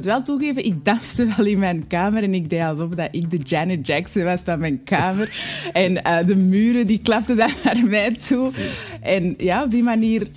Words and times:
moet 0.00 0.08
wel 0.08 0.22
toegeven, 0.22 0.64
ik 0.64 0.84
danste 0.84 1.26
wel 1.36 1.46
in 1.46 1.58
mijn 1.58 1.86
kamer 1.86 2.22
en 2.22 2.34
ik 2.34 2.50
deed 2.50 2.62
alsof 2.62 2.90
dat 2.90 3.08
ik 3.10 3.30
de 3.30 3.36
Janet 3.36 3.86
Jackson 3.86 4.24
was 4.24 4.40
van 4.40 4.58
mijn 4.58 4.82
kamer. 4.84 5.32
En 5.72 6.04
eh, 6.04 6.26
de 6.26 6.36
muren 6.36 6.86
die 6.86 7.00
klapten 7.02 7.36
dan 7.36 7.50
naar 7.64 7.84
mij 7.84 8.10
toe. 8.10 8.52
En 9.00 9.34
ja, 9.36 9.62
op 9.62 9.70
die 9.70 9.82
manier... 9.82 10.28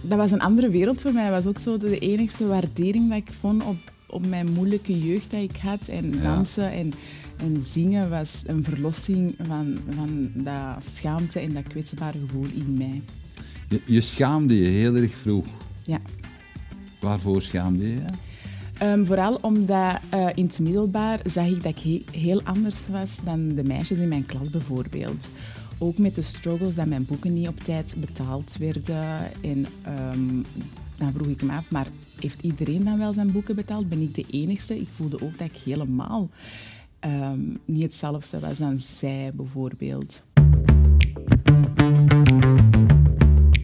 Dat 0.00 0.18
was 0.18 0.30
een 0.30 0.40
andere 0.40 0.68
wereld 0.70 1.00
voor 1.00 1.12
mij. 1.12 1.30
Dat 1.30 1.32
was 1.32 1.46
ook 1.46 1.58
zo 1.58 1.78
de 1.78 1.98
enigste 1.98 2.46
waardering 2.46 3.08
dat 3.08 3.18
ik 3.18 3.30
vond 3.40 3.64
op, 3.64 3.76
op 4.06 4.26
mijn 4.26 4.52
moeilijke 4.52 4.98
jeugd 4.98 5.30
dat 5.30 5.40
ik 5.40 5.56
had. 5.56 5.88
En 5.88 6.14
dansen 6.22 6.72
en, 6.72 6.92
en 7.36 7.62
zingen 7.62 8.10
was 8.10 8.42
een 8.46 8.64
verlossing 8.64 9.34
van, 9.46 9.78
van 9.96 10.30
dat 10.34 10.84
schaamte 10.94 11.40
en 11.40 11.52
dat 11.52 11.62
kwetsbare 11.68 12.18
gevoel 12.18 12.46
in 12.54 12.74
mij. 12.78 13.02
Je, 13.68 13.80
je 13.86 14.00
schaamde 14.00 14.58
je 14.58 14.68
heel 14.68 14.94
erg 14.94 15.14
vroeg. 15.16 15.46
Ja. 15.84 16.00
Waarvoor 17.00 17.42
schaamde 17.42 17.88
je 17.88 18.02
Ehm, 18.78 19.04
vooral 19.04 19.38
omdat 19.42 19.98
eh, 20.08 20.26
in 20.34 20.46
het 20.46 20.58
middelbaar 20.58 21.20
zag 21.26 21.46
ik 21.46 21.62
dat 21.62 21.76
ik 21.76 21.78
he- 21.78 22.18
heel 22.18 22.42
anders 22.42 22.86
was 22.90 23.16
dan 23.24 23.48
de 23.48 23.64
meisjes 23.64 23.98
in 23.98 24.08
mijn 24.08 24.26
klas 24.26 24.50
bijvoorbeeld. 24.50 25.28
Ook 25.78 25.98
met 25.98 26.14
de 26.14 26.22
struggles 26.22 26.74
dat 26.74 26.86
mijn 26.86 27.04
boeken 27.04 27.32
niet 27.34 27.48
op 27.48 27.60
tijd 27.60 27.94
betaald 27.98 28.56
werden. 28.58 29.18
En 29.40 29.66
ehm, 29.82 30.42
dan 30.96 31.12
vroeg 31.12 31.26
ik 31.26 31.42
me 31.42 31.52
af, 31.52 31.70
maar 31.70 31.86
heeft 32.20 32.42
iedereen 32.42 32.84
dan 32.84 32.98
wel 32.98 33.12
zijn 33.12 33.32
boeken 33.32 33.54
betaald? 33.54 33.88
Ben 33.88 34.00
ik 34.00 34.14
de 34.14 34.24
enigste? 34.30 34.80
Ik 34.80 34.88
voelde 34.96 35.22
ook 35.22 35.38
dat 35.38 35.46
ik 35.46 35.56
helemaal 35.64 36.28
ehm, 36.98 37.40
niet 37.64 37.82
hetzelfde 37.82 38.38
was 38.38 38.58
dan 38.58 38.78
zij 38.78 39.30
bijvoorbeeld. 39.36 40.22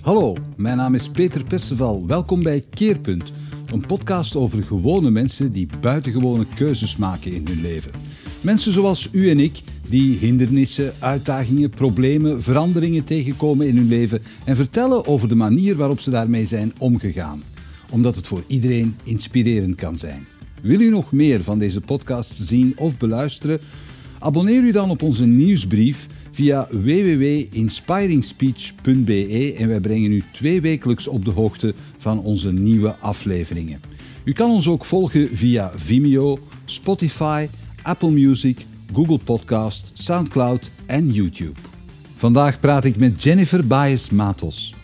Hallo, 0.01 0.35
mijn 0.57 0.77
naam 0.77 0.95
is 0.95 1.09
Peter 1.09 1.45
Perceval. 1.45 2.07
Welkom 2.07 2.43
bij 2.43 2.65
Keerpunt, 2.71 3.33
een 3.73 3.87
podcast 3.87 4.37
over 4.37 4.63
gewone 4.63 5.11
mensen 5.11 5.53
die 5.53 5.69
buitengewone 5.81 6.47
keuzes 6.55 6.97
maken 6.97 7.33
in 7.33 7.47
hun 7.47 7.61
leven. 7.61 7.93
Mensen 8.43 8.73
zoals 8.73 9.09
u 9.13 9.31
en 9.31 9.39
ik, 9.39 9.63
die 9.89 10.19
hindernissen, 10.19 10.93
uitdagingen, 10.99 11.71
problemen, 11.71 12.43
veranderingen 12.43 13.05
tegenkomen 13.05 13.69
in 13.69 13.77
hun 13.77 13.89
leven 13.89 14.23
en 14.45 14.57
vertellen 14.57 15.07
over 15.07 15.29
de 15.29 15.35
manier 15.35 15.77
waarop 15.77 16.01
ze 16.01 16.11
daarmee 16.11 16.47
zijn 16.47 16.73
omgegaan. 16.79 17.43
Omdat 17.93 18.17
het 18.17 18.27
voor 18.27 18.43
iedereen 18.47 18.97
inspirerend 19.03 19.75
kan 19.75 19.99
zijn. 19.99 20.27
Wil 20.63 20.81
u 20.81 20.91
nog 20.91 21.13
meer 21.13 21.43
van 21.43 21.59
deze 21.59 21.81
podcast 21.81 22.33
zien 22.33 22.73
of 22.77 22.99
beluisteren? 22.99 23.61
Abonneer 24.19 24.63
u 24.63 24.73
dan 24.73 24.91
op 24.91 25.03
onze 25.03 25.27
nieuwsbrief 25.27 26.07
via 26.31 26.69
www.inspiringspeech.be 26.71 29.55
en 29.59 29.69
wij 29.69 29.81
brengen 29.81 30.13
u 30.13 30.23
twee 30.33 30.61
wekelijks 30.61 31.07
op 31.07 31.25
de 31.25 31.31
hoogte 31.31 31.75
van 31.99 32.21
onze 32.21 32.53
nieuwe 32.53 32.97
afleveringen. 32.97 33.81
U 34.25 34.33
kan 34.33 34.51
ons 34.51 34.69
ook 34.69 34.85
volgen 34.85 35.37
via 35.37 35.73
Vimeo, 35.75 36.39
Spotify, 36.65 37.49
Apple 37.83 38.11
Music, 38.11 38.67
Google 38.93 39.19
Podcast, 39.19 39.91
Soundcloud 39.95 40.71
en 40.87 41.13
YouTube. 41.13 41.59
Vandaag 42.17 42.61
praat 42.61 42.85
ik 42.85 42.97
met 42.97 43.23
Jennifer 43.23 43.67
Baez 43.67 44.09
Matos. 44.09 44.75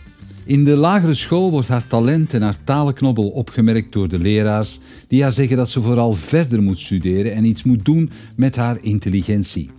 In 0.45 0.63
de 0.63 0.75
lagere 0.75 1.13
school 1.13 1.51
wordt 1.51 1.67
haar 1.67 1.87
talent 1.87 2.33
en 2.33 2.41
haar 2.41 2.63
talenknobbel 2.63 3.29
opgemerkt 3.29 3.93
door 3.93 4.07
de 4.07 4.19
leraars, 4.19 4.79
die 5.07 5.23
haar 5.23 5.31
zeggen 5.31 5.57
dat 5.57 5.69
ze 5.69 5.81
vooral 5.81 6.13
verder 6.13 6.61
moet 6.61 6.79
studeren 6.79 7.33
en 7.33 7.45
iets 7.45 7.63
moet 7.63 7.85
doen 7.85 8.09
met 8.35 8.55
haar 8.55 8.77
intelligentie. 8.81 9.69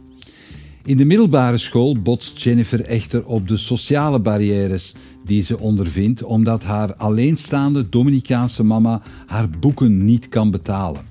In 0.88 0.96
de 0.96 1.04
middelbare 1.04 1.58
school 1.58 1.96
botst 2.02 2.42
Jennifer 2.42 2.84
echter 2.84 3.26
op 3.26 3.48
de 3.48 3.56
sociale 3.56 4.20
barrières 4.20 4.94
die 5.24 5.42
ze 5.42 5.58
ondervindt 5.58 6.22
omdat 6.22 6.64
haar 6.64 6.94
alleenstaande 6.94 7.88
Dominicaanse 7.88 8.64
mama 8.64 9.02
haar 9.26 9.50
boeken 9.50 10.04
niet 10.04 10.28
kan 10.28 10.50
betalen. 10.50 11.02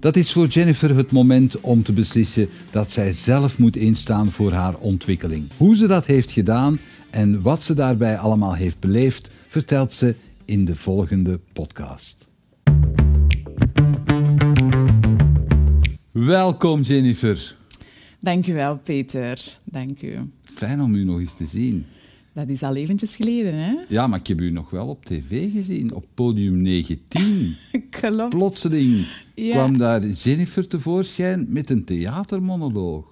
Dat 0.00 0.16
is 0.16 0.32
voor 0.32 0.46
Jennifer 0.46 0.96
het 0.96 1.12
moment 1.12 1.60
om 1.60 1.82
te 1.82 1.92
beslissen 1.92 2.48
dat 2.70 2.90
zij 2.90 3.12
zelf 3.12 3.58
moet 3.58 3.76
instaan 3.76 4.30
voor 4.30 4.52
haar 4.52 4.76
ontwikkeling. 4.76 5.44
Hoe 5.56 5.76
ze 5.76 5.86
dat 5.86 6.06
heeft 6.06 6.30
gedaan 6.30 6.78
en 7.10 7.42
wat 7.42 7.62
ze 7.62 7.74
daarbij 7.74 8.18
allemaal 8.18 8.54
heeft 8.54 8.80
beleefd, 8.80 9.30
vertelt 9.48 9.92
ze 9.92 10.14
in 10.44 10.64
de 10.64 10.76
volgende 10.76 11.40
podcast. 11.52 12.28
Welkom 16.12 16.80
Jennifer. 16.80 17.60
Dank 18.22 18.46
u 18.46 18.52
wel, 18.54 18.78
Peter. 18.78 19.58
Dank 19.64 20.02
u. 20.02 20.18
Fijn 20.44 20.80
om 20.82 20.94
u 20.94 21.04
nog 21.04 21.18
eens 21.20 21.34
te 21.36 21.46
zien. 21.46 21.86
Dat 22.32 22.48
is 22.48 22.62
al 22.62 22.74
eventjes 22.76 23.16
geleden, 23.16 23.54
hè? 23.54 23.74
Ja, 23.88 24.06
maar 24.06 24.18
ik 24.18 24.26
heb 24.26 24.40
u 24.40 24.50
nog 24.50 24.70
wel 24.70 24.86
op 24.86 25.04
tv 25.04 25.52
gezien, 25.52 25.94
op 25.94 26.04
podium 26.14 26.54
19. 26.56 27.56
Klopt. 28.00 28.28
Plotseling 28.28 29.06
Ja. 29.34 29.52
kwam 29.52 29.78
daar 29.78 30.06
Jennifer 30.06 30.66
tevoorschijn 30.68 31.46
met 31.48 31.70
een 31.70 31.84
theatermonoloog. 31.84 33.06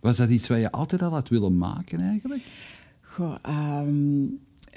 Was 0.00 0.16
dat 0.16 0.28
iets 0.30 0.48
wat 0.48 0.58
je 0.60 0.70
altijd 0.72 1.02
al 1.02 1.10
had 1.10 1.28
willen 1.28 1.56
maken 1.58 2.00
eigenlijk? 2.00 2.42
Goh, 3.00 3.34
ehm, 3.42 4.24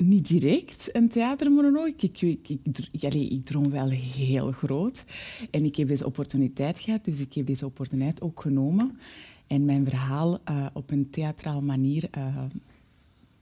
niet 0.04 0.28
direct 0.28 0.90
een 0.96 1.08
theatermonoloog. 1.10 1.88
Ik, 1.88 2.22
ik, 2.22 2.50
ik, 2.50 2.60
ik, 2.92 3.04
allee, 3.04 3.28
ik 3.28 3.46
droom 3.46 3.70
wel 3.70 3.90
heel 3.90 4.52
groot. 4.52 5.04
En 5.52 5.66
ik 5.66 5.76
heb 5.76 5.88
deze 5.88 6.06
opportuniteit 6.06 6.80
gehad, 6.80 7.06
dus 7.06 7.20
ik 7.20 7.34
heb 7.34 7.46
deze 7.46 7.66
opportuniteit 7.66 8.22
ook 8.22 8.42
genomen. 8.42 8.98
En 9.48 9.66
mijn 9.66 9.84
verhaal 9.86 10.40
eh, 10.44 10.66
op 10.74 10.92
een 10.92 11.10
theatraal 11.10 11.62
manier 11.62 12.08
eh, 12.12 12.38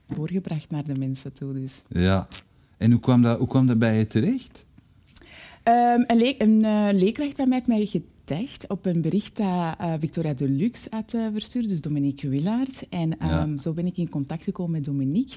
voorgebracht 0.08 0.70
naar 0.70 0.84
de 0.84 0.98
mensen 0.98 1.32
toe. 1.32 1.52
Dus. 1.52 1.82
Ja. 1.88 2.28
En 2.76 2.90
hoe 2.90 3.00
kwam 3.00 3.22
dat, 3.22 3.38
hoe 3.38 3.48
kwam 3.48 3.66
dat 3.66 3.78
bij 3.78 3.98
je 3.98 4.06
terecht? 4.06 4.64
Ehm, 5.62 6.02
een 6.06 6.16
le- 6.18 6.34
een 6.38 6.64
eh, 6.64 6.88
leerkracht 6.92 7.36
bij 7.36 7.46
mij 7.46 7.56
heeft 7.56 7.68
mij 7.68 7.86
getagd 7.86 8.68
op 8.68 8.86
een 8.86 9.00
bericht 9.00 9.36
dat 9.36 9.76
Victoria 9.98 10.34
Deluxe 10.34 10.86
had 10.90 11.14
verstuurd, 11.32 11.68
dus 11.68 11.80
Dominique 11.80 12.28
Willaert. 12.28 12.88
En 12.88 13.18
ehm, 13.18 13.50
Ja. 13.50 13.58
zo 13.58 13.72
ben 13.72 13.86
ik 13.86 13.96
in 13.96 14.08
contact 14.08 14.42
gekomen 14.42 14.72
met 14.72 14.84
Dominique. 14.84 15.36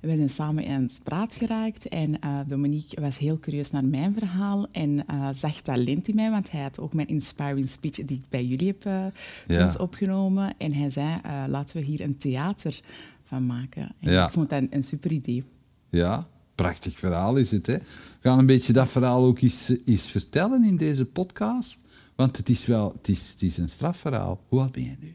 We 0.00 0.16
zijn 0.16 0.30
samen 0.30 0.66
aan 0.66 0.82
het 0.82 1.00
praat 1.02 1.34
geraakt 1.34 1.88
en 1.88 2.20
eh, 2.20 2.38
Dominique 2.46 3.00
was 3.00 3.18
heel 3.18 3.38
curieus 3.38 3.70
naar 3.70 3.84
mijn 3.84 4.14
verhaal 4.14 4.66
en 4.72 5.06
eh, 5.06 5.28
zag 5.32 5.60
talent 5.60 6.08
in 6.08 6.14
mij, 6.14 6.30
want 6.30 6.50
hij 6.50 6.62
had 6.62 6.78
ook 6.78 6.94
mijn 6.94 7.08
inspiring 7.08 7.68
speech 7.68 7.92
die 7.94 8.16
ik 8.16 8.24
bij 8.28 8.44
jullie 8.44 8.66
heb 8.66 8.82
Ja. 9.46 9.62
eens 9.64 9.76
opgenomen. 9.76 10.54
En 10.58 10.72
hij 10.72 10.90
zei, 10.90 11.20
laten 11.48 11.76
we 11.76 11.84
hier 11.84 12.00
een 12.00 12.16
theater 12.18 12.80
van 13.24 13.46
maken. 13.46 13.92
En 14.00 14.12
Ja. 14.12 14.26
ik 14.26 14.32
vond 14.32 14.50
dat 14.50 14.62
een, 14.62 14.68
een 14.70 14.84
super 14.84 15.12
idee. 15.12 15.42
Ja, 15.88 16.28
prachtig 16.54 16.98
verhaal 16.98 17.36
is 17.36 17.50
het. 17.50 17.66
Hè? 17.66 17.76
We 17.78 17.84
gaan 18.28 18.38
een 18.38 18.46
beetje 18.46 18.72
dat 18.72 18.88
verhaal 18.88 19.24
ook 19.24 19.40
eens, 19.40 19.72
eens 19.84 20.02
vertellen 20.10 20.64
in 20.64 20.76
deze 20.76 21.04
podcast. 21.04 21.82
Want 22.16 22.36
het 22.36 22.48
is 22.48 22.66
wel 22.66 22.92
het 22.92 23.08
is, 23.08 23.30
het 23.30 23.42
is 23.42 23.56
een 23.58 23.68
strafverhaal. 23.68 24.40
Hoe 24.48 24.60
oud 24.60 24.72
ben 24.72 24.82
je 24.82 24.96
nu? 25.00 25.14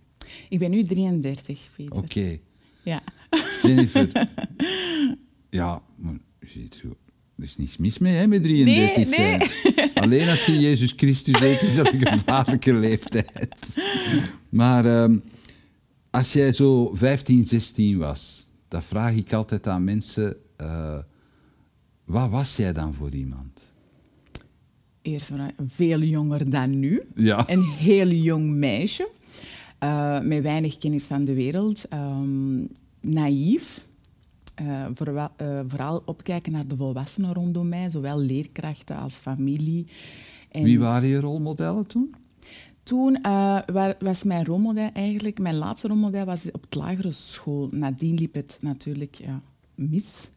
Ik 0.50 0.60
ben 0.60 0.70
nu 0.72 0.84
33, 0.84 1.70
Peter. 1.76 1.96
Oké. 1.98 2.38
Ja. 2.84 3.02
Jennifer. 3.68 4.10
ja, 5.50 5.82
maar 5.96 6.18
je 6.40 6.48
ziet 6.50 6.76
zo. 6.82 6.88
Er 7.38 7.44
is 7.44 7.58
niets 7.58 7.78
mis 7.78 7.98
mee 7.98 8.14
hè, 8.14 8.28
met 8.28 8.44
33 8.44 8.96
Nee, 8.96 9.40
zijn. 9.40 9.94
Alleen 9.94 10.30
als 10.30 10.46
je 10.46 10.60
Jezus 10.60 10.94
Christus 10.96 11.40
heet, 11.40 11.62
is 11.62 11.76
dat 11.76 11.94
een 11.94 12.08
gevaarlijke 12.18 12.74
leeftijd. 12.74 13.78
Maar 14.50 14.86
ehm, 14.86 15.18
als 16.10 16.34
jij 16.34 16.54
zo 16.54 16.92
15, 16.96 17.46
16 17.46 17.98
was, 17.98 18.48
dan 18.68 18.84
vraag 18.84 19.14
ik 19.14 19.34
altijd 19.34 19.68
aan 19.68 19.84
mensen: 19.84 20.36
eh, 20.58 20.98
wat 22.06 22.30
was 22.30 22.56
jij 22.56 22.74
dan 22.74 22.94
voor 22.94 23.12
iemand? 23.12 23.74
Eerst 25.02 25.32
veel 25.68 26.02
jonger 26.02 26.50
dan 26.50 26.80
nu. 26.80 27.02
Ja. 27.16 27.50
Een 27.50 27.64
heel 27.64 28.08
jong 28.10 28.50
meisje. 28.50 29.10
eh, 29.80 30.20
met 30.20 30.42
weinig 30.44 30.78
kennis 30.78 31.04
van 31.04 31.26
de 31.26 31.34
wereld. 31.34 31.88
ehm, 31.90 32.60
naïef. 33.06 33.86
eh, 34.56 34.86
vooral, 34.94 35.30
eh, 35.38 35.60
vooral 35.68 36.02
opkijken 36.06 36.52
naar 36.52 36.68
de 36.68 36.76
volwassenen 36.76 37.34
rondom 37.34 37.68
mij. 37.70 37.90
Zowel 37.90 38.20
leerkrachten 38.20 38.98
als 38.98 39.14
familie. 39.16 39.86
En 40.52 40.64
Wie 40.64 40.80
waren 40.80 41.08
je 41.10 41.20
rolmodellen 41.20 41.88
toen? 41.88 42.16
Toen 42.84 43.16
eh, 43.22 43.60
wa- 43.74 43.96
was 44.00 44.24
mijn 44.24 44.46
rolmodel 44.46 44.90
eigenlijk... 44.94 45.40
Mijn 45.40 45.56
laatste 45.56 45.88
rolmodel 45.88 46.26
was 46.26 46.46
op 46.52 46.62
het 46.62 46.76
lagere 46.76 47.12
school. 47.12 47.68
Nadien 47.72 48.16
liep 48.16 48.34
het 48.34 48.58
natuurlijk 48.62 49.16
ja, 49.16 49.42
mis. 49.76 50.30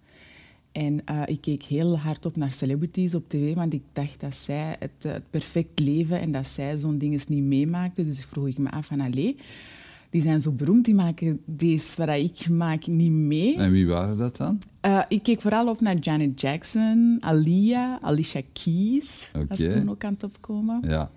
En 0.73 1.01
ik 1.27 1.41
keek 1.41 1.63
heel 1.63 1.99
hard 1.99 2.27
op 2.27 2.37
naar 2.37 2.53
celebrities 2.53 3.15
op 3.15 3.29
tv, 3.29 3.55
want 3.55 3.73
ik 3.73 3.83
dacht 3.93 4.21
dat 4.21 4.35
zij 4.37 4.77
het, 4.79 4.91
het 5.13 5.31
perfect 5.31 5.79
leven 5.79 6.21
en 6.21 6.33
dat 6.33 6.47
zij 6.47 6.79
zo'n 6.79 6.99
dingen 6.99 7.21
niet 7.29 7.43
meemaakten. 7.45 8.05
Dus 8.05 8.25
vroeg 8.25 8.47
ik 8.47 8.59
me 8.59 8.71
af 8.71 8.87
van, 8.87 9.01
allee, 9.01 9.37
die 10.11 10.23
zijn 10.23 10.41
zo 10.41 10.53
beroemd, 10.53 10.85
die 10.85 10.95
maken 10.95 11.41
deze 11.45 12.07
wat 12.07 12.17
ik 12.17 12.49
maak 12.49 12.87
niet 12.87 13.11
mee. 13.11 13.57
En 13.57 13.71
wie 13.71 13.87
waren 13.87 14.19
dat 14.19 14.37
dan? 14.37 14.59
Eh, 14.81 15.03
ik 15.09 15.23
keek 15.23 15.41
vooral 15.41 15.69
op 15.69 15.81
naar 15.81 15.97
Janet 15.97 16.41
Jackson, 16.41 17.17
Alia, 17.21 17.99
Alicia 18.01 18.41
Keys, 18.53 19.31
was 19.49 19.61
Oké. 19.61 19.73
toen 19.73 19.91
ook 19.91 20.05
aan 20.05 20.13
het 20.13 20.25
opkomen. 20.25 20.83
Ja. 20.87 21.11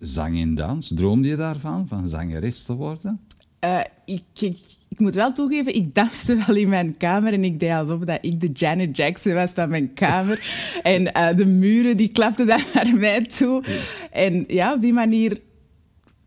Zang 0.00 0.40
en 0.40 0.54
dans, 0.54 0.92
droomde 0.94 1.28
je 1.28 1.36
daarvan, 1.36 1.88
van 1.88 2.08
zangeres 2.08 2.64
te 2.64 2.74
worden? 2.74 3.20
Eh, 3.58 3.80
ik 4.04 4.52
ik 4.90 5.00
moet 5.00 5.14
wel 5.14 5.32
toegeven, 5.32 5.74
ik 5.74 5.94
danste 5.94 6.36
wel 6.46 6.56
in 6.56 6.68
mijn 6.68 6.96
kamer 6.96 7.32
en 7.32 7.44
ik 7.44 7.60
deed 7.60 7.70
alsof 7.70 8.00
dat 8.00 8.18
ik 8.20 8.40
de 8.40 8.50
Janet 8.52 8.96
Jackson 8.96 9.34
was 9.34 9.52
van 9.52 9.68
mijn 9.68 9.92
kamer. 9.92 10.42
en 10.82 11.12
eh, 11.12 11.36
de 11.36 11.46
muren 11.46 11.96
die 11.96 12.08
klapten 12.08 12.46
dan 12.46 12.60
naar 12.74 12.96
mij 12.96 13.22
toe. 13.22 13.64
En 14.10 14.44
ja, 14.48 14.74
op 14.74 14.80
die 14.80 14.92
manier, 14.92 15.40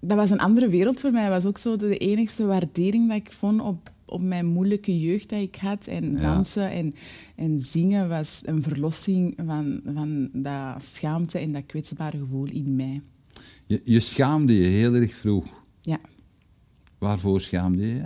dat 0.06 0.18
was 0.18 0.30
een 0.30 0.40
andere 0.40 0.70
wereld 0.70 1.00
voor 1.00 1.12
mij. 1.12 1.24
Dat 1.24 1.32
was 1.32 1.46
ook 1.46 1.58
zo 1.58 1.76
de 1.76 1.98
enigste 1.98 2.46
waardering 2.46 3.08
dat 3.08 3.18
ik 3.18 3.32
vond 3.32 3.62
op, 3.62 3.92
op 4.06 4.22
mijn 4.22 4.46
moeilijke 4.46 5.00
jeugd 5.00 5.30
dat 5.30 5.40
ik 5.40 5.56
had. 5.56 5.88
En 5.88 6.22
dansen 6.22 6.72
en, 6.72 6.96
en 7.36 7.60
zingen 7.60 8.10
was 8.10 8.42
een 8.46 8.62
verlossing 8.62 9.34
van, 9.46 9.82
van 9.94 10.30
dat 10.34 10.84
schaamte 10.84 11.40
en 11.40 11.52
dat 11.52 11.66
kwetsbare 11.66 12.18
gevoel 12.18 12.46
in 12.46 12.76
mij. 12.76 13.02
Je, 13.66 13.82
je 13.84 14.00
schaamde 14.00 14.58
je 14.58 14.64
heel 14.64 14.94
erg 14.94 15.16
vroeg. 15.16 15.46
Ja. 15.82 16.00
Waarvoor 16.98 17.42
schaamde 17.42 17.88
je 17.88 17.94
je? 17.94 18.04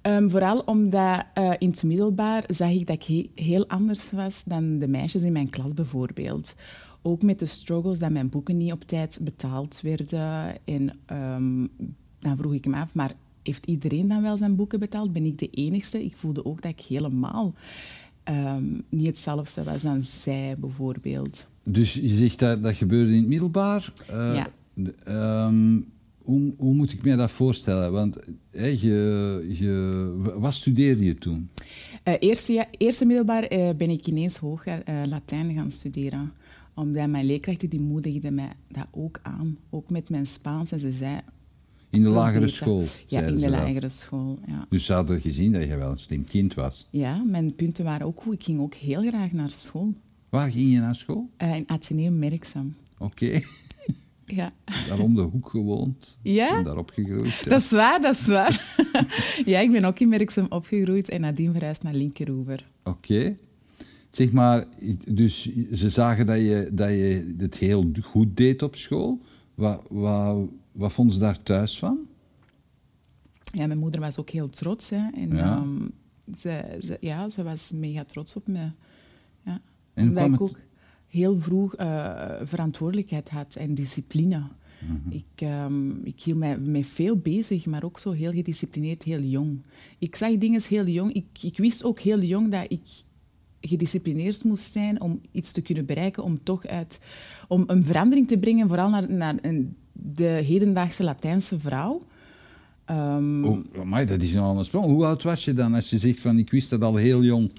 Ehm, 0.00 0.28
vooral 0.28 0.60
omdat 0.60 1.24
uh, 1.38 1.52
in 1.58 1.70
het 1.70 1.82
middelbaar 1.82 2.44
zag 2.46 2.70
ik 2.70 2.86
dat 2.86 3.08
ik 3.08 3.28
heel 3.34 3.68
anders 3.68 4.10
was 4.10 4.42
dan 4.44 4.78
de 4.78 4.88
meisjes 4.88 5.22
in 5.22 5.32
mijn 5.32 5.50
klas 5.50 5.74
bijvoorbeeld. 5.74 6.54
Ook 7.08 7.22
met 7.22 7.38
de 7.38 7.46
struggles 7.46 7.98
dat 7.98 8.10
mijn 8.10 8.28
boeken 8.28 8.56
niet 8.56 8.72
op 8.72 8.84
tijd 8.84 9.18
betaald 9.22 9.80
werden. 9.80 10.56
En 10.64 10.92
ehm, 11.06 11.66
dan 12.18 12.36
vroeg 12.36 12.54
ik 12.54 12.66
me 12.66 12.76
af, 12.76 12.94
maar 12.94 13.12
heeft 13.42 13.66
iedereen 13.66 14.08
dan 14.08 14.22
wel 14.22 14.36
zijn 14.36 14.56
boeken 14.56 14.78
betaald? 14.78 15.12
Ben 15.12 15.24
ik 15.24 15.38
de 15.38 15.50
enigste? 15.50 16.04
Ik 16.04 16.16
voelde 16.16 16.44
ook 16.44 16.62
dat 16.62 16.70
ik 16.70 16.80
helemaal 16.80 17.54
ehm, 18.22 18.64
niet 18.88 19.06
hetzelfde 19.06 19.62
was 19.62 19.82
dan 19.82 20.02
zij 20.02 20.56
bijvoorbeeld. 20.60 21.46
Dus 21.62 21.94
je 21.94 22.08
zegt 22.08 22.38
dat 22.38 22.62
dat 22.62 22.74
gebeurde 22.74 23.10
in 23.12 23.18
het 23.18 23.28
middelbaar. 23.28 23.92
Uh, 24.10 24.34
ja 24.34 25.50
hoe, 26.18 26.54
hoe, 26.56 26.74
moet 26.74 26.92
ik 26.92 27.04
mij 27.04 27.16
dat 27.16 27.30
voorstellen? 27.30 27.92
Want 27.92 28.16
je, 28.50 29.54
je, 29.58 30.34
wat 30.36 30.54
studeerde 30.54 31.04
je 31.04 31.14
toen? 31.14 31.50
Uh, 32.04 32.14
eerste, 32.18 32.52
ja, 32.52 32.66
eerste 32.70 33.04
middelbaar 33.04 33.52
uh, 33.52 33.70
ben 33.76 33.90
ik 33.90 34.06
ineens 34.06 34.36
hoger 34.36 34.82
Latijn 35.06 35.54
gaan 35.54 35.70
studeren. 35.70 36.32
Omdat 36.78 37.08
mijn 37.08 37.26
leerkrachten 37.26 37.68
die 37.68 37.80
moedigden 37.80 38.34
mij 38.34 38.52
dat 38.68 38.86
ook 38.90 39.20
aan. 39.22 39.58
Ook 39.70 39.90
met 39.90 40.10
mijn 40.10 40.26
Spaans. 40.26 40.72
En 40.72 40.80
ze 40.80 40.92
zei... 40.92 41.20
In 41.90 42.02
de 42.02 42.08
lagere 42.08 42.48
school? 42.48 42.84
Ja, 43.06 43.20
in 43.20 43.38
de 43.38 43.50
lagere 43.50 43.88
school, 43.88 44.38
ja. 44.46 44.66
Dus 44.68 44.84
ze 44.84 44.92
hadden 44.92 45.20
gezien 45.20 45.52
dat 45.52 45.62
je 45.62 45.76
wel 45.76 45.90
een 45.90 45.98
slim 45.98 46.24
kind 46.24 46.54
was? 46.54 46.88
Ja, 46.90 47.22
mijn 47.22 47.54
punten 47.54 47.84
waren 47.84 48.06
ook 48.06 48.20
goed. 48.22 48.34
Ik 48.34 48.44
ging 48.44 48.60
ook 48.60 48.74
heel 48.74 49.02
graag 49.02 49.32
naar 49.32 49.50
school. 49.50 49.94
Waar 50.28 50.50
ging 50.50 50.72
je 50.72 50.78
naar 50.78 50.94
school? 50.94 51.30
in 51.38 51.64
Atheneum 51.66 52.18
Merksem. 52.18 52.76
Oké. 52.98 53.40
Ja. 54.30 54.52
Daar 54.88 54.98
om 54.98 55.14
de 55.14 55.22
hoek 55.22 55.48
gewoond. 55.48 56.18
Ja? 56.22 56.56
En 56.56 56.64
daar 56.64 56.76
opgegroeid. 56.76 57.48
Dat 57.48 57.60
is 57.60 57.70
waar, 57.70 58.00
dat 58.00 58.14
is 58.14 58.26
waar. 58.26 58.74
ja, 59.44 59.60
ik 59.60 59.70
ben 59.70 59.84
ook 59.84 59.98
in 59.98 60.08
Merksem 60.08 60.46
opgegroeid 60.48 61.08
en 61.08 61.20
nadien 61.20 61.52
verhuisd 61.52 61.82
naar 61.82 61.94
Linkeroever. 61.94 62.68
Oké. 62.84 63.36
Zeg 64.10 64.32
maar, 64.32 64.66
dus 65.12 65.42
ze 65.72 65.90
zagen 65.90 66.26
dat 66.26 66.38
je, 66.38 66.70
dat 66.72 66.90
je 66.90 67.34
het 67.38 67.56
heel 67.56 67.90
goed 68.02 68.36
deed 68.36 68.62
op 68.62 68.76
school. 68.76 69.20
Wat, 69.54 69.82
wat, 69.88 70.48
wat 70.72 70.92
vonden 70.92 71.14
ze 71.14 71.20
daar 71.20 71.42
thuis 71.42 71.78
van? 71.78 71.98
Ja, 73.42 73.66
mijn 73.66 73.78
moeder 73.78 74.00
was 74.00 74.18
ook 74.18 74.30
heel 74.30 74.48
trots. 74.48 74.90
Hè. 74.90 75.08
En, 75.14 75.36
ja. 75.36 75.58
Um, 75.58 75.90
ze, 76.38 76.78
ze, 76.80 76.96
ja, 77.00 77.28
ze 77.28 77.42
was 77.42 77.70
mega 77.74 78.04
trots 78.04 78.36
op 78.36 78.46
me. 78.46 78.70
Ja. 79.44 79.60
En 79.94 80.12
kwam 80.12 80.32
het... 80.32 80.40
ook 80.40 80.58
heel 81.06 81.40
vroeg 81.40 81.78
uh, 81.80 82.32
verantwoordelijkheid 82.42 83.30
had 83.30 83.54
en 83.54 83.74
discipline. 83.74 84.42
Mhm. 84.78 85.10
Ik, 85.10 85.48
um, 85.48 86.04
ik 86.04 86.22
hield 86.22 86.38
mij 86.38 86.58
met 86.58 86.86
veel 86.86 87.16
bezig, 87.16 87.66
maar 87.66 87.84
ook 87.84 87.98
zo 87.98 88.10
heel 88.10 88.32
gedisciplineerd, 88.32 89.02
heel 89.02 89.20
jong. 89.20 89.62
Ik 89.98 90.16
zag 90.16 90.38
dingen 90.38 90.62
heel 90.68 90.86
jong. 90.86 91.12
Ik, 91.12 91.26
ik 91.40 91.56
wist 91.56 91.84
ook 91.84 92.00
heel 92.00 92.20
jong 92.20 92.50
dat 92.50 92.66
ik 92.68 92.86
gedisciplineerd 93.60 94.44
moest 94.44 94.72
zijn 94.72 95.00
om 95.00 95.20
iets 95.32 95.52
te 95.52 95.62
kunnen 95.62 95.86
bereiken, 95.86 96.22
om 96.22 96.42
toch 96.42 96.66
uit, 96.66 97.00
om 97.48 97.64
een 97.66 97.84
verandering 97.84 98.28
te 98.28 98.38
brengen, 98.38 98.68
vooral 98.68 98.90
naar, 98.90 99.10
naar 99.10 99.34
een, 99.42 99.76
de 99.92 100.24
hedendaagse 100.24 101.04
Latijnse 101.04 101.58
vrouw. 101.58 102.02
Um, 102.90 103.44
oh, 103.44 104.06
dat 104.06 104.22
is 104.22 104.34
een 104.34 104.40
ander 104.40 104.64
sprong. 104.64 104.84
Hoe 104.84 105.04
oud 105.04 105.22
was 105.22 105.44
je 105.44 105.52
dan 105.52 105.74
als 105.74 105.90
je 105.90 105.98
zegt 105.98 106.22
van 106.22 106.38
ik 106.38 106.50
wist 106.50 106.70
dat 106.70 106.82
al 106.82 106.96
heel 106.96 107.22
jong? 107.22 107.52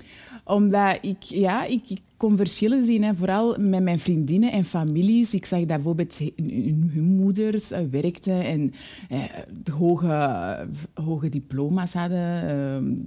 Omdat 0.43 0.97
ik, 1.01 1.21
ja, 1.21 1.65
ik, 1.65 1.89
ik 1.89 2.01
kon 2.17 2.37
verschillen 2.37 2.85
zien, 2.85 3.03
hè. 3.03 3.15
vooral 3.15 3.57
met 3.57 3.83
mijn 3.83 3.99
vriendinnen 3.99 4.51
en 4.51 4.63
families. 4.63 5.33
Ik 5.33 5.45
zag 5.45 5.59
dat 5.59 5.67
bijvoorbeeld 5.67 6.17
hun 6.93 7.15
moeders 7.19 7.71
uh, 7.71 7.79
werkten 7.91 8.45
en 8.45 8.73
uh, 9.11 9.23
hoge, 9.73 10.67
hoge 10.93 11.29
diploma's 11.29 11.93
hadden. 11.93 12.43
Uh, 12.83 12.97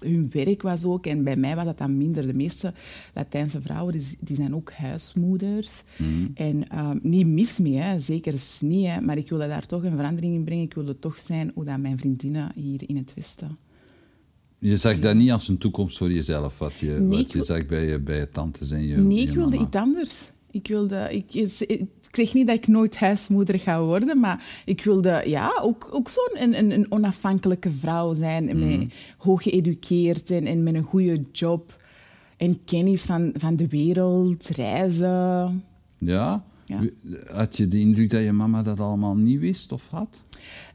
hun 0.00 0.28
werk 0.30 0.62
was 0.62 0.84
ook, 0.84 1.06
en 1.06 1.24
bij 1.24 1.36
mij 1.36 1.56
was 1.56 1.64
dat 1.64 1.78
dan 1.78 1.96
minder. 1.96 2.26
De 2.26 2.34
meeste 2.34 2.72
Latijnse 3.14 3.60
vrouwen 3.60 3.92
die, 3.92 4.06
die 4.20 4.36
zijn 4.36 4.54
ook 4.54 4.72
huismoeders. 4.72 5.82
Mm. 5.96 6.30
En 6.34 6.64
niet 7.02 7.26
mis 7.26 7.58
mee, 7.58 7.76
hè. 7.76 8.00
zeker 8.00 8.34
niet. 8.60 8.86
Hè. 8.86 9.00
Maar 9.00 9.16
ik 9.16 9.28
wilde 9.28 9.48
daar 9.48 9.66
toch 9.66 9.84
een 9.84 9.96
verandering 9.96 10.34
in 10.34 10.44
brengen. 10.44 10.64
Ik 10.64 10.74
wilde 10.74 10.98
toch 10.98 11.18
zijn 11.18 11.50
hoe 11.54 11.64
dat 11.64 11.78
mijn 11.78 11.98
vriendinnen 11.98 12.52
hier 12.54 12.82
in 12.86 12.96
het 12.96 13.12
Westen. 13.14 13.58
Je 14.58 14.76
zag 14.76 14.98
dat 14.98 15.14
niet 15.14 15.30
als 15.30 15.48
een 15.48 15.58
toekomst 15.58 15.98
voor 15.98 16.12
jezelf, 16.12 16.58
wat 16.58 16.78
je, 16.78 16.90
nee, 16.90 17.18
wat 17.18 17.32
je 17.32 17.44
zag 17.44 17.66
bij 17.66 17.84
je, 17.84 18.00
bij 18.00 18.18
je 18.18 18.28
tantes 18.28 18.70
en 18.70 18.86
je 18.86 18.96
Nee, 18.96 19.18
ik 19.18 19.34
wilde 19.34 19.58
iets 19.58 19.76
anders. 19.76 20.30
Ik, 20.50 20.68
wilde, 20.68 21.08
ik, 21.10 21.34
ik, 22.10 22.16
zeg 22.16 22.34
niet 22.34 22.46
dat 22.46 22.56
ik 22.56 22.66
nooit 22.66 22.98
huismoeder 22.98 23.58
ga 23.58 23.82
worden, 23.82 24.20
maar 24.20 24.44
ik 24.64 24.84
wilde 24.84 25.22
ja, 25.26 25.58
ook, 25.62 25.88
ook 25.92 26.08
zo'n 26.08 26.42
een, 26.42 26.58
een, 26.58 26.70
een 26.70 26.86
onafhankelijke 26.88 27.70
vrouw 27.70 28.14
zijn, 28.14 28.44
Mhm. 28.44 28.56
met, 28.56 28.88
hoog 29.18 29.42
geëduceerd 29.42 30.30
en, 30.30 30.46
en 30.46 30.62
met 30.62 30.74
een 30.74 30.82
goede 30.82 31.24
job 31.32 31.78
en 32.36 32.64
kennis 32.64 33.02
van, 33.02 33.30
van 33.36 33.56
de 33.56 33.68
wereld, 33.68 34.48
reizen. 34.48 35.64
Ja? 35.98 36.44
Ja. 36.70 36.80
Had 37.26 37.56
je 37.56 37.68
de 37.68 37.78
indruk 37.78 38.10
dat 38.10 38.22
je 38.22 38.32
mama 38.32 38.62
dat 38.62 38.80
allemaal 38.80 39.16
niet 39.16 39.40
wist 39.40 39.72
of 39.72 39.88
had? 39.88 40.22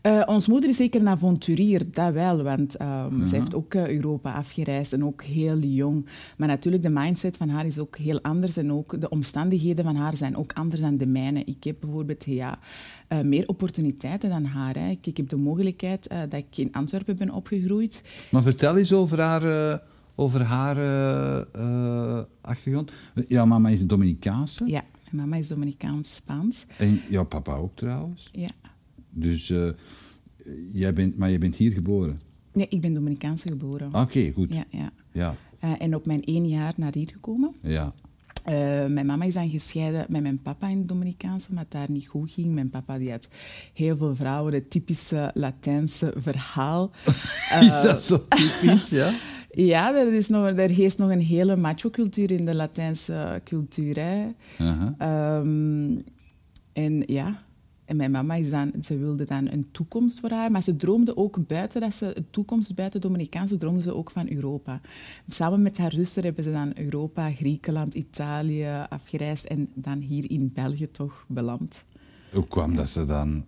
Uh, 0.06 0.24
ons 0.26 0.48
moeder 0.48 0.70
is 0.70 0.78
zeker 0.78 1.02
een 1.02 1.08
avonturier, 1.08 1.92
dat 1.92 2.14
wel, 2.14 2.44
want 2.44 2.82
um, 2.82 3.26
ze 3.26 3.36
heeft 3.36 3.56
ook 3.56 3.74
uh, 3.74 3.90
Europa 3.90 4.34
afgereisd 4.34 4.94
en 4.94 5.06
ook 5.06 5.24
heel 5.24 5.58
jong. 5.58 6.06
Maar 6.38 6.48
natuurlijk, 6.48 6.84
de 6.84 6.90
mindset 6.90 7.38
van 7.38 7.50
haar 7.50 7.66
is 7.66 7.80
ook 7.80 7.98
heel 7.98 8.22
anders 8.22 8.58
en 8.58 8.72
ook 8.72 9.02
de 9.02 9.10
omstandigheden 9.10 9.86
van 9.86 9.96
haar 9.96 10.18
zijn 10.18 10.38
ook 10.38 10.54
anders 10.54 10.82
dan 10.82 10.98
de 10.98 11.06
mijne. 11.06 11.44
Ik 11.44 11.64
heb 11.64 11.76
bijvoorbeeld 11.80 12.24
ja, 12.26 12.60
uh, 13.10 13.22
meer 13.22 13.48
opportuniteiten 13.48 14.30
dan 14.30 14.46
haar. 14.46 14.76
Hè. 14.76 14.90
Ik, 14.90 15.08
ik, 15.08 15.18
heb 15.18 15.30
de 15.30 15.38
mogelijkheid 15.38 16.08
dat 16.10 16.34
ik 16.34 16.58
in 16.58 16.72
Antwerpen 16.72 17.18
ben 17.18 17.30
opgegroeid. 17.30 18.02
Maar 18.32 18.42
vertel 18.42 18.78
eens 18.78 18.94
over 18.94 19.22
haar, 19.22 19.82
over 20.16 20.42
haar 20.42 20.78
achtergrond. 22.42 22.92
Jouw 23.28 23.46
mama 23.46 23.70
is 23.70 23.86
Dominicaanse? 23.86 24.66
Ja, 24.68 24.84
mijn 25.12 25.30
mama 25.30 25.42
is 25.42 25.48
Dominicaans-Spaans. 25.48 26.66
En 26.78 27.02
jouw 27.10 27.26
papa 27.26 27.56
ook 27.56 27.76
trouwens? 27.76 28.30
Ja. 28.32 28.50
Dus, 29.10 29.50
uh, 29.50 29.70
jij 30.72 30.94
bent, 30.94 31.18
maar 31.18 31.30
je 31.30 31.38
bent 31.38 31.56
hier 31.56 31.72
geboren? 31.72 32.20
Nee, 32.54 32.68
ik 32.70 32.82
ben 32.82 32.94
Dominicaanse 32.94 33.48
geboren. 33.48 33.88
Oké, 33.88 33.98
okay, 33.98 34.32
goed. 34.32 34.54
Ja, 34.54 34.66
ja. 34.70 34.92
ja. 35.12 35.36
Uh, 35.64 35.72
en 35.78 35.96
op 35.96 36.06
mijn 36.06 36.22
één 36.22 36.48
jaar 36.48 36.74
naar 36.78 36.94
hier 36.94 37.10
gekomen. 37.10 37.56
Ja. 37.62 37.94
Uh, 38.50 38.54
mijn 38.86 39.06
mama 39.06 39.26
is 39.26 39.34
dan 39.34 39.50
gescheiden 39.50 40.06
met 40.10 40.22
mijn 40.22 40.42
papa 40.42 40.68
in 40.68 40.78
het 40.78 40.88
Dominicaanse, 40.88 41.54
maar 41.54 41.64
het 41.64 41.72
daar 41.72 41.92
niet 41.92 42.08
goed 42.08 42.32
ging. 42.32 42.54
Mijn 42.54 42.70
papa 42.70 42.98
die 42.98 43.12
had 43.12 43.28
heel 43.74 43.98
veel 43.98 44.16
vrouwen, 44.16 44.54
het 44.54 44.70
typische 44.70 45.32
Latijnse 45.34 46.14
verhaal. 46.16 46.92
is 47.62 47.82
dat 47.84 48.04
zo 48.04 48.18
typisch, 48.28 48.90
ja? 48.90 49.14
Ja, 49.56 49.96
er, 49.96 50.14
is 50.14 50.28
nog, 50.28 50.46
er 50.46 50.70
heerst 50.70 50.98
nog 50.98 51.10
een 51.10 51.20
hele 51.20 51.56
macho-cultuur 51.56 52.32
in 52.32 52.46
de 52.46 52.56
Latijnse 52.56 53.42
cultuur. 53.44 53.96
Hè. 54.00 54.26
Um, 55.40 56.04
en 56.74 57.04
ja, 57.06 57.44
en 57.86 57.96
mijn 57.96 58.12
mama 58.12 58.36
is 58.36 58.50
dan, 58.50 58.72
ze 58.82 58.98
wilde 58.98 59.26
dan 59.26 59.48
een 59.52 59.68
toekomst 59.72 60.20
voor 60.20 60.30
haar, 60.30 60.52
maar 60.52 60.64
ze 60.64 60.76
droomde 60.76 61.18
ook 61.18 61.48
buiten 61.48 61.82
dat 61.82 61.94
ze 61.94 62.18
een 62.18 62.26
toekomst 62.30 62.76
buiten 62.76 63.02
Dominicaanse 63.02 63.56
droomde 63.56 63.82
ze 63.82 63.96
ook 63.96 64.12
van 64.12 64.32
Europa. 64.32 64.82
Samen 65.28 65.62
met 65.62 65.78
haar 65.78 65.92
zuster 65.92 66.24
hebben 66.24 66.44
ze 66.44 66.52
dan 66.52 66.72
Europa, 66.76 67.32
Griekenland, 67.32 67.94
Italië 67.94 68.86
afgereisd 68.90 69.46
en 69.46 69.70
dan 69.74 70.00
hier 70.00 70.30
in 70.30 70.52
België 70.54 70.92
toch 70.92 71.26
beland. 71.28 71.84
Hoe 72.32 72.48
kwam 72.48 72.72
ja. 72.72 72.78
dat 72.78 72.90
ze 72.90 73.06
dan? 73.06 73.46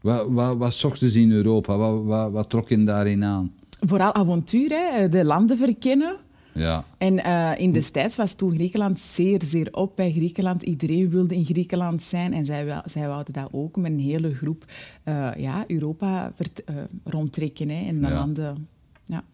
Wat, 0.00 0.28
wat, 0.28 0.56
wat 0.56 0.74
zochten 0.74 1.10
ze 1.10 1.20
in 1.20 1.30
Europa? 1.30 1.76
Wat, 1.76 2.04
wat, 2.04 2.32
wat 2.32 2.50
trok 2.50 2.68
je 2.68 2.84
daarin 2.84 3.24
aan? 3.24 3.52
Vooral 3.80 4.14
avontuur, 4.14 4.70
hè? 4.70 5.08
de 5.08 5.24
landen 5.24 5.56
verkennen. 5.56 6.16
Ja. 6.52 6.84
En 6.98 7.14
uh, 7.18 7.50
in 7.56 7.72
destijds 7.72 8.16
was 8.16 8.34
toen 8.34 8.54
Griekenland 8.54 9.00
zeer, 9.00 9.42
zeer 9.42 9.68
op 9.72 9.96
bij 9.96 10.12
Griekenland. 10.12 10.62
Iedereen 10.62 11.08
wilde 11.10 11.34
in 11.34 11.44
Griekenland 11.44 12.02
zijn 12.02 12.32
en 12.32 12.44
zij, 12.46 12.82
zij 12.84 13.08
wouden 13.08 13.32
dat 13.32 13.48
ook 13.52 13.76
met 13.76 13.92
een 13.92 13.98
hele 14.00 14.34
groep 14.34 14.64
uh, 15.04 15.28
ja, 15.36 15.64
Europa 15.66 16.32
vert, 16.34 16.62
uh, 16.70 16.76
rondtrekken 17.04 17.68
hè, 17.68 17.86
en 17.86 18.00
de 18.00 18.06
Ja. 18.06 18.14
landen. 18.14 18.68
Ja. 19.04 19.24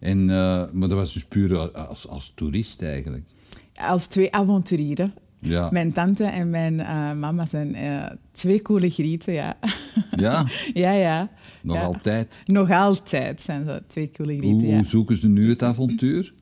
En, 0.00 0.24
maar 0.24 0.88
dat 0.88 0.92
was 0.92 1.12
dus 1.12 1.24
puur 1.24 1.70
als, 1.72 2.08
als 2.08 2.32
toerist 2.34 2.82
eigenlijk. 2.82 3.24
Als 3.74 4.06
twee 4.06 4.32
avonturieren. 4.34 5.14
Ja. 5.38 5.68
Mijn 5.70 5.92
tante 5.92 6.24
en 6.24 6.50
mijn 6.50 6.80
eh, 6.80 7.12
mama 7.12 7.46
zijn 7.46 7.74
eh, 7.74 8.04
twee 8.32 8.62
coole 8.62 8.90
grieten, 8.90 9.32
ja. 9.32 9.56
Ja, 10.16 10.46
ja, 10.74 10.90
ja. 10.90 11.30
Nog 11.66 11.76
Ja. 11.76 11.82
altijd. 11.82 12.42
Nog 12.44 12.70
altijd 12.70 13.40
zijn 13.40 13.64
ze 13.64 13.82
twee 13.86 14.10
coole 14.16 14.36
Hoe, 14.38 14.66
ja. 14.66 14.74
hoe 14.76 14.86
zoeken 14.86 15.18
ze 15.18 15.28
nu 15.28 15.48
het 15.48 15.62
avontuur? 15.62 16.34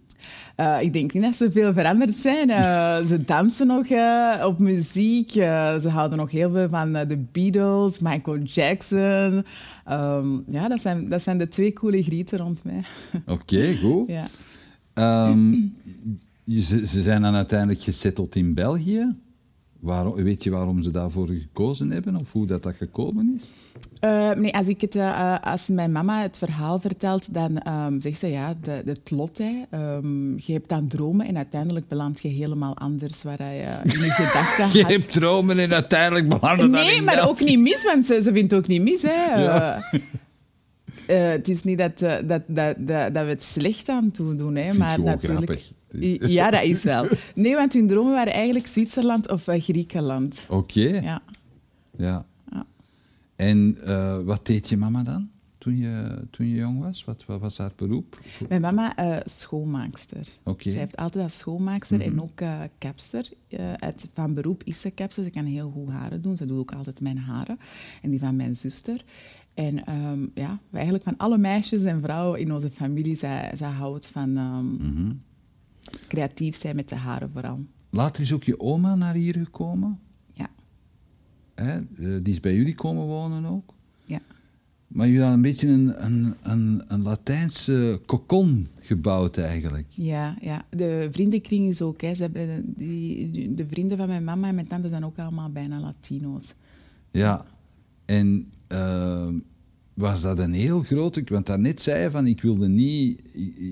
Eh, 0.56 0.76
ik 0.80 0.92
denk 0.92 1.12
niet 1.12 1.22
dat 1.22 1.34
ze 1.34 1.50
veel 1.50 1.72
veranderd 1.72 2.14
zijn. 2.14 2.50
Eh, 2.50 2.96
ze 3.10 3.24
dansen 3.24 3.66
nog 3.66 3.86
eh, 3.86 4.44
op 4.46 4.58
muziek. 4.58 5.30
Ze 5.30 5.86
houden 5.88 6.18
nog 6.18 6.30
heel 6.30 6.50
veel 6.50 6.68
van 6.68 6.92
de 6.92 7.24
Beatles, 7.32 7.98
Michael 7.98 8.38
Jackson. 8.38 9.44
Ehm, 9.84 10.38
ja, 10.48 10.68
dat 10.68 10.80
zijn, 10.80 11.08
dat 11.08 11.22
zijn 11.22 11.38
de 11.38 11.48
twee 11.48 11.72
coole 11.72 12.02
grieten 12.02 12.38
rond 12.38 12.64
mij. 12.64 12.82
Oké, 13.26 13.76
goed. 13.76 14.08
ja. 14.08 14.24
Ehm, 14.94 15.54
ze, 16.46 16.86
ze 16.86 17.02
zijn 17.02 17.22
dan 17.22 17.34
uiteindelijk 17.34 17.80
gesetteld 17.80 18.34
in 18.34 18.54
België. 18.54 19.16
Waarom, 19.80 20.14
weet 20.14 20.44
je 20.44 20.50
waarom 20.50 20.82
ze 20.82 20.90
daarvoor 20.90 21.26
gekozen 21.26 21.90
hebben 21.90 22.16
of 22.16 22.32
hoe 22.32 22.46
dat, 22.46 22.62
dat 22.62 22.74
gekomen 22.74 23.34
is? 23.36 23.52
Eh, 24.04 24.30
nee, 24.30 24.54
als, 24.54 24.66
ik 24.66 24.80
het, 24.80 24.96
eh, 24.96 25.36
als 25.42 25.68
mijn 25.68 25.92
mama 25.92 26.22
het 26.22 26.38
verhaal 26.38 26.78
vertelt, 26.78 27.34
dan 27.34 27.58
ehm, 27.58 28.00
zegt 28.00 28.18
ze 28.18 28.26
ja, 28.26 28.54
de, 28.62 28.82
het 28.84 29.10
lot. 29.10 29.38
Hè. 29.38 29.62
Ehm, 29.70 30.36
je 30.36 30.52
hebt 30.52 30.68
dan 30.68 30.88
dromen 30.88 31.26
en 31.26 31.36
uiteindelijk 31.36 31.88
beland 31.88 32.22
je 32.22 32.28
helemaal 32.28 32.76
anders 32.76 33.22
waar 33.22 33.42
je 33.42 33.62
in 33.84 33.90
je 34.00 34.10
gedachten 34.22 34.78
Je 34.78 34.82
had. 34.82 34.90
hebt 34.90 35.12
dromen 35.12 35.58
en 35.58 35.72
uiteindelijk 35.72 36.28
belanden 36.28 36.70
dan 36.72 36.84
Nee, 36.84 37.02
maar 37.02 37.28
ook 37.28 37.40
niet 37.40 37.58
mis, 37.58 37.84
want 37.84 38.06
ze, 38.06 38.22
ze 38.22 38.32
vindt 38.32 38.50
het 38.50 38.60
ook 38.60 38.66
niet 38.66 38.82
mis. 38.82 39.02
Hè. 39.02 39.40
Ja. 39.42 39.90
Eh, 41.06 41.28
het 41.28 41.48
is 41.48 41.62
niet 41.62 41.78
dat, 41.78 41.98
dat, 41.98 42.26
dat, 42.26 42.42
dat, 42.46 42.76
dat 43.14 43.24
we 43.24 43.28
het 43.28 43.42
slecht 43.42 43.88
aan 43.88 44.10
toe 44.10 44.34
doen, 44.34 44.56
hè, 44.56 44.72
maar 44.72 45.00
natuurlijk. 45.00 45.22
grappig. 45.24 45.72
Dus- 45.88 46.28
Ja, 46.32 46.50
dat 46.50 46.62
is 46.62 46.82
wel. 46.82 47.06
Nee, 47.34 47.54
want 47.54 47.72
hun 47.72 47.86
dromen 47.86 48.12
waren 48.12 48.32
eigenlijk 48.32 48.66
Zwitserland 48.66 49.30
of 49.30 49.44
Griekenland. 49.46 50.46
Oké. 50.48 50.80
Ja. 51.02 51.22
ja. 51.96 52.24
En 53.36 53.76
eh, 53.84 54.20
wat 54.20 54.46
deed 54.46 54.68
je 54.68 54.76
mama 54.76 55.02
dan 55.02 55.30
toen 55.64 55.76
je, 55.76 56.26
toen 56.30 56.46
je 56.46 56.54
jong 56.54 56.80
was? 56.80 57.04
Wat, 57.04 57.24
wat 57.24 57.40
was 57.40 57.58
haar 57.58 57.72
beroep? 57.76 58.20
Mijn 58.48 58.60
mama, 58.60 58.96
eh 58.96 59.16
schoonmaakster. 59.24 60.28
Oké. 60.42 60.70
Ze 60.70 60.78
heeft 60.78 60.96
altijd 60.96 61.24
als 61.24 61.38
schoonmaakster 61.38 62.00
en 62.00 62.22
ook 62.22 62.42
kapster. 62.78 63.28
Eh, 63.48 63.72
uit, 63.72 64.08
van 64.14 64.34
beroep 64.34 64.62
is 64.64 64.80
ze 64.80 64.90
kapster. 64.90 65.24
Ze 65.24 65.30
kan 65.30 65.44
heel 65.44 65.70
goed 65.70 65.90
haren 65.90 66.22
doen. 66.22 66.36
Ze 66.36 66.46
doet 66.46 66.58
ook 66.58 66.72
altijd 66.72 67.00
mijn 67.00 67.18
haren. 67.18 67.58
En 68.02 68.10
die 68.10 68.18
van 68.18 68.36
mijn 68.36 68.56
zuster. 68.56 69.04
En 69.54 69.84
ehm, 69.84 70.26
ja, 70.34 70.60
eigenlijk 70.72 71.04
van 71.04 71.16
alle 71.16 71.38
meisjes 71.38 71.82
en 71.82 72.02
vrouwen 72.02 72.40
in 72.40 72.52
onze 72.52 72.70
familie, 72.70 73.14
zij, 73.14 73.52
zij 73.56 73.70
houdt 73.70 74.06
van 74.06 74.36
ehm, 74.36 75.12
creatief 76.08 76.56
zijn 76.56 76.76
met 76.76 76.88
de 76.88 76.96
haren 76.96 77.30
vooral. 77.32 77.64
Later 77.90 78.22
is 78.22 78.32
ook 78.32 78.44
je 78.44 78.60
oma 78.60 78.94
naar 78.94 79.14
hier 79.14 79.34
gekomen. 79.38 80.00
Hè? 81.54 81.76
Eh, 81.76 81.84
die 82.22 82.32
is 82.32 82.40
bij 82.40 82.54
jullie 82.54 82.74
komen 82.74 83.06
wonen 83.06 83.44
ook. 83.44 83.74
ja. 84.04 84.20
Maar 84.86 85.06
jullie 85.06 85.20
hadden 85.20 85.38
een 85.38 85.50
beetje 85.50 85.68
een, 85.68 86.04
een, 86.04 86.34
een, 86.42 86.82
een 86.86 87.02
Latijnse 87.02 88.00
kokon 88.06 88.68
gebouwd 88.80 89.36
eigenlijk. 89.36 89.86
Ja, 89.88 90.36
ja, 90.40 90.64
de 90.70 91.08
vriendenkring 91.10 91.68
is 91.68 91.82
ook. 91.82 92.00
Hè. 92.00 92.14
Ze 92.14 92.22
hebben 92.22 92.74
die, 92.76 93.54
de 93.54 93.66
vrienden 93.68 93.96
van 93.96 94.06
mijn 94.06 94.24
mama 94.24 94.48
en 94.48 94.54
mijn 94.54 94.66
tante 94.66 94.88
zijn 94.88 95.04
ook 95.04 95.18
allemaal 95.18 95.50
bijna 95.50 95.80
Latino's. 95.80 96.54
Ja. 97.10 97.44
En 98.04 98.52
eh, 98.66 99.28
was 99.94 100.22
dat 100.22 100.38
een 100.38 100.52
heel 100.52 100.80
grote... 100.80 101.22
Want 101.26 101.46
daarnet 101.46 101.82
zei 101.82 102.02
je 102.02 102.10
van, 102.10 102.26
ik 102.26 102.42
wilde 102.42 102.68
niet... 102.68 103.20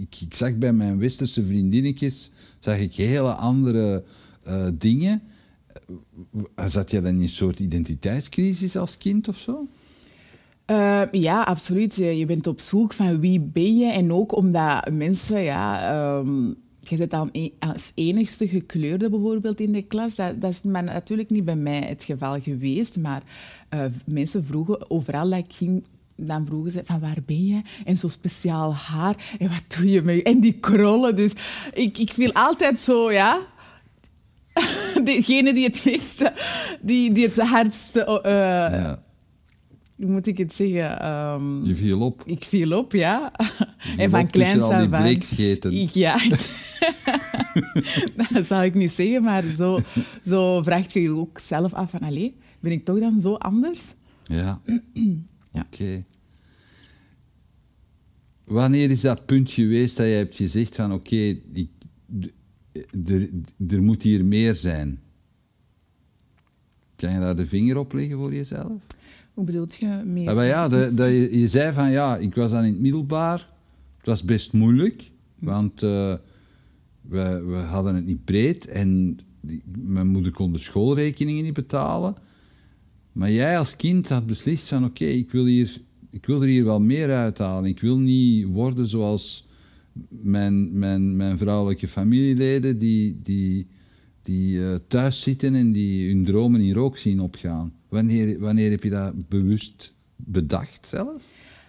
Ik, 0.00 0.20
ik 0.20 0.34
zag 0.34 0.56
bij 0.56 0.72
mijn 0.72 0.98
westerse 0.98 1.44
vriendinnetjes, 1.44 2.30
zag 2.58 2.78
ik 2.78 2.94
hele 2.94 3.32
andere 3.32 4.04
eh, 4.42 4.66
dingen. 4.74 5.22
Zat 6.66 6.90
je 6.90 7.00
dan 7.00 7.14
in 7.14 7.22
een 7.22 7.28
soort 7.28 7.60
identiteitscrisis 7.60 8.76
als 8.76 8.98
kind 8.98 9.28
of 9.28 9.36
zo? 9.36 9.66
Eh, 10.64 11.02
ja, 11.10 11.42
absoluut. 11.42 11.94
Je 11.94 12.26
bent 12.26 12.46
op 12.46 12.60
zoek 12.60 12.92
van 12.92 13.20
wie 13.20 13.40
ben 13.40 13.78
je. 13.78 13.92
En 13.92 14.12
ook 14.12 14.36
omdat 14.36 14.90
mensen, 14.90 15.42
ja... 15.42 15.90
ehm, 15.90 16.46
je 16.78 16.96
zit 16.96 17.10
dan 17.10 17.28
e- 17.32 17.50
als 17.58 17.92
enigste 17.94 18.48
gekleurde 18.48 19.10
bijvoorbeeld 19.10 19.60
in 19.60 19.72
de 19.72 19.82
klas. 19.82 20.14
Dat, 20.14 20.40
dat 20.40 20.50
is 20.50 20.62
natuurlijk 20.62 21.30
niet 21.30 21.44
bij 21.44 21.56
mij 21.56 21.80
het 21.80 22.04
geval 22.04 22.40
geweest. 22.40 22.98
Maar 22.98 23.22
eh, 23.68 23.84
mensen 24.04 24.44
vroegen 24.44 24.90
overal 24.90 25.30
dat 25.30 25.38
ik 25.38 25.52
ging... 25.52 25.84
Dan 26.16 26.46
vroegen 26.46 26.72
ze 26.72 26.82
van 26.84 27.00
waar 27.00 27.18
ben 27.26 27.46
je? 27.46 27.60
En 27.84 27.96
zo 27.96 28.08
speciaal 28.08 28.74
haar. 28.74 29.36
En 29.38 29.48
wat 29.48 29.64
doe 29.76 29.90
je 29.90 30.02
met 30.02 30.14
je? 30.14 30.22
En 30.22 30.40
die 30.40 30.52
krollen. 30.52 31.16
Dus 31.16 31.32
ik, 31.74 31.98
ik 31.98 32.12
viel 32.12 32.32
altijd 32.32 32.80
zo, 32.80 33.12
ja... 33.12 33.38
Degene 35.04 35.54
die 35.54 35.64
het 35.64 35.82
meeste... 35.84 36.32
Die, 36.80 37.12
die 37.12 37.24
het 37.26 37.36
hardste... 37.38 38.20
ja. 38.24 38.98
hoe 39.96 40.10
moet 40.10 40.26
ik 40.26 40.38
het 40.38 40.52
zeggen? 40.52 41.00
Ehm, 41.00 41.62
Je 41.64 41.74
viel 41.74 42.00
op. 42.00 42.22
ik 42.26 42.44
viel 42.44 42.78
op, 42.78 42.92
ja. 42.92 43.32
en 43.96 44.10
van 44.16 44.30
kleins 44.30 44.52
die 44.54 44.62
af 44.62 44.92
aan-. 44.92 45.06
Ik, 45.72 45.90
ja. 45.90 46.18
dat 48.32 48.46
zou 48.46 48.64
ik 48.64 48.74
niet 48.74 48.90
zeggen, 48.90 49.22
maar 49.22 49.42
zo, 49.56 49.80
zo 50.24 50.62
vraagt 50.62 50.92
je 50.92 51.00
je 51.00 51.10
ook 51.10 51.38
zelf 51.38 51.72
af 51.74 51.90
van... 51.90 52.00
Allee, 52.00 52.36
ben 52.60 52.72
ik 52.72 52.84
toch 52.84 52.98
dan 52.98 53.20
zo 53.20 53.34
anders? 53.34 53.80
Ja. 54.24 54.60
Ja. 55.52 55.64
Oké. 55.72 56.04
Wanneer 58.44 58.90
is 58.90 59.00
dat 59.00 59.24
punt 59.26 59.50
geweest 59.50 59.96
dat 59.96 60.06
je 60.06 60.12
hebt 60.12 60.36
gezegd 60.36 60.76
van 60.76 60.92
oké, 60.92 61.16
ik- 61.52 61.68
d- 62.20 62.32
er, 63.06 63.28
er 63.68 63.82
moet 63.82 64.02
hier 64.02 64.24
meer 64.24 64.56
zijn? 64.56 65.00
Kan 66.96 67.12
je 67.12 67.18
daar 67.20 67.36
de 67.36 67.46
vinger 67.46 67.76
op 67.76 67.92
leggen 67.92 68.18
voor 68.18 68.34
jezelf? 68.34 68.72
Hoe 69.34 69.44
bedoelt 69.44 69.74
je 69.74 70.02
meer? 70.06 70.22
Ja, 70.22 70.34
maar 70.34 70.46
ja, 70.46 70.68
dat, 70.68 70.96
dat 70.96 71.08
je, 71.08 71.38
je 71.40 71.48
zei 71.48 71.72
van 71.72 71.90
ja, 71.90 72.16
ik 72.16 72.34
was 72.34 72.50
dan 72.50 72.64
in 72.64 72.72
het 72.72 72.80
middelbaar. 72.80 73.48
Het 73.96 74.06
was 74.06 74.22
best 74.22 74.52
moeilijk, 74.52 75.10
want 75.38 75.82
eh, 75.82 76.14
we, 77.00 77.44
we 77.48 77.54
hadden 77.56 77.94
het 77.94 78.06
niet 78.06 78.24
breed 78.24 78.66
en 78.66 79.18
die- 79.40 79.62
mijn 79.78 80.06
moeder 80.06 80.32
kon 80.32 80.52
de 80.52 80.58
schoolrekeningen 80.58 81.42
niet 81.42 81.52
betalen. 81.54 82.14
Maar 83.12 83.30
jij 83.30 83.58
als 83.58 83.76
kind 83.76 84.08
had 84.08 84.26
beslist 84.26 84.68
van 84.68 84.84
oké, 84.84 85.04
ik 85.04 85.30
wil 85.30 85.44
hier, 85.44 85.76
ik 86.10 86.26
wil 86.26 86.42
er 86.42 86.48
hier 86.48 86.64
wel 86.64 86.80
meer 86.80 87.10
uithalen. 87.12 87.70
Ik 87.70 87.80
wil 87.80 87.98
niet 87.98 88.46
worden 88.46 88.88
zoals 88.88 89.46
mijn, 90.08 91.38
vrouwelijke 91.38 91.88
familieleden 91.88 92.78
die, 92.78 93.20
die, 93.22 93.66
die 94.22 94.64
eh, 94.64 94.74
thuis 94.88 95.20
zitten 95.20 95.54
en 95.54 95.72
die 95.72 96.08
hun 96.08 96.24
dromen 96.24 96.60
in 96.60 96.74
rook 96.74 96.96
zien 96.96 97.20
opgaan. 97.20 97.72
Wanneer, 97.88 98.38
wanneer 98.38 98.70
heb 98.70 98.82
je 98.82 98.90
dat 98.90 99.28
bewust 99.28 99.94
bedacht 100.16 100.86
zelf? 100.86 101.22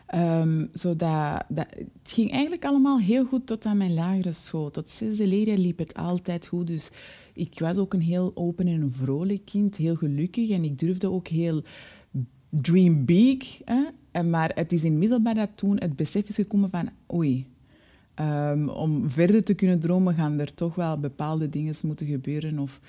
Ehm, 0.06 0.66
zodat, 0.72 1.44
dat, 1.50 1.68
het 1.78 2.12
ging 2.12 2.32
eigenlijk 2.32 2.66
allemaal 2.66 3.00
heel 3.00 3.26
goed 3.26 3.48
tot 3.48 3.66
aan 3.66 3.78
mijn 3.78 3.94
lagere 3.94 4.32
school. 4.32 4.72
Tot 4.72 4.90
zesde 4.90 5.28
leerjaar 5.28 5.58
liep 5.58 5.78
het 5.78 5.94
altijd 5.94 6.48
goed. 6.48 6.68
Dus 6.68 6.90
ik 7.34 7.60
was 7.60 7.78
ook 7.78 7.94
een 7.94 8.02
heel 8.02 8.32
open 8.36 8.68
en 8.68 8.92
vrolijk 8.92 9.46
kind, 9.46 9.76
heel 9.76 9.96
gelukkig. 9.96 10.50
En 10.50 10.64
ik 10.64 10.80
durfde 10.80 11.12
ook 11.12 11.28
heel 11.28 11.64
dream 12.50 13.06
big. 13.06 13.62
Maar 14.26 14.52
het 14.56 14.72
is 14.72 14.84
in 14.84 14.98
middelbaar 14.98 15.36
dat 15.36 15.50
toen 15.56 15.78
het 15.78 15.96
besef 15.96 16.30
is 16.30 16.36
gekomen 16.36 16.70
van... 16.70 16.90
Oei, 17.14 17.48
ehm, 18.16 18.68
om 18.68 19.10
verder 19.10 19.44
te 19.44 19.54
kunnen 19.54 19.80
dromen 19.80 20.16
gaan 20.16 20.40
er 20.40 20.54
toch 20.54 20.76
wel 20.76 20.98
bepaalde 20.98 21.50
dingen 21.50 21.76
moeten 21.84 22.08
gebeuren. 22.08 22.60
Of, 22.60 22.80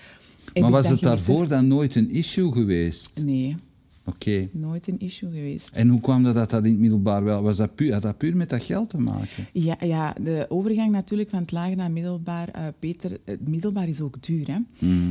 maar 0.61 0.71
was 0.71 0.89
het 0.89 1.01
daarvoor 1.01 1.49
dan 1.49 1.69
nooit 1.69 1.95
een 1.95 2.11
issue 2.11 2.53
geweest? 2.53 3.21
Nee, 3.25 3.57
Oké. 4.07 4.49
nooit 4.53 4.89
een 4.89 4.99
issue 4.99 5.31
geweest. 5.31 5.71
En 5.77 5.89
hoe 5.89 6.01
kwam 6.01 6.23
dat 6.23 6.35
dat 6.35 6.51
dat 6.51 6.65
in 6.65 6.71
het 6.71 6.81
middelbaar 6.81 7.25
wel... 7.25 7.43
Was 7.43 7.57
dat 7.57 7.75
puur, 7.75 7.93
had 7.93 8.03
dat 8.03 8.17
puur 8.19 8.37
met 8.37 8.51
dat 8.51 8.63
geld 8.63 8.91
te 8.91 8.99
maken? 8.99 9.47
Ja, 9.53 9.77
ja, 9.81 10.15
de 10.21 10.47
overgang 10.49 10.91
natuurlijk 10.93 11.31
van 11.31 11.39
het 11.39 11.53
lager 11.53 11.77
naar 11.77 11.91
middelbaar. 11.91 12.49
eh, 12.49 12.63
Peter, 12.79 13.19
het 13.25 13.49
middelbaar 13.49 13.89
is 13.89 14.01
ook 14.01 14.23
duur. 14.23 14.47
Hè? 14.51 14.59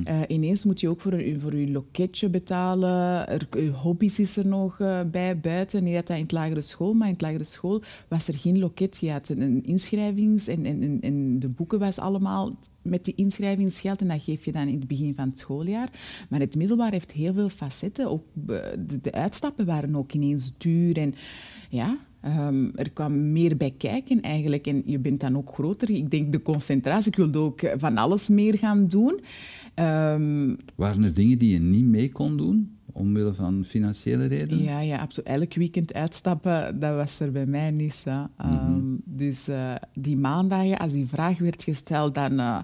Eh, 0.04 0.20
ineens 0.28 0.64
moet 0.64 0.80
je 0.80 0.90
ook 0.90 1.02
voor, 1.02 1.22
je- 1.24 1.40
voor 1.40 1.56
je 1.56 1.72
loketje 1.72 2.30
betalen. 2.30 3.28
Er, 3.30 3.48
je 3.52 3.70
hobby's 3.70 4.20
is 4.20 4.38
er 4.38 4.48
nog 4.48 4.80
eh, 4.80 5.00
bij 5.12 5.40
buiten. 5.40 5.84
Niet 5.84 5.94
dat 5.96 6.08
dat 6.08 6.16
in 6.18 6.24
het 6.24 6.32
lagere 6.32 6.62
school, 6.62 6.94
maar 6.94 7.08
in 7.08 7.14
het 7.14 7.22
lagere 7.22 7.44
school 7.44 7.82
was 8.08 8.28
er 8.28 8.34
geen 8.38 8.60
loket. 8.60 8.98
Je 9.02 9.12
had 9.12 9.30
een 9.30 9.64
inschrijvings- 9.64 10.48
en, 10.48 10.66
en, 10.66 10.82
en, 10.84 10.98
en 11.02 11.40
de 11.40 11.50
boeken 11.50 11.80
was 11.80 12.00
allemaal 12.00 12.54
met 12.84 13.06
die 13.06 13.16
inschrijvingsgeld 13.16 14.02
en 14.02 14.08
dat 14.08 14.22
geef 14.22 14.46
je 14.46 14.52
dan 14.52 14.68
in 14.68 14.80
het 14.80 14.88
begin 14.88 15.16
van 15.16 15.30
het 15.30 15.40
schooljaar. 15.40 15.90
Maar 16.30 16.40
het 16.40 16.56
middelbaar 16.56 16.92
heeft 16.92 17.12
heel 17.12 17.34
veel 17.34 17.50
facetten. 17.50 18.08
Ook, 18.08 18.24
eh, 18.48 18.58
de, 19.02 19.12
uitstappen 19.12 19.66
waren 19.66 19.96
ook 19.96 20.14
ineens 20.14 20.54
duur. 20.58 20.98
En 20.98 21.14
ja, 21.70 21.98
ehm, 22.22 22.70
er 22.76 22.92
kwam 22.92 23.32
meer 23.32 23.58
bij 23.58 23.74
kijken 23.78 24.22
eigenlijk. 24.22 24.68
En 24.68 24.84
je 24.86 25.00
bent 25.00 25.20
dan 25.20 25.38
ook 25.38 25.54
groter. 25.54 25.90
Ik 25.90 26.12
denk 26.12 26.32
de 26.32 26.42
concentratie. 26.42 27.12
Ik 27.12 27.18
wilde 27.18 27.40
ook 27.40 27.74
van 27.78 27.98
alles 27.98 28.30
meer 28.30 28.58
gaan 28.58 28.88
doen. 28.88 29.20
Ehm, 29.74 30.56
Waren 30.76 31.04
er 31.04 31.14
dingen 31.14 31.38
die 31.38 31.52
je 31.52 31.60
niet 31.60 31.86
mee 31.86 32.12
kon 32.12 32.38
doen? 32.38 32.78
Omwille 32.94 33.34
van 33.34 33.64
financiële 33.66 34.26
redenen? 34.26 34.64
Ja, 34.64 34.80
ja, 34.80 34.98
absoluut. 34.98 35.30
Elk 35.30 35.54
weekend 35.54 35.94
uitstappen, 35.94 36.80
dat 36.80 36.96
was 36.96 37.20
er 37.20 37.32
bij 37.32 37.46
mij 37.46 37.72
niet. 37.72 38.02
Hè. 38.06 38.24
Ehm, 38.38 38.82
dus 39.06 39.50
uh, 39.50 39.76
die 39.94 40.18
maandagen, 40.18 40.78
als 40.78 40.92
die 40.92 41.08
vraag 41.08 41.38
werd 41.38 41.64
gesteld, 41.64 42.16
dan 42.16 42.40
uh, 42.40 42.60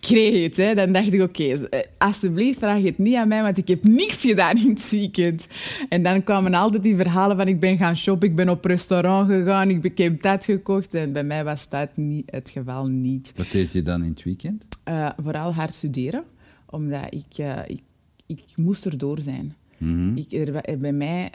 kreeg 0.00 0.34
ik 0.34 0.42
het. 0.42 0.56
Hè. 0.56 0.74
Dan 0.74 0.92
dacht 0.92 1.12
ik, 1.12 1.22
oké, 1.22 1.42
okay, 1.42 1.80
uh, 1.80 1.86
alsjeblieft 1.98 2.58
vraag 2.58 2.82
het 2.82 2.98
niet 2.98 3.16
aan 3.16 3.28
mij, 3.28 3.42
want 3.42 3.58
ik 3.58 3.68
heb 3.68 3.84
niks 3.84 4.20
gedaan 4.20 4.56
in 4.56 4.68
het 4.68 4.90
weekend. 4.90 5.46
En 5.88 6.02
dan 6.02 6.24
kwamen 6.24 6.54
altijd 6.54 6.82
die 6.82 6.96
verhalen 6.96 7.36
van 7.36 7.48
ik 7.48 7.60
ben 7.60 7.76
gaan 7.76 7.96
shoppen, 7.96 8.28
ik 8.28 8.36
ben 8.36 8.48
op 8.48 8.64
restaurant 8.64 9.30
gegaan, 9.30 9.70
ik 9.70 9.98
heb 9.98 10.22
dat 10.22 10.44
gekocht. 10.44 10.94
En 10.94 11.12
bij 11.12 11.24
mij 11.24 11.44
was 11.44 11.68
dat 11.68 11.96
niet 11.96 12.30
het 12.30 12.50
geval 12.50 12.86
niet. 12.86 13.32
Wat 13.36 13.50
deed 13.50 13.72
je 13.72 13.82
dan 13.82 14.02
in 14.02 14.10
het 14.10 14.22
weekend? 14.22 14.68
vooral 15.16 15.54
hard 15.54 15.74
studeren, 15.74 16.24
omdat 16.66 17.06
ik, 17.10 17.38
ik, 17.66 17.80
ik 18.26 18.42
moest 18.56 18.86
erdoor 18.86 19.20
zijn. 19.20 19.54
Mm 19.80 20.16
ik, 20.16 20.32
er, 20.32 20.78
bij 20.78 20.92
mij 20.92 21.32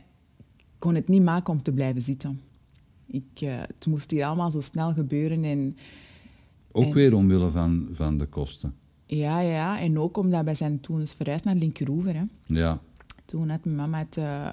kon 0.80 0.96
het 0.96 1.08
niet 1.08 1.24
maken 1.24 1.54
om 1.54 1.62
te 1.62 1.72
blijven 1.72 2.02
zitten. 2.02 2.42
Ik, 3.08 3.42
uh, 3.44 3.58
het 3.58 3.86
moest 3.86 4.12
hier 4.12 4.26
allemaal 4.26 4.52
zo 4.52 4.62
snel 4.62 4.94
gebeuren. 4.94 5.44
En, 5.44 5.78
ook 6.72 6.94
weer 6.94 7.16
omwille 7.16 7.52
van, 7.52 7.88
van 7.92 8.18
de 8.18 8.26
kosten? 8.26 8.74
Ja, 9.06 9.40
ja, 9.40 9.80
en 9.80 10.00
ook 10.00 10.18
omdat 10.18 10.44
wij 10.44 10.56
zijn 10.56 10.80
toen 10.80 11.00
dus 11.00 11.14
verhuisd 11.14 11.44
naar 11.44 11.56
Linkeroever. 11.56 12.16
Hè. 12.16 12.24
Ja. 12.46 12.82
Toen 13.26 13.50
had 13.50 13.66
mijn 13.66 13.76
mama 13.76 13.98
het 13.98 14.18
uh, 14.18 14.52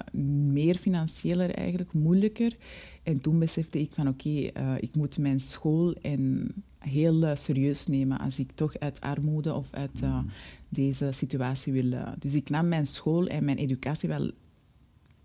meer 0.51 0.75
financieler 0.75 1.49
eigenlijk 1.49 1.93
moeilijker. 1.93 2.57
En 3.03 3.21
toen 3.21 3.39
besefte 3.39 3.79
ik 3.79 3.91
van 3.93 4.07
oké, 4.07 4.27
okay, 4.27 4.63
uh, 4.63 4.75
ik 4.79 4.95
moet 4.95 5.17
mijn 5.17 5.39
school 5.39 5.93
en 5.93 6.53
heel 6.89 7.23
uh, 7.23 7.35
serieus 7.35 7.87
nemen 7.87 8.19
als 8.19 8.39
ik 8.39 8.51
toch 8.51 8.79
uit 8.79 9.01
armoede 9.01 9.53
of 9.53 9.73
uit 9.73 10.01
mm. 10.01 10.29
deze 10.69 11.09
situatie 11.11 11.73
wil. 11.73 12.13
dus 12.19 12.33
ik 12.33 12.49
nam 12.49 12.67
mijn 12.67 12.85
school 12.85 13.27
en 13.27 13.45
mijn 13.45 13.57
educatie 13.57 14.09
wel 14.09 14.31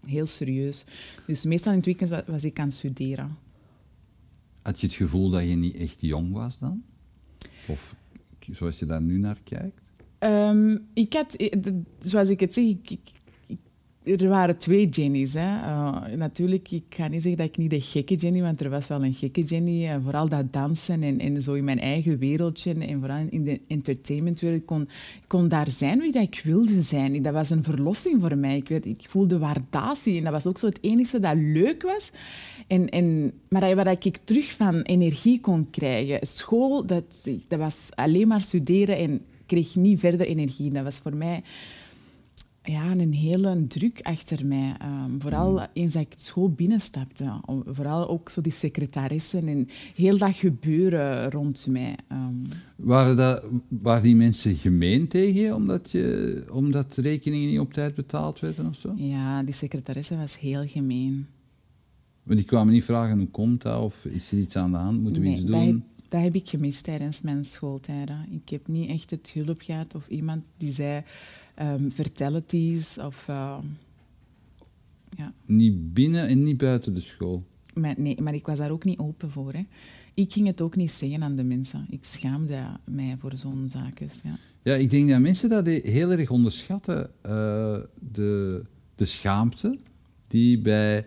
heel 0.07 0.27
serieus. 0.27 0.85
Dus 1.27 1.45
meestal 1.45 1.73
in 1.73 1.79
het 1.79 1.87
weekend 1.87 2.25
was 2.27 2.45
ik 2.45 2.59
aan 2.59 2.67
het 2.67 2.75
studeren. 2.75 3.37
Had 4.63 4.81
je 4.81 4.87
het 4.87 4.97
gevoel 4.97 5.31
dat 5.31 5.43
je 5.43 5.57
niet 5.57 5.77
echt 5.77 6.01
jong 6.01 6.33
was 6.33 6.59
dan? 6.59 6.83
Of 7.69 7.95
zoals 8.53 8.79
je 8.79 8.87
daar 8.87 9.03
nu 9.03 9.19
naar 9.19 9.39
kijkt? 9.45 9.81
Um, 10.19 10.87
ik 10.93 11.13
had, 11.13 11.35
eh, 11.35 11.73
zoals 12.01 12.29
ik 12.29 12.41
het 12.41 12.55
zeg, 12.55 12.65
ik, 12.65 12.99
er 14.05 14.29
waren 14.29 14.57
twee 14.57 14.89
Jenny's. 14.89 15.35
Hè. 15.35 15.41
Uh, 15.41 15.97
natuurlijk, 16.17 16.71
ik 16.71 16.85
ga 16.89 17.09
niet 17.09 17.23
zeggen 17.23 17.41
dat 17.41 17.49
ik 17.49 17.57
niet 17.57 17.71
de 17.71 17.81
gekke 17.81 18.15
Jenny, 18.15 18.43
want 18.43 18.61
er 18.61 18.71
was 18.71 18.89
wel 18.89 19.05
een 19.05 19.15
gekke 19.15 19.43
Jenny. 19.43 19.87
En 19.87 20.03
vooral 20.03 20.29
dat 20.29 20.53
dansen 20.53 21.03
en, 21.03 21.19
en 21.19 21.43
zo 21.43 21.55
in 21.55 21.65
mijn 21.65 21.81
eigen 21.81 22.19
wereldje 22.19 22.75
en 22.75 22.99
vooral 22.99 23.27
in 23.31 23.45
de 23.45 23.61
entertainmentwereld. 23.69 24.65
Kon, 24.65 24.89
kon 25.27 25.49
daar 25.49 25.71
zijn 25.71 25.99
wie 25.99 26.13
dat 26.13 26.23
ik 26.23 26.41
wilde 26.45 26.83
zijn. 26.83 27.23
Dat 27.23 27.33
was 27.33 27.51
een 27.51 27.63
verlossing 27.63 28.21
voor 28.21 28.37
mij. 28.37 28.57
Ik, 28.57 28.69
weet, 28.69 28.87
ik 28.87 29.05
voelde 29.09 29.39
waardatie 29.39 30.17
en 30.17 30.25
dat 30.25 30.33
was 30.33 30.47
ook 30.47 30.59
zo 30.59 30.67
het 30.67 30.79
enige 30.81 31.21
dat 31.21 31.37
leuk 31.37 31.83
was. 31.83 32.11
En, 32.67 32.89
en, 32.89 33.33
maar 33.49 33.75
waar 33.75 33.91
ik 33.91 34.19
terug 34.25 34.53
van 34.53 34.81
energie 34.81 35.41
kon 35.41 35.71
krijgen. 35.71 36.27
School, 36.27 36.87
dat, 36.87 37.05
dat 37.49 37.59
was 37.59 37.87
alleen 37.95 38.29
maar 38.29 38.41
studeren 38.41 38.97
en 38.97 39.21
kreeg 39.47 39.77
niet 39.77 40.01
verder 40.01 40.27
energie. 40.27 40.71
Dat 40.71 40.85
was 40.85 40.99
voor 40.99 41.17
mij 41.17 41.43
ja, 42.71 42.91
een 42.91 43.13
hele 43.13 43.67
druk 43.67 44.01
achter 44.03 44.47
mij. 44.47 44.77
Um, 44.83 45.21
vooral 45.21 45.53
mm. 45.53 45.67
eens 45.73 45.93
dat 45.93 46.03
ik 46.03 46.13
school 46.17 46.51
binnenstapte. 46.51 47.41
Vooral 47.67 48.09
ook 48.09 48.29
zo 48.29 48.41
die 48.41 48.53
secretarissen 48.53 49.49
en 49.49 49.69
heel 49.95 50.19
dat 50.19 50.37
gebeuren 50.37 51.31
rond 51.31 51.67
mij. 51.67 51.97
Um. 52.13 52.49
Waren, 52.77 53.17
dat, 53.17 53.45
waren 53.69 54.03
die 54.03 54.17
mensen 54.17 54.55
gemeen 54.55 55.09
tegen 55.09 55.41
je 55.41 55.55
omdat, 55.55 55.91
je 55.91 56.45
omdat 56.51 56.97
rekeningen 56.97 57.49
niet 57.49 57.59
op 57.59 57.73
tijd 57.73 57.95
betaald 57.95 58.41
werden 58.41 58.67
of 58.67 58.77
zo? 58.77 58.93
Ja, 58.97 59.43
die 59.43 59.55
secretaresse 59.55 60.17
was 60.17 60.39
heel 60.39 60.67
gemeen. 60.67 61.27
Maar 62.23 62.37
die 62.37 62.45
kwamen 62.45 62.73
niet 62.73 62.85
vragen 62.85 63.19
hoe 63.19 63.29
komt 63.29 63.63
dat 63.63 63.83
of 63.83 64.05
is 64.05 64.33
er 64.33 64.39
iets 64.39 64.57
aan 64.57 64.71
de 64.71 64.77
hand, 64.77 65.03
moeten 65.03 65.23
we 65.23 65.29
iets 65.29 65.45
doen? 65.45 65.51
Dat 65.51 65.67
heb, 65.67 65.81
dat 66.09 66.23
heb 66.23 66.35
ik 66.35 66.49
gemist 66.49 66.85
tijdens 66.85 67.21
mijn 67.21 67.45
schooltijden. 67.45 68.27
Ik 68.31 68.49
heb 68.49 68.69
niet 68.69 68.91
echt 68.91 69.11
het 69.11 69.31
hulp 69.35 69.61
gehad 69.61 69.95
of 69.95 70.09
iemand 70.09 70.43
die 70.57 70.73
zei 70.73 71.03
um. 71.61 71.91
Of, 73.07 73.27
uh, 73.31 73.59
ja. 75.17 75.33
Niet 75.47 75.95
binnen 75.95 76.27
en 76.27 76.43
niet 76.43 76.57
buiten 76.57 76.95
de 76.95 77.01
school? 77.01 77.45
Maar, 77.75 77.95
nee, 77.97 78.23
maar 78.23 78.35
ik 78.35 78.47
was 78.47 78.59
daar 78.59 78.71
ook 78.71 78.85
niet 78.85 78.99
open 78.99 79.31
voor. 79.31 79.53
Hè. 79.53 79.67
Ik 80.15 80.33
ging 80.33 80.47
het 80.47 80.61
ook 80.61 80.77
niet 80.77 80.91
zeggen 80.91 81.23
aan 81.23 81.37
de 81.37 81.43
mensen. 81.43 81.87
Ik 81.91 82.05
schaamde 82.05 82.63
mij 82.85 83.17
voor 83.19 83.37
zo'n 83.37 83.69
zaken. 83.69 84.09
Ja. 84.23 84.39
ja, 84.63 84.75
ik 84.75 84.91
denk 84.91 85.09
dat 85.09 85.21
mensen 85.21 85.49
dat 85.49 85.67
heel 85.67 86.11
erg 86.11 86.31
onderschatten. 86.31 87.11
Uh, 87.27 87.79
de, 88.13 88.65
de 88.95 89.05
schaamte 89.05 89.79
die 90.27 90.59
bij 90.59 91.07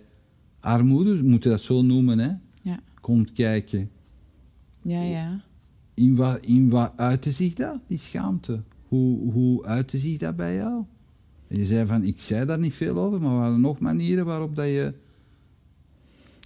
armoede, 0.60 1.18
we 1.18 1.24
moeten 1.24 1.50
dat 1.50 1.62
zo 1.62 1.82
noemen, 1.82 2.20
hè, 2.20 2.32
ja. 2.62 2.80
komt 3.02 3.32
kijken. 3.32 3.90
Ja, 4.82 5.02
ja. 5.02 5.44
In 5.94 6.16
wat, 6.16 6.46
in 6.46 6.70
wat 6.70 6.94
uitte 6.96 7.32
zich 7.32 7.54
dat, 7.54 7.80
die 7.88 7.98
schaamte? 7.98 8.64
Hoe, 8.92 9.32
hoe 9.32 9.66
uitte 9.66 9.98
zich 9.98 10.18
dat 10.18 10.36
bij 10.36 10.56
jou? 10.56 10.84
En 11.48 11.58
je 11.58 11.66
zei 11.66 11.86
van, 11.86 12.04
ik 12.04 12.22
zei 12.22 12.46
daar 12.46 12.60
niet 12.60 12.74
veel 12.74 12.98
over, 12.98 13.22
maar 13.22 13.36
waren 13.36 13.54
er 13.54 13.60
nog 13.60 13.80
manieren 13.80 14.26
waarop 14.26 14.56
dat 14.56 14.66
je... 14.66 14.94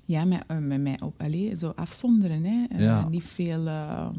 Ja, 0.06 0.26
met, 0.26 0.44
uh, 0.52 0.58
met 0.58 0.82
mij 0.82 1.02
op, 1.02 1.22
allez, 1.22 1.60
zo 1.60 1.74
afzonderen. 1.76 2.44
Hè. 2.44 2.84
Ja. 2.84 3.10
Niet 3.10 3.24
veel 3.24 3.66
uh, 3.66 4.10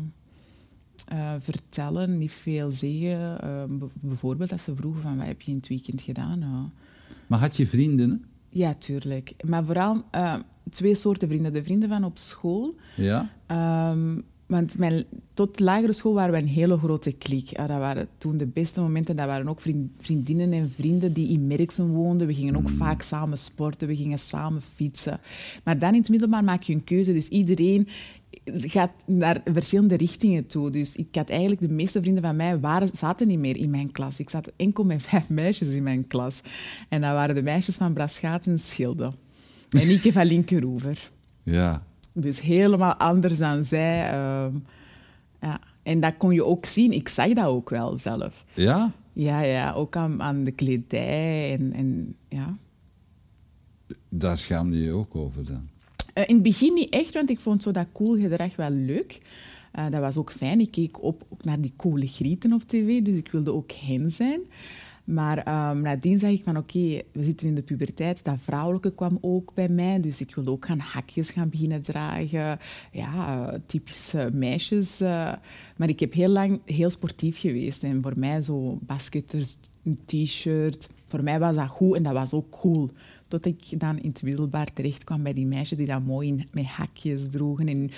vertellen, 1.39 2.19
niet 2.19 2.33
veel 2.33 2.71
zeggen. 2.71 3.91
bijvoorbeeld 4.01 4.53
als 4.53 4.65
ze 4.65 4.77
vroegen 4.77 5.03
van, 5.03 5.17
wat 5.17 5.27
heb 5.27 5.43
je 5.43 5.51
in 5.51 5.57
het 5.57 5.69
weekend 5.69 6.01
gedaan? 6.01 6.73
Maar 7.27 7.39
had 7.39 7.57
je 7.57 7.67
vrienden? 7.67 8.25
Ja, 8.49 8.75
tuurlijk. 8.75 9.35
Maar 9.45 9.65
vooral 9.65 10.05
twee 10.71 10.95
soorten 10.95 11.29
vrienden. 11.29 11.53
De 11.53 11.65
vrienden 11.65 11.89
van 11.89 12.05
op 12.05 12.19
school. 12.19 12.75
Ja. 12.97 13.31
Um, 13.91 14.25
want 14.47 14.79
mijn, 14.79 15.05
tot 15.35 15.61
lagere 15.61 15.93
school 15.93 16.15
waren 16.15 16.33
we 16.33 16.41
een 16.41 16.49
hele 16.49 16.79
grote 16.79 17.13
klik. 17.13 17.57
dat 17.57 17.69
waren 17.69 18.09
toen 18.19 18.37
de 18.37 18.47
beste 18.47 18.81
momenten. 18.81 19.17
Dat 19.17 19.27
waren 19.27 19.49
ook 19.49 19.61
vriendinnen 19.99 20.53
en 20.53 20.73
vrienden 20.75 21.13
die 21.13 21.29
in 21.29 21.47
Merksen 21.47 21.89
woonden. 21.89 22.27
We 22.27 22.35
gingen 22.35 22.57
ook 22.57 22.71
mm. 22.71 22.77
vaak 22.77 23.03
samen 23.03 23.39
sporten, 23.39 23.89
we 23.89 23.97
gingen 23.97 24.19
samen 24.19 24.61
fietsen. 24.61 25.21
Maar 25.65 25.79
dan 25.79 25.93
in 25.93 26.01
het 26.01 26.09
middelbaar 26.09 26.45
maak 26.45 26.63
je 26.63 26.73
een 26.73 26.85
keuze. 26.85 27.13
Dus 27.13 27.29
iedereen 27.29 27.89
gaat 28.45 28.91
naar 29.07 29.41
verschillende 29.45 29.97
richtingen 29.97 30.47
toe. 30.47 30.71
Dus 30.71 30.97
ik 30.97 31.15
had 31.15 31.31
eigenlijk 31.31 31.61
de 31.61 31.75
meeste 31.75 32.01
vrienden 32.01 32.23
van 32.23 32.37
mij 32.37 32.61
waren, 32.61 32.89
zaten 32.93 33.29
niet 33.29 33.39
meer 33.39 33.57
in 33.57 33.71
mijn 33.71 33.93
klas. 33.93 34.21
Ik 34.21 34.31
zat 34.31 34.51
enkel 34.57 34.85
met 34.85 35.03
vijf 35.03 35.29
meisjes 35.29 35.75
in 35.75 35.83
mijn 35.83 36.07
klas. 36.07 36.41
En 36.89 37.01
dat 37.01 37.13
waren 37.13 37.35
de 37.35 37.43
meisjes 37.43 37.77
van 37.77 37.93
Braschaat 37.93 38.47
en 38.47 38.59
Schilde. 38.59 39.13
En 39.71 39.91
ik 39.91 40.13
van 40.13 40.27
Linkeroever. 40.27 41.11
Ja. 41.43 41.83
Dus 42.19 42.41
helemaal 42.41 42.95
anders 42.95 43.39
dan 43.39 43.65
zij. 43.65 44.11
Ehm, 44.11 44.55
ja. 45.41 45.61
En 45.83 46.01
dat 46.01 46.17
kon 46.17 46.35
je 46.35 46.45
ook 46.45 46.67
zien. 46.67 46.93
Ik 46.93 47.09
zag 47.09 47.33
dat 47.33 47.45
ook 47.47 47.71
wel 47.71 47.97
zelf. 47.97 48.45
Ja? 48.55 48.93
Ja, 49.13 49.41
ja. 49.41 49.73
Ook 49.73 49.97
aan, 49.97 50.23
aan 50.23 50.43
de 50.43 50.51
kledij 50.51 51.53
en, 51.59 51.73
en 51.73 52.17
ja. 52.29 52.57
Daar 54.09 54.39
schaamde 54.39 54.83
je 54.83 54.93
ook 54.93 55.17
over 55.17 55.45
dan? 55.45 55.69
Uh, 56.15 56.25
in 56.27 56.35
het 56.35 56.43
begin 56.43 56.75
niet 56.75 56.91
echt, 56.91 57.15
want 57.15 57.31
ik 57.31 57.41
vond 57.41 57.63
zo 57.63 57.71
dat 57.71 57.93
cool 57.93 58.19
gedrag 58.19 58.57
wel 58.57 58.71
leuk. 58.71 59.21
Uh, 59.79 59.91
dat 59.91 60.01
was 60.01 60.17
ook 60.17 60.33
fijn. 60.33 60.61
Ik 60.61 60.71
keek 60.71 61.03
op 61.03 61.27
ook 61.29 61.45
naar 61.45 61.61
die 61.61 61.73
coole 61.77 62.07
grieten 62.07 62.53
op 62.53 62.63
tv, 62.63 63.03
dus 63.03 63.15
ik 63.15 63.31
wilde 63.31 63.53
ook 63.53 63.73
hen 63.73 64.11
zijn. 64.11 64.41
Maar 65.07 65.71
um, 65.71 65.81
nadien 65.81 66.19
zag 66.19 66.31
ik 66.31 66.45
van 66.45 66.57
oké, 66.57 67.03
we 67.13 67.23
zitten 67.23 67.47
in 67.47 67.55
de 67.55 67.63
puberteit. 67.63 68.25
Dat 68.25 68.41
vrouwelijke 68.41 68.95
kwam 68.95 69.19
ook 69.21 69.55
bij 69.55 69.69
mij. 69.69 70.01
Dus 70.01 70.21
ik 70.21 70.35
wilde 70.35 70.51
ook 70.51 70.67
gaan 70.67 70.79
hakjes 70.79 71.31
gaan 71.31 71.49
beginnen 71.49 71.81
dragen. 71.81 72.59
Ja, 72.93 73.53
typische 73.67 74.31
meisjes. 74.33 75.01
Uh, 75.01 75.33
maar 75.77 75.89
ik 75.89 76.01
heb 76.01 76.13
heel 76.13 76.29
lang 76.29 76.61
heel 76.65 76.91
sportief 76.91 77.41
geweest. 77.41 77.83
En 77.83 78.03
voor 78.03 78.19
mij 78.19 78.41
zo 78.41 78.79
basketters, 78.83 79.57
een 79.85 79.99
t-shirt. 80.05 80.91
Voor 81.07 81.23
mij 81.23 81.39
was 81.39 81.55
dat 81.55 81.69
goed 81.69 81.97
en 81.97 82.03
dat 82.03 82.13
was 82.13 82.33
ook 82.33 82.51
cool. 82.51 82.91
Tot 83.29 83.47
ik 83.47 83.81
dan 83.81 83.99
in 83.99 84.09
het 84.09 84.23
middelbaar 84.23 84.73
terecht 84.73 85.05
kwam 85.05 85.23
bij 85.23 85.33
die 85.33 85.47
meisjes 85.47 85.79
die 85.79 85.87
dat 85.87 86.05
mooi 86.05 86.47
met 86.53 86.67
hakjes 86.67 87.29
droegen 87.31 87.69
en 87.69 87.91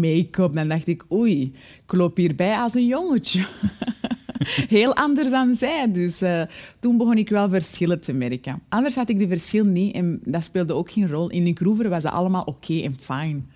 make-up. 0.00 0.52
Dan 0.52 0.68
dacht 0.68 0.86
ik, 0.86 1.04
oei, 1.12 1.52
ik 1.84 1.92
loop 1.92 2.16
hierbij 2.16 2.56
als 2.56 2.74
een 2.74 2.86
jongetje. 2.86 3.46
heel 4.68 4.94
anders 4.94 5.30
dan 5.30 5.54
zij. 5.54 5.92
Dus 5.92 6.22
uh, 6.22 6.42
toen 6.80 6.96
begon 6.96 7.18
ik 7.18 7.28
wel 7.28 7.48
verschillen 7.48 8.00
te 8.00 8.12
merken. 8.12 8.62
Anders 8.68 8.94
had 8.94 9.08
ik 9.08 9.18
die 9.18 9.28
verschil 9.28 9.64
niet 9.64 9.94
en 9.94 10.20
dat 10.24 10.44
speelde 10.44 10.72
ook 10.74 10.90
geen 10.90 11.08
rol. 11.08 11.30
In 11.30 11.44
de 11.44 11.52
groever 11.54 11.88
was 11.88 12.02
het 12.02 12.12
allemaal 12.12 12.42
oké 12.42 12.80
en 12.80 12.98
fijn. 12.98 13.50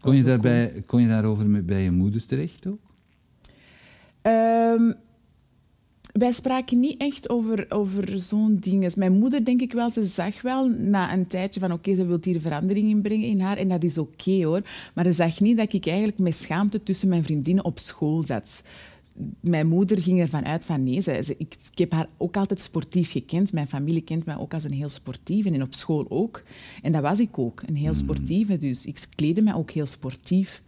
Kon 0.00 0.16
je, 0.16 0.22
daarbij, 0.22 0.82
kon 0.86 1.00
je 1.00 1.08
daarover 1.08 1.46
met, 1.46 1.66
bij 1.66 1.82
je 1.82 1.90
moeder 1.90 2.26
terecht 2.26 2.66
ook? 2.66 2.80
Um, 4.22 4.94
wij 6.12 6.32
spraken 6.32 6.80
niet 6.80 7.00
echt 7.00 7.28
over, 7.28 7.66
over 7.68 8.20
zo'n 8.20 8.56
dingen. 8.60 8.90
Mijn 8.96 9.18
moeder, 9.18 9.44
denk 9.44 9.60
ik 9.60 9.72
wel, 9.72 9.90
ze 9.90 10.04
zag 10.04 10.42
wel 10.42 10.68
na 10.68 11.12
een 11.12 11.26
tijdje 11.26 11.60
van 11.60 11.72
oké, 11.72 11.94
ze 11.94 12.06
wil 12.06 12.18
hier 12.22 12.40
verandering 12.40 12.88
in 12.88 13.00
brengen 13.02 13.28
in 13.28 13.40
haar 13.40 13.56
en 13.56 13.68
dat 13.68 13.82
is 13.84 13.98
oké 13.98 14.44
hoor. 14.44 14.62
Maar 14.94 15.04
ze 15.04 15.12
zag 15.12 15.40
niet 15.40 15.56
dat 15.56 15.72
ik 15.72 15.86
eigenlijk 15.86 16.18
met 16.18 16.34
schaamte 16.34 16.82
tussen 16.82 17.08
mijn 17.08 17.24
vriendinnen 17.24 17.64
op 17.64 17.78
school 17.78 18.22
zat. 18.26 18.62
mijn 19.40 19.66
moeder 19.68 19.98
ging 19.98 20.20
ervan 20.20 20.44
uit 20.44 20.64
van 20.64 20.82
nee. 20.82 21.00
Ze, 21.00 21.20
ze- 21.24 21.34
ik, 21.38 21.56
ik 21.72 21.78
heb 21.78 21.92
haar 21.92 22.08
ook 22.16 22.36
altijd 22.36 22.60
sportief 22.60 23.10
gekend. 23.10 23.52
Mijn 23.52 23.68
familie 23.68 24.02
kent 24.02 24.24
mij 24.24 24.36
ook 24.36 24.54
als 24.54 24.64
een 24.64 24.72
heel 24.72 24.88
sportieve 24.88 25.50
en 25.50 25.62
op 25.62 25.74
school 25.74 26.06
ook. 26.08 26.42
En 26.82 26.92
dat 26.92 27.02
was 27.02 27.20
ik 27.20 27.38
ook, 27.38 27.62
een 27.66 27.76
heel 27.76 27.94
sportieve. 27.94 28.56
Dus 28.56 28.86
ik 28.86 29.04
kleedde 29.14 29.42
mij 29.42 29.54
ook 29.54 29.70
heel 29.70 29.86
sportief. 29.86 30.62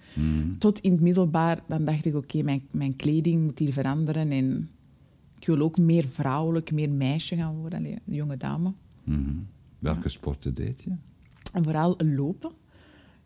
Tot 0.59 0.79
in 0.79 0.93
het 0.93 1.01
middelbaar, 1.01 1.59
dan 1.69 1.85
dacht 1.85 2.05
ik, 2.05 2.15
oké, 2.15 2.43
mijn, 2.43 2.63
mijn 2.73 2.97
kleding 2.97 3.43
moet 3.45 3.59
hier 3.59 3.73
veranderen. 3.73 4.31
En 4.31 4.69
ik 5.45 5.51
wil 5.51 5.61
ook 5.61 5.79
meer 5.79 6.09
vrouwelijk, 6.09 6.73
meer 6.73 6.91
meisje 6.91 7.37
gaan 7.37 7.55
worden, 7.55 7.85
een 7.85 8.01
jonge 8.05 8.37
dame. 8.37 8.73
Mhm. 9.05 9.37
Welke 9.79 10.09
sporten 10.09 10.55
deed 10.55 10.83
je? 10.83 10.91
En 11.53 11.65
vooral 11.65 11.97
lopen. 11.99 12.51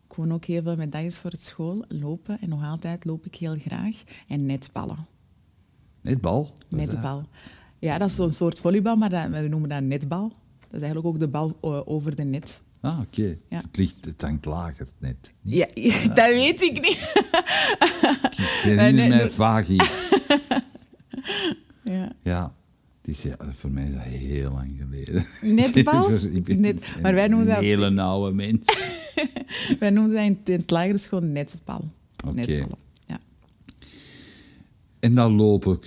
Ik 0.09 0.15
woon 0.15 0.31
ook 0.31 0.45
heel 0.45 0.61
veel 0.61 0.75
medailles 0.75 1.17
voor 1.17 1.31
het 1.31 1.43
school. 1.43 1.85
Lopen. 1.87 2.41
En 2.41 2.49
nog 2.49 2.63
altijd 2.63 3.05
loop 3.05 3.25
ik 3.25 3.35
heel 3.35 3.55
graag. 3.55 4.03
En 4.27 4.45
netballen. 4.45 5.07
Netbal? 6.01 6.49
Dat? 6.67 6.79
Netbal. 6.79 7.23
Ja, 7.77 7.97
dat 7.97 8.09
is 8.09 8.15
zo'n 8.15 8.31
soort 8.31 8.59
volleybal, 8.59 8.95
maar 8.95 9.09
dat, 9.09 9.29
we 9.29 9.47
noemen 9.47 9.69
dat 9.69 9.83
netbal. 9.83 10.29
Dat 10.59 10.71
is 10.71 10.81
eigenlijk 10.81 11.05
ook 11.05 11.19
de 11.19 11.27
bal 11.27 11.57
eh, 11.61 11.81
over 11.85 12.15
de 12.15 12.23
net. 12.23 12.61
Ah, 12.81 12.99
oké. 12.99 13.37
Ja. 13.49 13.57
Het, 13.57 13.77
ligt, 13.77 14.05
het 14.05 14.21
hangt 14.21 14.45
lager 14.45 14.87
net. 14.97 15.33
Ja, 15.41 15.67
dat 16.19 16.27
weet 16.27 16.61
ik 16.61 16.81
niet. 16.81 17.13
Ik 18.37 18.77
herinner 18.77 19.09
mij 19.09 19.29
vaag 19.29 19.67
iets. 19.67 20.09
Ja. 21.89 22.15
Ja. 22.21 22.53
Is, 23.01 23.21
ja, 23.21 23.35
voor 23.51 23.71
mij 23.71 23.83
is 23.83 23.93
dat 23.93 24.01
heel 24.01 24.51
lang 24.51 24.71
geleden. 24.79 25.23
Ik 26.35 26.43
ben 26.43 26.59
Net- 26.59 27.01
maar 27.01 27.13
wij 27.13 27.27
noemen 27.27 27.47
een 27.47 27.53
dat- 27.53 27.63
hele 27.63 28.01
oude 28.01 28.35
mens. 28.35 28.67
Wij 29.79 29.89
noemen 29.89 30.13
dat 30.13 30.23
in, 30.23 30.39
in 30.53 30.59
het 30.59 30.71
lagere 30.71 30.97
school 30.97 31.19
netbal. 31.21 31.83
Oké. 32.27 32.35
Netballen. 32.35 32.77
Ja. 33.05 33.19
En 34.99 35.15
dan 35.15 35.33
lopen, 35.33 35.79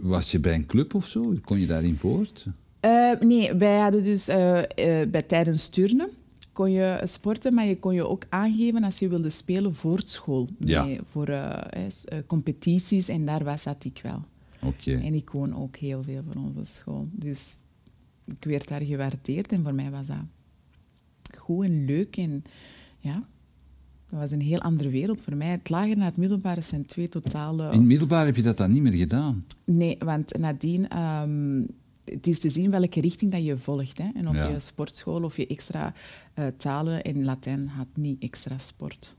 was 0.00 0.30
je 0.30 0.40
bij 0.40 0.54
een 0.54 0.66
club 0.66 0.94
of 0.94 1.06
zo? 1.06 1.34
Kon 1.44 1.60
je 1.60 1.66
daarin 1.66 1.98
voort? 1.98 2.46
Eh, 2.80 3.10
nee, 3.20 3.54
wij 3.54 3.78
hadden 3.78 4.04
dus 4.04 4.28
eh, 4.28 4.58
eh, 4.58 5.08
bij 5.10 5.22
tijdens 5.22 5.68
turnen 5.68 6.08
kon 6.52 6.70
je 6.70 7.00
sporten, 7.04 7.54
maar 7.54 7.66
je 7.66 7.78
kon 7.78 7.94
je 7.94 8.08
ook 8.08 8.24
aangeven 8.28 8.84
als 8.84 8.98
je 8.98 9.08
wilde 9.08 9.30
spelen 9.30 9.74
voor 9.74 10.00
school. 10.04 10.48
Ja. 10.58 10.84
Nee, 10.84 11.00
voor 11.10 11.28
competities 12.26 13.08
en 13.08 13.24
daar 13.24 13.44
was 13.44 13.62
zat 13.62 13.84
ik 13.84 14.00
wel. 14.02 14.24
Oké. 14.66 14.92
En 14.94 15.14
ik 15.14 15.30
woon 15.30 15.54
ook 15.56 15.76
heel 15.76 16.02
veel 16.02 16.22
voor 16.32 16.42
onze 16.42 16.64
school. 16.64 17.08
Dus 17.12 17.56
ik 18.24 18.44
werd 18.44 18.68
daar 18.68 18.82
gewaardeerd 18.82 19.52
en 19.52 19.62
voor 19.62 19.74
mij 19.74 19.90
was 19.90 20.06
dat 20.06 20.16
goed 21.38 21.64
en 21.64 21.84
leuk. 21.84 22.16
En 22.16 22.44
ja, 22.98 23.26
dat 24.06 24.18
was 24.18 24.30
een 24.30 24.40
heel 24.40 24.60
andere 24.60 24.88
wereld 24.88 25.20
voor 25.22 25.36
mij. 25.36 25.48
Het 25.48 25.68
lager 25.68 25.90
en 25.92 26.00
het 26.00 26.16
middelbare 26.16 26.60
zijn 26.60 26.86
twee 26.86 27.08
totale... 27.08 27.64
In 27.70 27.78
het 27.78 27.86
middelbaar 27.86 28.26
heb 28.26 28.36
je 28.36 28.42
dat 28.42 28.56
dan 28.56 28.72
niet 28.72 28.82
meer 28.82 28.92
gedaan? 28.92 29.44
Nee, 29.64 29.96
want 29.98 30.38
nadien... 30.38 30.88
ehm, 30.88 31.62
het 32.04 32.26
is 32.26 32.38
te 32.38 32.50
zien 32.50 32.70
welke 32.70 33.00
richting 33.00 33.32
dat 33.32 33.44
je 33.44 33.56
volgt. 33.58 33.98
Hè? 33.98 34.08
En 34.14 34.28
of 34.28 34.34
Ja. 34.34 34.48
je 34.48 34.60
sportschool 34.60 35.22
of 35.22 35.36
je 35.36 35.46
extra 35.46 35.94
eh, 36.34 36.46
talen 36.56 37.02
en 37.02 37.24
Latijn 37.24 37.68
had 37.68 37.86
niet 37.94 38.22
extra 38.22 38.58
sport. 38.58 39.16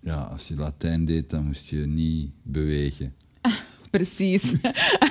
Ja, 0.00 0.22
als 0.22 0.48
je 0.48 0.54
Latijn 0.56 1.04
deed, 1.04 1.30
dan 1.30 1.46
moest 1.46 1.66
je 1.66 1.86
niet 1.86 2.30
bewegen. 2.42 3.14
Precies. 3.96 4.52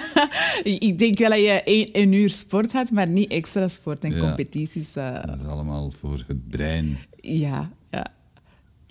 ik 0.89 0.99
denk 0.99 1.17
wel 1.17 1.29
dat 1.29 1.39
je 1.39 1.61
één, 1.63 1.89
een 1.91 2.13
uur 2.13 2.29
sport 2.29 2.71
had, 2.73 2.91
maar 2.91 3.07
niet 3.09 3.29
extra 3.29 3.67
sport 3.67 4.03
en 4.03 4.11
Ja. 4.11 4.19
competities. 4.19 4.95
eh, 4.95 5.25
Dat 5.25 5.39
is 5.39 5.45
allemaal 5.45 5.91
voor 5.99 6.23
het 6.27 6.49
brein. 6.49 6.97
ja, 7.21 7.71
ja. 7.91 8.13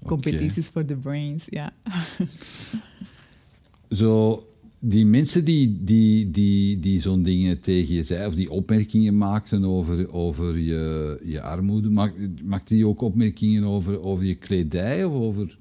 Competities 0.06 0.68
voor 0.68 0.86
de 0.86 0.96
brains, 0.96 1.44
ja. 1.50 1.72
Zo, 3.90 4.46
die 4.80 5.06
mensen 5.06 5.44
die, 5.44 5.84
die, 5.84 6.30
die, 6.30 6.78
die 6.78 7.00
zo'n 7.00 7.22
dingen 7.22 7.60
tegen 7.60 7.94
je 7.94 8.02
zeiden, 8.02 8.28
of 8.28 8.34
die 8.34 8.50
opmerkingen 8.50 9.16
maakten 9.18 9.64
over, 9.64 10.12
over 10.12 10.58
je, 10.58 11.20
je 11.24 11.40
armoede, 11.40 11.90
maak, 11.90 12.14
maakten 12.44 12.76
die 12.76 12.86
ook 12.86 13.00
opmerkingen 13.00 13.64
over, 13.64 14.02
over 14.02 14.24
je 14.24 14.34
kledij 14.34 15.04
of 15.04 15.14
over 15.14 15.58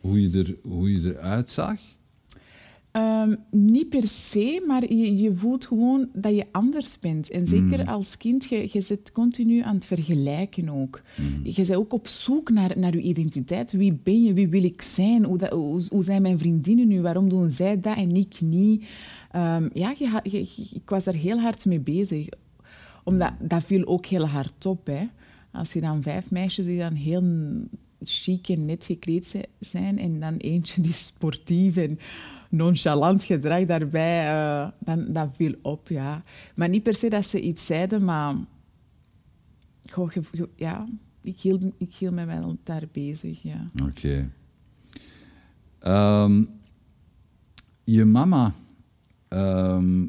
hoe 0.00 0.22
je, 0.22 0.38
er, 0.38 0.54
hoe 0.62 0.92
je 0.92 1.08
eruit 1.14 1.50
zag? 1.50 1.80
Ehm, 2.92 3.34
niet 3.50 3.88
per 3.88 4.08
se, 4.08 4.64
maar 4.66 4.92
je, 4.92 5.16
je 5.16 5.34
voelt 5.34 5.66
gewoon 5.66 6.08
dat 6.12 6.34
je 6.34 6.46
anders 6.50 6.98
bent. 6.98 7.30
En 7.30 7.46
zeker 7.46 7.86
als 7.86 8.16
kind, 8.16 8.44
je, 8.44 8.68
je 8.72 8.80
zit 8.80 9.12
continu 9.12 9.60
aan 9.60 9.74
het 9.74 9.84
vergelijken 9.84 10.68
ook. 10.68 11.02
Je 11.42 11.52
bent 11.56 11.74
ook 11.74 11.92
op 11.92 12.08
zoek 12.08 12.50
naar, 12.50 12.78
naar 12.78 12.92
je 12.96 13.00
identiteit. 13.02 13.72
Wie 13.72 13.92
ben 14.02 14.22
je? 14.22 14.32
Wie 14.32 14.48
wil 14.48 14.64
ik 14.64 14.82
zijn? 14.82 15.24
Hoe, 15.24 15.38
dat, 15.38 15.50
hoe, 15.50 15.82
hoe 15.88 16.04
zijn 16.04 16.22
mijn 16.22 16.38
vriendinnen 16.38 16.88
nu? 16.88 17.00
Waarom 17.00 17.28
doen 17.28 17.50
zij 17.50 17.80
dat 17.80 17.96
en 17.96 18.14
ik 18.16 18.40
niet? 18.40 18.84
Ehm, 19.30 19.68
ja, 19.72 19.94
je, 20.22 20.48
ik 20.72 20.90
was 20.90 21.04
daar 21.04 21.14
heel 21.14 21.38
hard 21.40 21.64
mee 21.64 21.80
bezig. 21.80 22.26
Omdat 23.04 23.32
dat 23.40 23.64
viel 23.64 23.86
ook 23.86 24.06
heel 24.06 24.26
hard 24.26 24.66
op. 24.66 24.86
Hè. 24.86 25.04
Als 25.52 25.72
je 25.72 25.80
dan 25.80 26.02
vijf 26.02 26.30
meisjes 26.30 26.64
die 26.66 26.78
dan 26.78 26.94
heel 26.94 27.22
chic 28.04 28.48
en 28.48 28.64
net 28.64 28.84
gekleed 28.84 29.26
zi- 29.26 29.42
zijn 29.60 29.98
en 29.98 30.20
dan 30.20 30.36
eentje 30.36 30.80
die 30.82 30.92
sportief 30.92 31.76
en 31.76 31.98
nonchalant 32.52 33.24
gedrag 33.24 33.64
daarbij, 33.64 34.28
eh, 34.28 34.68
dan 34.78 35.12
dat 35.12 35.28
viel 35.32 35.54
op, 35.62 35.88
ja. 35.88 36.22
Maar 36.54 36.68
niet 36.68 36.82
per 36.82 36.94
se 36.94 37.08
dat 37.08 37.26
ze 37.26 37.40
iets 37.40 37.66
zeiden, 37.66 38.04
maar 38.04 38.34
goh, 39.90 40.12
ja, 40.56 40.86
ik 41.22 41.40
hield, 41.40 41.64
ik 41.78 41.94
hield 41.94 42.14
me 42.14 42.24
wel 42.24 42.58
daar 42.62 42.88
bezig, 42.92 43.42
ja. 43.42 43.64
Oké. 43.82 44.30
Ehm, 45.78 46.44
je 47.84 48.04
mama, 48.04 48.52
ehm, 49.28 50.06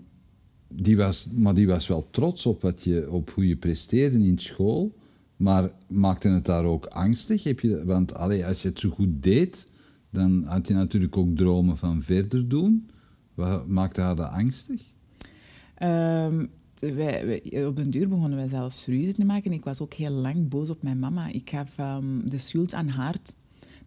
die 0.67 0.97
was, 0.97 1.29
maar 1.31 1.53
die 1.53 1.67
was 1.67 1.87
wel 1.87 2.07
trots 2.09 2.45
op, 2.45 2.61
wat 2.61 2.83
je, 2.83 3.11
op 3.11 3.29
hoe 3.29 3.47
je 3.47 3.57
presteerde 3.57 4.17
in 4.17 4.39
school, 4.39 4.95
maar 5.35 5.71
maakte 5.87 6.29
het 6.29 6.45
daar 6.45 6.65
ook 6.65 6.85
angstig? 6.85 7.43
Heb 7.43 7.59
je, 7.59 7.85
want 7.85 8.15
als 8.15 8.61
je 8.61 8.67
het 8.67 8.79
zo 8.79 8.89
goed 8.89 9.23
deed, 9.23 9.67
dan 10.13 10.43
had 10.43 10.67
je 10.67 10.73
natuurlijk 10.73 11.17
ook 11.17 11.35
dromen 11.35 11.77
van 11.77 12.01
verder 12.01 12.47
doen. 12.47 12.89
Wat 13.33 13.67
maakte 13.67 14.01
haar 14.01 14.15
dat 14.15 14.29
angstig? 14.31 14.81
Ehm, 15.75 16.45
wij, 16.79 17.25
wij- 17.25 17.65
op 17.65 17.75
den 17.75 17.89
duur 17.89 18.09
begonnen 18.09 18.37
wij 18.37 18.47
zelfs 18.47 18.85
ruzie 18.85 19.13
te 19.13 19.25
maken. 19.25 19.51
Ik 19.53 19.63
was 19.63 19.81
ook 19.81 19.93
heel 19.93 20.11
lang 20.11 20.49
boos 20.49 20.69
op 20.69 20.83
mijn 20.83 20.99
mama. 20.99 21.27
Ik 21.27 21.49
gaf 21.49 21.77
ehm, 21.77 22.19
de 22.27 22.37
schuld 22.37 22.73
aan 22.73 22.87
haar, 22.87 23.15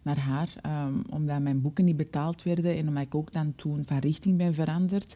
naar 0.01 0.19
haar, 0.19 0.53
ehm, 0.61 0.93
omdat 1.09 1.41
mijn 1.41 1.61
boeken 1.61 1.85
niet 1.85 1.97
betaald 1.97 2.43
werden 2.43 2.77
en 2.77 2.87
omdat 2.87 3.03
ik 3.03 3.15
ook 3.15 3.31
dan 3.33 3.53
toen 3.55 3.81
van 3.85 3.97
richting 3.97 4.37
ben 4.37 4.53
veranderd. 4.53 5.15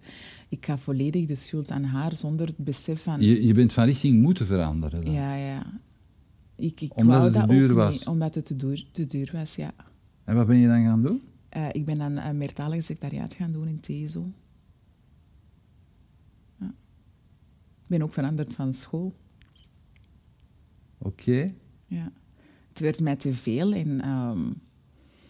Ik 0.49 0.65
gaf 0.65 0.81
volledig 0.81 1.25
de 1.25 1.35
schuld 1.35 1.71
aan 1.71 1.83
haar 1.83 2.17
zonder 2.17 2.47
het 2.47 2.57
besef 2.57 3.03
van... 3.03 3.21
Je, 3.21 3.45
je 3.45 3.53
bent 3.53 3.73
van 3.73 3.85
richting 3.85 4.21
moeten 4.21 4.45
veranderen. 4.45 5.05
Dan. 5.05 5.13
Ja, 5.13 5.35
ja. 5.35 5.65
Ik, 6.55 6.81
ik 6.81 6.95
Omdat 6.97 7.23
het 7.23 7.33
te 7.33 7.45
duur 7.45 7.73
was? 7.73 7.97
niet, 7.99 8.07
omdat 8.07 8.35
het 8.35 8.45
te 8.45 8.55
duur, 8.55 8.85
te 8.91 9.05
duur 9.05 9.29
was, 9.33 9.55
ja. 9.55 9.73
En 10.23 10.35
wat 10.35 10.47
ben 10.47 10.57
je 10.57 10.67
dan 10.67 10.83
gaan 10.83 11.03
doen? 11.03 11.21
Eh, 11.49 11.67
ik 11.71 11.85
ben 11.85 11.97
dan 11.97 12.17
een 12.17 12.37
meertalige 12.37 12.81
secretariaat 12.81 13.33
gaan 13.33 13.51
doen 13.51 13.67
in 13.67 13.79
TESO. 13.79 14.25
Ja. 16.59 16.65
Ik 17.81 17.87
ben 17.87 18.01
ook 18.01 18.13
veranderd 18.13 18.53
van 18.53 18.73
school. 18.73 19.13
Oké. 20.97 21.51
Ja. 21.85 22.11
Het 22.69 22.79
werd 22.79 22.99
mij 23.01 23.15
te 23.15 23.33
veel 23.33 23.73
en 23.73 24.01
ehm, 24.01 24.47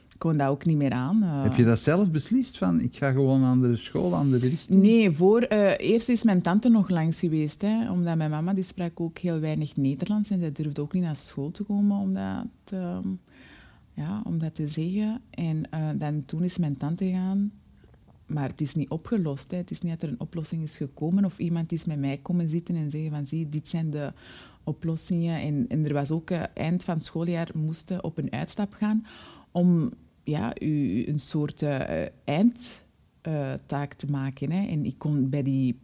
ik 0.09 0.17
kon 0.17 0.37
dat 0.37 0.47
ook 0.47 0.65
niet 0.65 0.77
meer 0.77 0.91
aan. 0.91 1.23
eh. 1.23 1.43
Heb 1.43 1.53
je 1.55 1.63
dat 1.63 1.79
zelf 1.79 2.11
beslist? 2.11 2.57
Van 2.57 2.79
ik 2.79 2.95
ga 2.95 3.11
gewoon 3.11 3.43
aan 3.43 3.61
de 3.61 3.75
school, 3.75 4.15
aan 4.15 4.31
de 4.31 4.37
richting? 4.37 4.81
Nee, 4.81 5.11
voor, 5.11 5.41
eh, 5.41 5.89
eerst 5.89 6.09
is 6.09 6.23
mijn 6.23 6.41
tante 6.41 6.69
nog 6.69 6.89
langs 6.89 7.19
geweest. 7.19 7.61
Hè, 7.61 7.91
omdat 7.91 8.17
mijn 8.17 8.29
mama 8.29 8.53
die 8.53 8.63
sprak 8.63 8.99
ook 8.99 9.17
heel 9.17 9.39
weinig 9.39 9.75
Nederlands 9.75 10.29
en 10.29 10.39
zij 10.39 10.51
durfde 10.51 10.81
ook 10.81 10.93
niet 10.93 11.03
naar 11.03 11.15
school 11.15 11.51
te 11.51 11.63
komen 11.63 11.97
om 11.97 12.13
dat, 12.13 12.45
ehm, 12.79 13.07
ja, 13.93 14.21
om 14.25 14.39
dat 14.39 14.55
te 14.55 14.67
zeggen. 14.67 15.21
En 15.29 15.69
eh, 15.71 15.89
dan, 15.95 16.25
toen 16.25 16.43
is 16.43 16.57
mijn 16.57 16.77
tante 16.77 17.05
gegaan. 17.05 17.51
Maar 18.25 18.49
het 18.49 18.61
is 18.61 18.75
niet 18.75 18.89
opgelost. 18.89 19.51
Hè. 19.51 19.57
Het 19.57 19.71
is 19.71 19.81
niet 19.81 19.91
dat 19.91 20.01
er 20.01 20.09
een 20.09 20.19
oplossing 20.19 20.63
is 20.63 20.77
gekomen 20.77 21.25
of 21.25 21.39
iemand 21.39 21.71
is 21.71 21.85
met 21.85 21.99
mij 21.99 22.17
komen 22.17 22.49
zitten 22.49 22.75
en 22.75 22.91
zeggen 22.91 23.11
van 23.11 23.27
zie, 23.27 23.49
dit 23.49 23.67
zijn 23.67 23.89
de 23.89 24.13
oplossingen. 24.63 25.41
En, 25.41 25.65
en 25.67 25.85
er 25.85 25.93
was 25.93 26.11
ook 26.11 26.29
eh, 26.29 26.43
eind 26.53 26.83
van 26.83 26.93
het 26.93 27.03
schooljaar 27.03 27.49
moesten 27.57 28.03
op 28.03 28.17
een 28.17 28.31
uitstap 28.31 28.73
gaan 28.73 29.05
om 29.51 29.91
ja, 30.23 30.61
u 30.61 31.05
een 31.07 31.19
soort 31.19 31.61
eh, 31.61 32.05
eindtaak 32.23 33.93
te 33.93 34.07
maken. 34.07 34.51
Hè. 34.51 34.67
En 34.67 34.85
ik 34.85 34.97
kon, 34.97 35.29
bij 35.29 35.43
die, 35.43 35.79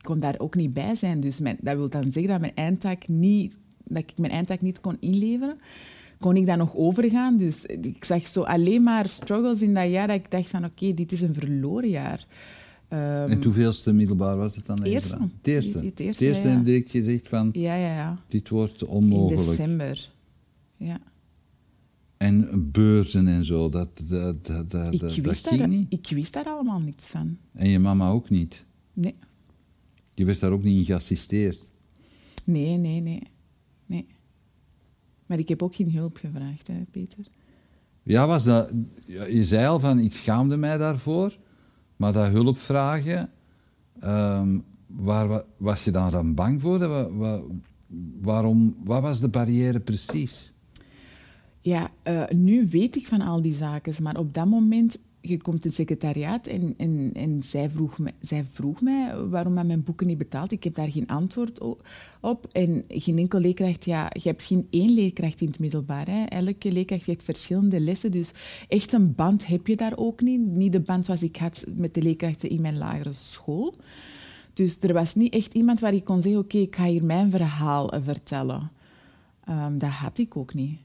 kon 0.00 0.20
daar 0.20 0.38
ook 0.38 0.54
niet 0.54 0.72
bij 0.72 0.94
zijn. 0.94 1.20
Dus 1.20 1.40
mijn, 1.40 1.56
dat 1.60 1.76
wil 1.76 1.88
dan 1.88 2.12
zeggen 2.12 2.40
dat, 2.40 2.54
mijn 2.54 2.98
niet, 3.06 3.56
dat 3.84 4.02
ik 4.02 4.18
mijn 4.18 4.32
eindtaak 4.32 4.60
niet 4.60 4.80
kon 4.80 4.96
inleveren. 5.00 5.58
Kon 6.18 6.36
ik 6.36 6.46
dan 6.46 6.58
nog 6.58 6.74
overgaan? 6.74 7.36
Dus 7.36 7.64
ik 7.64 8.04
zag 8.04 8.26
zo 8.28 8.42
alleen 8.42 8.82
maar 8.82 9.08
struggles 9.08 9.62
in 9.62 9.74
dat 9.74 9.90
jaar 9.90 10.06
dat 10.06 10.16
ik 10.16 10.30
dacht 10.30 10.48
van 10.48 10.64
oké, 10.64 10.94
dit 10.94 11.12
is 11.12 11.20
een 11.22 11.34
verloren 11.34 11.88
jaar. 11.88 12.26
Ehm, 12.88 13.30
En 13.30 13.44
hoeveelste 13.44 13.92
middelbaar 13.92 14.36
was 14.36 14.56
het 14.56 14.66
dan? 14.66 14.82
Eerste. 14.82 15.16
Het 15.16 15.46
eerste. 15.46 15.78
Het 15.78 16.00
eerste, 16.00 16.02
Het 16.04 16.20
eerste 16.20 16.48
ja, 16.48 16.54
en 16.74 16.84
gezegd 16.88 17.28
van, 17.28 17.48
ja, 17.52 17.74
ja, 17.74 17.94
ja. 17.94 18.18
dit 18.28 18.48
wordt 18.48 18.80
In 18.82 18.88
onmogelijk. 18.88 19.46
december. 19.46 20.10
Ja. 20.76 21.00
En 22.16 22.68
beurzen 22.72 23.26
en 23.28 23.44
zo, 23.44 23.68
dat, 23.68 23.88
dat, 24.08 24.46
dat, 24.46 24.70
dat, 24.70 24.92
Ik 24.92 25.00
dat 25.00 25.14
wist, 25.14 25.46
ging 25.48 25.58
daar, 25.60 25.68
niet. 25.68 25.86
ik 25.92 26.08
wist 26.08 26.32
daar 26.32 26.44
allemaal 26.44 26.78
niets 26.78 27.06
van. 27.06 27.36
En 27.52 27.68
je 27.68 27.78
mama 27.78 28.08
ook 28.08 28.30
niet. 28.30 28.66
Nee, 28.92 29.14
Je 30.14 30.24
werd 30.24 30.40
daar 30.40 30.50
ook 30.52 30.62
niet 30.62 30.78
in 30.78 30.84
geassisteerd. 30.84 31.70
nee, 32.44 32.76
nee, 32.76 33.00
nee. 33.00 33.22
nee. 33.86 34.06
Maar 35.26 35.38
ik 35.38 35.48
heb 35.48 35.62
ook 35.62 35.74
geen 35.74 35.92
hulp 35.92 36.16
gevraagd, 36.16 36.66
hè, 36.66 36.74
Peter. 36.90 37.24
Ja, 38.02 38.26
was 38.26 38.44
dat, 38.44 38.72
je 39.06 39.44
zei 39.44 39.66
al 39.66 39.80
van, 39.80 39.98
ik 39.98 40.12
schaamde 40.14 40.56
mij 40.56 40.78
daarvoor. 40.78 41.36
Maar 41.96 42.12
dat 42.12 42.28
hulp 42.28 42.58
vragen, 42.58 43.30
ehm, 44.00 44.58
waar 44.86 45.28
wa- 45.28 45.44
was 45.56 45.84
je 45.84 45.90
dan 45.90 46.10
dan 46.10 46.34
bang 46.34 46.60
voor? 46.60 46.78
Wa- 46.78 47.10
wa- 47.12 47.42
waarom, 48.22 48.76
wat 48.84 49.02
was 49.02 49.20
de 49.20 49.28
barrière 49.28 49.80
precies? 49.80 50.52
Ja, 51.60 51.90
eh, 52.02 52.22
nu 52.28 52.66
weet 52.70 52.96
ik 52.96 53.06
van 53.06 53.20
al 53.20 53.42
die 53.42 53.54
zaken, 53.54 54.02
maar 54.02 54.16
op 54.18 54.34
dat 54.34 54.46
moment, 54.46 54.98
je 55.28 55.42
komt 55.42 55.64
in 55.64 55.68
het 55.68 55.74
secretariaat 55.74 56.46
en, 56.46 56.74
en, 56.76 57.10
en 57.14 57.42
zij, 57.42 57.70
vroeg 57.70 57.98
zij 58.20 58.44
vroeg 58.44 58.80
mij 58.80 59.16
waarom 59.16 59.52
men 59.52 59.66
mijn 59.66 59.84
boeken 59.84 60.06
niet 60.06 60.18
betaalt. 60.18 60.52
Ik 60.52 60.64
heb 60.64 60.74
daar 60.74 60.90
geen 60.90 61.06
antwoord 61.06 61.60
op. 62.20 62.46
En 62.52 62.84
geen 62.88 63.18
enkel 63.18 63.40
leerkracht, 63.40 63.84
ja, 63.84 64.10
je 64.12 64.28
hebt 64.28 64.42
geen 64.42 64.66
één 64.70 64.90
leerkracht 64.90 65.40
in 65.40 65.46
het 65.46 65.58
middelbaar. 65.58 66.08
Elke 66.28 66.72
leerkracht 66.72 67.06
heeft 67.06 67.22
verschillende 67.22 67.80
lessen, 67.80 68.10
dus 68.10 68.30
echt 68.68 68.92
een 68.92 69.14
band 69.14 69.46
heb 69.46 69.66
je 69.66 69.76
daar 69.76 69.96
ook 69.96 70.20
niet. 70.20 70.46
Niet 70.46 70.72
de 70.72 70.80
band 70.80 71.04
zoals 71.04 71.22
ik 71.22 71.36
had 71.36 71.64
met 71.76 71.94
de 71.94 72.02
leerkrachten 72.02 72.50
in 72.50 72.60
mijn 72.60 72.78
lagere 72.78 73.12
school. 73.12 73.74
Dus 74.52 74.80
er 74.80 74.92
was 74.92 75.14
niet 75.14 75.32
echt 75.32 75.54
iemand 75.54 75.80
waar 75.80 75.94
ik 75.94 76.04
kon 76.04 76.22
zeggen, 76.22 76.40
oké, 76.40 76.58
ik 76.58 76.76
ga 76.76 76.84
hier 76.84 77.04
mijn 77.04 77.30
verhaal 77.30 77.92
vertellen. 78.02 78.70
Ehm, 79.44 79.78
dat 79.78 79.90
had 79.90 80.18
ik 80.18 80.36
ook 80.36 80.54
niet. 80.54 80.78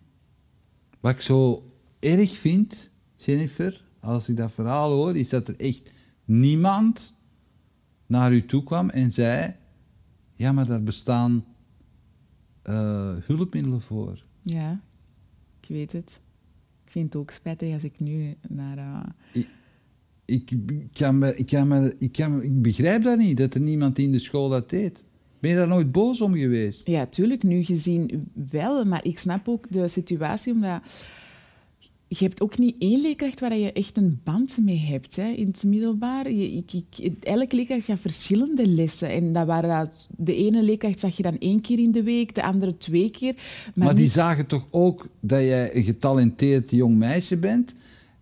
Wat 0.99 1.11
ik 1.11 1.21
zo 1.21 1.63
erg 1.99 2.37
vind, 2.37 2.89
Jennifer, 3.15 3.83
als 4.01 4.29
ik 4.29 4.37
dat 4.37 4.51
verhaal 4.51 4.91
hoor, 4.91 5.17
is 5.17 5.29
dat 5.29 5.47
er 5.47 5.55
echt 5.59 5.89
niemand 6.25 7.13
naar 8.05 8.33
u 8.33 8.45
toe 8.45 8.63
kwam 8.63 8.89
en 8.89 9.11
zei: 9.11 9.53
Ja, 10.35 10.51
maar 10.51 10.67
daar 10.67 10.83
bestaan 10.83 11.45
eh, 12.61 13.15
hulpmiddelen 13.25 13.81
voor. 13.81 14.23
Ja, 14.41 14.81
ik 15.61 15.67
weet 15.69 15.91
het. 15.91 16.19
Ik 16.85 16.91
vind 16.91 17.05
het 17.13 17.21
ook 17.21 17.31
spijtig 17.31 17.73
als 17.73 17.83
ik 17.83 17.99
nu 17.99 18.35
naar... 18.47 18.77
eh, 18.77 19.43
Ik, 20.25 20.51
ik 20.51 20.87
kan 20.93 21.17
me, 21.17 21.35
ik, 21.37 21.45
kan 21.45 21.67
me, 21.67 21.93
ik, 21.97 22.11
kan 22.11 22.43
ik 22.43 22.61
begrijp 22.61 23.03
dat 23.03 23.17
niet, 23.17 23.37
dat 23.37 23.53
er 23.53 23.61
niemand 23.61 23.97
in 23.99 24.11
de 24.11 24.19
school 24.19 24.49
dat 24.49 24.69
deed. 24.69 25.03
Ben 25.39 25.49
je 25.51 25.55
daar 25.57 25.67
nooit 25.67 25.91
boos 25.91 26.21
om 26.21 26.33
geweest? 26.35 26.87
Ja, 26.87 27.05
tuurlijk, 27.05 27.43
nu 27.43 27.63
gezien 27.63 28.29
wel, 28.49 28.85
maar 28.85 29.05
ik 29.05 29.19
snap 29.19 29.47
ook 29.47 29.65
de 29.69 29.87
situatie 29.87 30.53
omdat 30.53 30.81
je 32.17 32.23
hebt 32.25 32.41
ook 32.41 32.57
niet 32.57 32.75
één 32.79 33.01
leerkracht 33.01 33.39
waar 33.39 33.57
je 33.57 33.71
echt 33.73 33.97
een 33.97 34.19
band 34.23 34.57
mee 34.61 34.77
hebt 34.79 35.15
hè, 35.15 35.27
in 35.27 35.47
het 35.47 35.63
middelbaar. 35.63 36.31
Je, 36.31 36.51
ik, 36.51 36.71
ik, 36.97 37.13
elke 37.23 37.55
leerkracht 37.55 37.85
gaat 37.85 37.99
verschillende 37.99 38.67
lessen. 38.67 39.09
En 39.09 39.33
dat 39.33 39.45
waren, 39.45 39.89
de 40.17 40.35
ene 40.35 40.63
leerkracht 40.63 40.99
zag 40.99 41.17
je 41.17 41.23
dan 41.23 41.37
één 41.37 41.59
keer 41.61 41.79
in 41.79 41.91
de 41.91 42.03
week, 42.03 42.35
de 42.35 42.43
andere 42.43 42.77
twee 42.77 43.09
keer. 43.09 43.33
Maar, 43.35 43.85
Maar, 43.85 43.95
die 43.95 44.03
niet- 44.03 44.11
zagen 44.13 44.47
toch 44.47 44.67
ook 44.71 45.07
dat 45.19 45.39
jij 45.41 45.75
een 45.75 45.83
getalenteerd 45.83 46.71
jong 46.71 46.97
meisje 46.97 47.37
bent, 47.37 47.73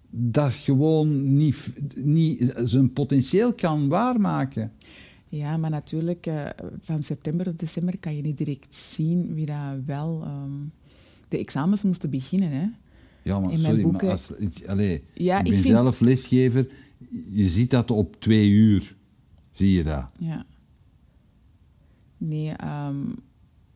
dat 0.09 0.53
gewoon 0.53 1.37
niet, 1.37 1.73
niet 1.95 2.53
zijn 2.63 2.93
potentieel 2.93 3.53
kan 3.53 3.87
waarmaken. 3.87 4.71
Ja, 5.29 5.57
maar 5.57 5.69
natuurlijk, 5.69 6.25
eh, 6.25 6.45
van 6.81 7.03
september 7.03 7.45
tot 7.45 7.59
december 7.59 7.97
kan 7.97 8.15
je 8.15 8.21
niet 8.21 8.37
direct 8.37 8.75
zien 8.75 9.33
wie 9.33 9.45
dat 9.45 9.55
wel... 9.85 10.21
ehm, 10.23 10.51
de 11.27 11.37
examens 11.37 11.83
moesten 11.83 12.09
beginnen, 12.09 12.51
hè. 12.51 12.65
Ja, 13.29 13.39
maar 13.39 13.51
In 13.51 13.61
mijn 13.61 13.73
sorry, 13.79 13.91
maar 13.91 14.09
als, 14.09 14.31
ik, 14.31 14.65
allee, 14.67 15.03
Ja, 15.13 15.39
ik 15.39 15.45
ik 15.45 15.51
ben 15.51 15.61
vind- 15.61 15.73
zelf 15.73 15.99
lesgever. 15.99 16.67
Je 17.29 17.49
ziet 17.49 17.69
dat 17.69 17.91
op 17.91 18.15
twee 18.21 18.49
uur. 18.49 18.95
Zie 19.51 19.71
je 19.71 19.83
dat? 19.83 20.09
Ja. 20.19 20.45
Nee, 22.17 22.49
ehm, 22.49 22.95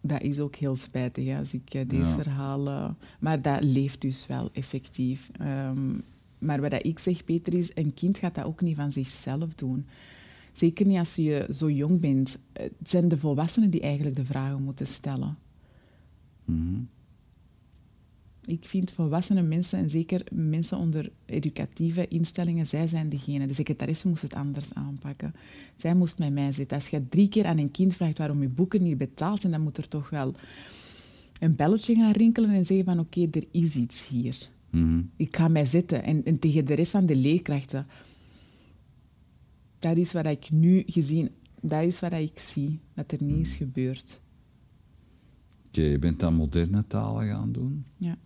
dat 0.02 0.22
is 0.22 0.40
ook 0.40 0.56
heel 0.56 0.76
spijtig 0.76 1.26
hè, 1.26 1.38
als 1.38 1.54
ik 1.54 1.74
eh, 1.74 1.82
deze 1.88 2.02
Ja. 2.04 2.16
verhalen... 2.22 2.98
Maar 3.20 3.42
dat 3.42 3.64
leeft 3.64 4.02
dus 4.02 4.28
wel 4.28 4.50
effectief. 4.54 5.30
Ehm, 5.40 5.92
maar 6.40 6.62
wat 6.62 6.86
ik 6.86 7.00
zeg, 7.00 7.24
Peter, 7.24 7.54
is... 7.54 7.72
Een 7.74 7.94
kind 7.94 8.18
gaat 8.18 8.36
dat 8.36 8.46
ook 8.46 8.62
niet 8.62 8.76
van 8.76 8.92
zichzelf 8.92 9.54
doen. 9.56 9.86
Zeker 10.54 10.86
niet 10.88 10.98
als 10.98 11.16
je 11.16 11.48
zo 11.54 11.70
jong 11.72 12.00
bent. 12.00 12.38
Het 12.54 12.72
zijn 12.84 13.08
de 13.08 13.18
volwassenen 13.18 13.70
die 13.70 13.82
eigenlijk 13.82 14.16
de 14.16 14.26
vragen 14.26 14.64
moeten 14.64 14.88
stellen. 14.88 15.38
Mhm. 16.46 16.80
Ik 18.46 18.68
vind 18.68 18.92
volwassene 18.92 19.42
mensen, 19.42 19.80
en 19.80 19.90
zeker 19.90 20.24
mensen 20.32 20.78
onder 20.78 21.12
educatieve 21.26 22.08
instellingen, 22.08 22.68
zij 22.68 22.88
zijn 22.88 23.10
degene. 23.10 23.48
De 23.48 23.54
secretaresse 23.54 24.08
moest 24.08 24.22
het 24.22 24.34
anders 24.34 24.74
aanpakken. 24.74 25.34
Zij 25.78 25.96
moest 25.96 26.20
met 26.20 26.34
mij 26.34 26.52
zitten. 26.52 26.78
Als 26.78 26.88
je 26.88 27.08
drie 27.08 27.30
keer 27.30 27.46
aan 27.46 27.58
een 27.58 27.72
kind 27.72 27.96
vraagt 27.96 28.18
waarom 28.18 28.42
je 28.42 28.50
boeken 28.50 28.84
niet 28.84 28.98
betaalt, 28.98 29.44
en 29.44 29.52
dan 29.52 29.62
moet 29.62 29.78
er 29.78 29.88
toch 29.88 30.10
wel 30.10 30.34
een 31.40 31.56
belletje 31.56 31.96
gaan 31.96 32.12
rinkelen 32.12 32.50
en 32.50 32.66
zeggen 32.66 32.86
van 32.86 33.00
oké, 33.00 33.28
er 33.32 33.48
is 33.52 33.76
iets 33.76 34.08
hier. 34.08 34.50
Mhm. 34.70 35.02
Ik 35.16 35.36
ga 35.36 35.48
mij 35.48 35.66
zitten. 35.66 36.04
En, 36.04 36.24
en 36.24 36.40
tegen 36.40 36.66
de 36.66 36.74
rest 36.74 36.92
van 36.92 37.06
de 37.06 37.16
leerkrachten. 37.16 37.88
Dat 39.80 39.98
is 39.98 40.12
wat 40.12 40.26
ik 40.26 40.52
nu 40.52 40.84
gezien, 40.86 41.30
dat 41.62 41.84
is 41.84 42.00
wat 42.00 42.14
ik 42.14 42.40
zie, 42.40 42.80
dat 42.94 43.12
er 43.12 43.24
niet 43.24 43.46
is 43.46 43.56
gebeurd. 43.56 44.22
Oké, 45.68 45.82
je 45.82 46.00
bent 46.00 46.20
dan 46.20 46.34
moderne 46.34 46.88
talen 46.88 47.28
gaan 47.28 47.52
doen. 47.52 47.86
Ja. 47.98 48.18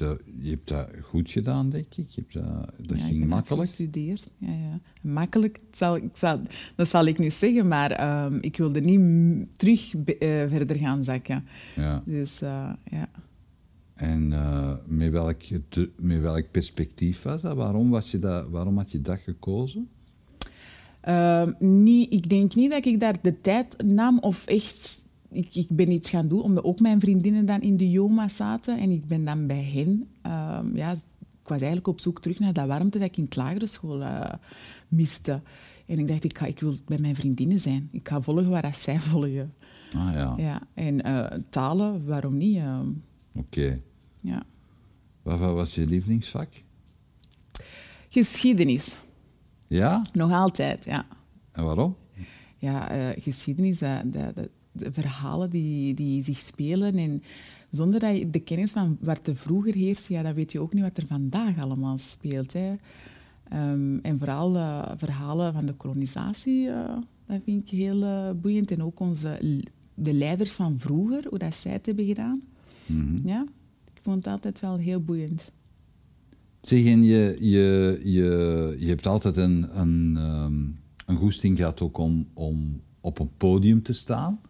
Dat- 0.00 0.20
je 0.40 0.50
hebt 0.50 0.68
dat 0.68 0.88
goed 1.02 1.30
gedaan, 1.30 1.70
denk 1.70 1.94
ik. 1.94 2.08
Je 2.08 2.20
hebt 2.20 2.32
dat, 2.32 2.70
dat 2.88 2.98
Ja, 3.00 3.04
ging 3.06 3.26
makkelijk. 3.26 3.62
gestudeerd. 3.68 4.30
Ja, 4.38 4.52
ja. 4.52 4.80
Makkelijk, 5.02 5.60
het 5.66 5.76
zal, 5.78 5.96
ik 5.96 6.10
zal, 6.12 6.40
dat 6.76 6.88
zal 6.88 7.04
ik 7.06 7.18
niet 7.18 7.32
zeggen, 7.32 7.68
maar 7.68 7.90
ehm, 7.90 8.38
ik 8.40 8.56
wilde 8.56 8.80
niet 8.80 9.58
terug 9.58 9.94
eh, 9.94 10.28
verder 10.48 10.76
gaan 10.76 11.04
zakken. 11.04 11.44
Ja. 11.76 12.02
Dus 12.06 12.40
eh, 12.42 12.70
ja. 12.90 13.08
En 13.94 14.32
eh, 14.32 14.72
met, 14.86 15.10
welk, 15.10 15.40
met 15.96 16.20
welk 16.20 16.50
perspectief 16.50 17.22
was 17.22 17.42
dat? 17.42 17.56
Waarom, 17.56 17.90
was 17.90 18.10
je 18.10 18.18
dat? 18.18 18.48
waarom 18.48 18.76
had 18.76 18.90
je 18.90 19.00
dat 19.02 19.18
gekozen? 19.18 19.88
Niet, 21.58 22.12
ik 22.12 22.28
denk 22.28 22.54
niet 22.54 22.70
dat 22.70 22.84
ik 22.86 23.00
daar 23.00 23.16
de 23.22 23.40
tijd 23.40 23.82
nam 23.84 24.18
of 24.18 24.46
echt... 24.46 24.99
Ik, 25.32 25.54
ik 25.54 25.66
ben 25.68 25.90
iets 25.90 26.10
gaan 26.10 26.28
doen, 26.28 26.42
omdat 26.42 26.64
ook 26.64 26.80
mijn 26.80 27.00
vriendinnen 27.00 27.46
dan 27.46 27.60
in 27.60 27.76
de 27.76 27.90
Joma 27.90 28.28
zaten. 28.28 28.78
En 28.78 28.90
ik 28.90 29.06
ben 29.06 29.24
dan 29.24 29.46
bij 29.46 29.62
hen... 29.64 30.08
ehm, 30.22 30.76
ja, 30.76 30.92
ik 31.42 31.48
was 31.48 31.58
eigenlijk 31.58 31.86
op 31.86 32.00
zoek 32.00 32.20
terug 32.20 32.38
naar 32.38 32.52
dat 32.52 32.66
warmte 32.66 32.98
dat 32.98 33.08
ik 33.08 33.16
in 33.16 33.24
het 33.24 33.36
lagere 33.36 33.66
school 33.66 34.02
eh, 34.02 34.32
miste. 34.88 35.40
En 35.86 35.98
ik 35.98 36.08
dacht, 36.08 36.24
ik, 36.24 36.38
ga, 36.38 36.46
ik 36.46 36.60
wil 36.60 36.74
bij 36.86 36.98
mijn 36.98 37.14
vriendinnen 37.16 37.60
zijn. 37.60 37.88
Ik 37.92 38.08
ga 38.08 38.20
volgen 38.20 38.48
waar 38.48 38.62
dat 38.62 38.76
zij 38.76 39.00
volgen. 39.10 39.52
Ah 39.96 40.12
ja, 40.12 40.34
Ja, 40.36 40.62
en 40.74 41.02
eh, 41.02 41.38
talen, 41.50 42.06
waarom 42.06 42.36
niet? 42.36 42.56
ehm, 42.56 42.88
oké. 43.34 43.80
ja. 44.20 44.42
Wat, 45.22 45.38
was 45.38 45.74
je 45.74 45.86
lievelingsvak? 45.86 46.48
Geschiedenis, 48.08 48.96
Ja? 49.66 50.02
nog 50.12 50.32
altijd, 50.32 50.84
ja. 50.84 51.06
En 51.52 51.64
waarom? 51.64 51.96
Ja, 52.58 52.90
eh, 52.90 53.22
geschiedenis, 53.22 53.78
dat, 53.78 54.12
dat- 54.12 54.48
de 54.72 54.92
verhalen 54.92 55.50
die, 55.50 55.94
die 55.94 56.22
zich 56.22 56.38
spelen. 56.38 56.94
En 56.94 57.22
zonder 57.70 58.00
dat 58.00 58.16
je 58.16 58.30
de 58.30 58.40
kennis 58.40 58.70
van 58.70 58.96
wat 59.00 59.26
er 59.26 59.36
vroeger 59.36 59.74
heerste, 59.74 60.12
ja, 60.12 60.22
dan 60.22 60.34
weet 60.34 60.52
je 60.52 60.60
ook 60.60 60.72
niet 60.72 60.82
wat 60.82 60.96
er 60.96 61.06
vandaag 61.06 61.58
allemaal 61.58 61.98
speelt. 61.98 62.52
Hè. 62.52 62.74
Ehm, 63.48 63.98
en 64.02 64.18
vooral 64.18 64.52
verhalen 64.96 65.52
van 65.52 65.66
de 65.66 65.72
kolonisatie, 65.72 66.68
eh, 66.68 66.96
dat 67.26 67.40
vind 67.44 67.62
ik 67.62 67.78
heel 67.78 68.02
eh, 68.02 68.30
boeiend. 68.40 68.70
En 68.70 68.82
ook 68.82 69.00
onze, 69.00 69.62
de 69.94 70.12
leiders 70.12 70.50
van 70.50 70.78
vroeger, 70.78 71.26
hoe 71.28 71.38
dat 71.38 71.54
zij 71.54 71.72
het 71.72 71.86
hebben 71.86 72.06
gedaan. 72.06 72.42
Mhm. 72.86 73.28
Ja, 73.28 73.46
ik 73.94 74.00
vond 74.02 74.16
het 74.16 74.32
altijd 74.32 74.60
wel 74.60 74.76
heel 74.76 75.00
boeiend. 75.00 75.52
Zeg, 76.60 76.86
en 76.86 77.02
je, 77.02 77.36
je, 77.40 78.00
je, 78.04 78.76
je 78.78 78.86
hebt 78.86 79.06
altijd 79.06 79.36
een, 79.36 79.80
een, 79.80 80.16
ehm, 80.16 80.62
een 81.06 81.16
goesting 81.16 81.56
gehad 81.56 81.80
ook 81.80 81.98
om, 81.98 82.28
om 82.34 82.80
op 83.00 83.18
een 83.18 83.30
podium 83.36 83.82
te 83.82 83.92
staan. 83.92 84.40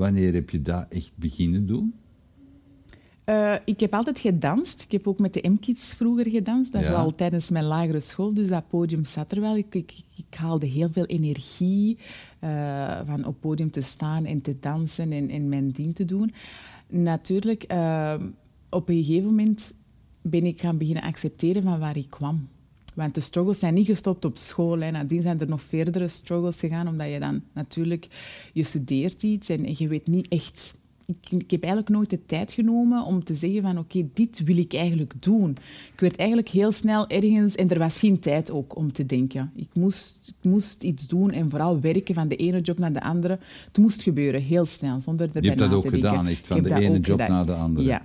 Wanneer 0.00 0.32
heb 0.34 0.50
je 0.50 0.62
dat 0.62 0.86
echt 0.88 1.12
beginnen 1.14 1.66
doen? 1.66 1.94
Eh, 3.24 3.54
ik 3.64 3.80
heb 3.80 3.94
altijd 3.94 4.18
gedanst. 4.18 4.82
Ik 4.82 4.92
heb 4.92 5.06
ook 5.06 5.18
met 5.18 5.34
de 5.34 5.48
M-Kids 5.48 5.94
vroeger 5.94 6.30
gedanst. 6.30 6.72
Dat 6.72 6.80
is 6.82 6.86
Ja. 6.88 6.94
al 6.94 7.14
tijdens 7.14 7.50
mijn 7.50 7.64
lagere 7.64 8.00
school, 8.00 8.34
dus 8.34 8.48
dat 8.48 8.68
podium 8.68 9.04
zat 9.04 9.32
er 9.32 9.40
wel. 9.40 9.56
Ik, 9.56 9.74
ik, 9.74 9.92
ik 10.16 10.34
haalde 10.34 10.66
heel 10.66 10.88
veel 10.92 11.04
energie 11.04 11.98
eh, 12.38 13.00
van 13.06 13.24
op 13.24 13.40
podium 13.40 13.70
te 13.70 13.80
staan 13.80 14.24
en 14.24 14.40
te 14.40 14.56
dansen 14.60 15.12
en, 15.12 15.28
en 15.30 15.48
mijn 15.48 15.70
ding 15.70 15.94
te 15.94 16.04
doen. 16.04 16.32
Natuurlijk, 16.88 17.62
eh, 17.62 18.14
op 18.70 18.88
een 18.88 19.04
gegeven 19.04 19.28
moment 19.28 19.74
ben 20.22 20.44
ik 20.44 20.60
gaan 20.60 20.78
beginnen 20.78 21.02
accepteren 21.02 21.62
van 21.62 21.78
waar 21.78 21.96
ik 21.96 22.10
kwam. 22.10 22.48
Want 22.94 23.14
de 23.14 23.20
struggles 23.20 23.58
zijn 23.58 23.74
niet 23.74 23.86
gestopt 23.86 24.24
op 24.24 24.36
school. 24.38 24.80
Hè. 24.80 24.90
Nadien 24.90 25.22
zijn 25.22 25.40
er 25.40 25.48
nog 25.48 25.62
verdere 25.62 26.08
struggles 26.08 26.58
gegaan, 26.58 26.88
omdat 26.88 27.10
je 27.10 27.20
dan 27.20 27.42
natuurlijk... 27.52 28.08
Je 28.52 28.62
studeert 28.62 29.22
iets 29.22 29.48
en, 29.48 29.64
en 29.64 29.74
je 29.76 29.88
weet 29.88 30.06
niet 30.06 30.28
echt 30.28 30.74
ik, 31.10 31.42
ik 31.42 31.50
heb 31.50 31.62
eigenlijk 31.62 31.92
nooit 31.92 32.10
de 32.10 32.26
tijd 32.26 32.52
genomen 32.52 33.04
om 33.04 33.24
te 33.24 33.34
zeggen 33.34 33.62
van 33.62 33.78
oké, 33.78 34.08
dit 34.12 34.44
wil 34.44 34.56
ik 34.56 34.74
eigenlijk 34.74 35.12
doen. 35.20 35.50
Ik 35.92 36.00
werd 36.00 36.16
eigenlijk 36.16 36.48
heel 36.48 36.72
snel 36.72 37.08
ergens, 37.08 37.54
en 37.54 37.68
er 37.68 37.78
was 37.78 37.98
geen 37.98 38.18
tijd 38.18 38.50
ook 38.50 38.76
om 38.76 38.92
te 38.92 39.06
denken. 39.06 39.52
Ik 39.56 39.68
moest, 39.72 40.34
ik 40.40 40.50
moest 40.50 40.82
iets 40.82 41.06
doen 41.06 41.30
en 41.30 41.50
vooral 41.50 41.80
werken 41.80 42.14
van 42.14 42.28
de 42.28 42.36
ene 42.36 42.60
job 42.60 42.78
naar 42.78 42.92
de 42.92 43.02
andere. 43.02 43.38
Het 43.66 43.78
moest 43.78 44.02
gebeuren, 44.02 44.42
heel 44.42 44.64
snel, 44.64 45.00
zonder 45.00 45.26
erbij 45.26 45.42
Je 45.42 45.48
hebt 45.48 45.60
na 45.60 45.68
dat 45.68 45.76
ook 45.76 45.84
te 45.84 45.90
denken. 45.90 46.10
gedaan, 46.10 46.26
echt 46.26 46.46
van 46.46 46.62
de 46.62 46.74
ene 46.74 47.00
job 47.00 47.20
gedaan. 47.20 47.30
naar 47.30 47.46
de 47.46 47.54
andere. 47.54 47.86
Ja. 47.86 48.02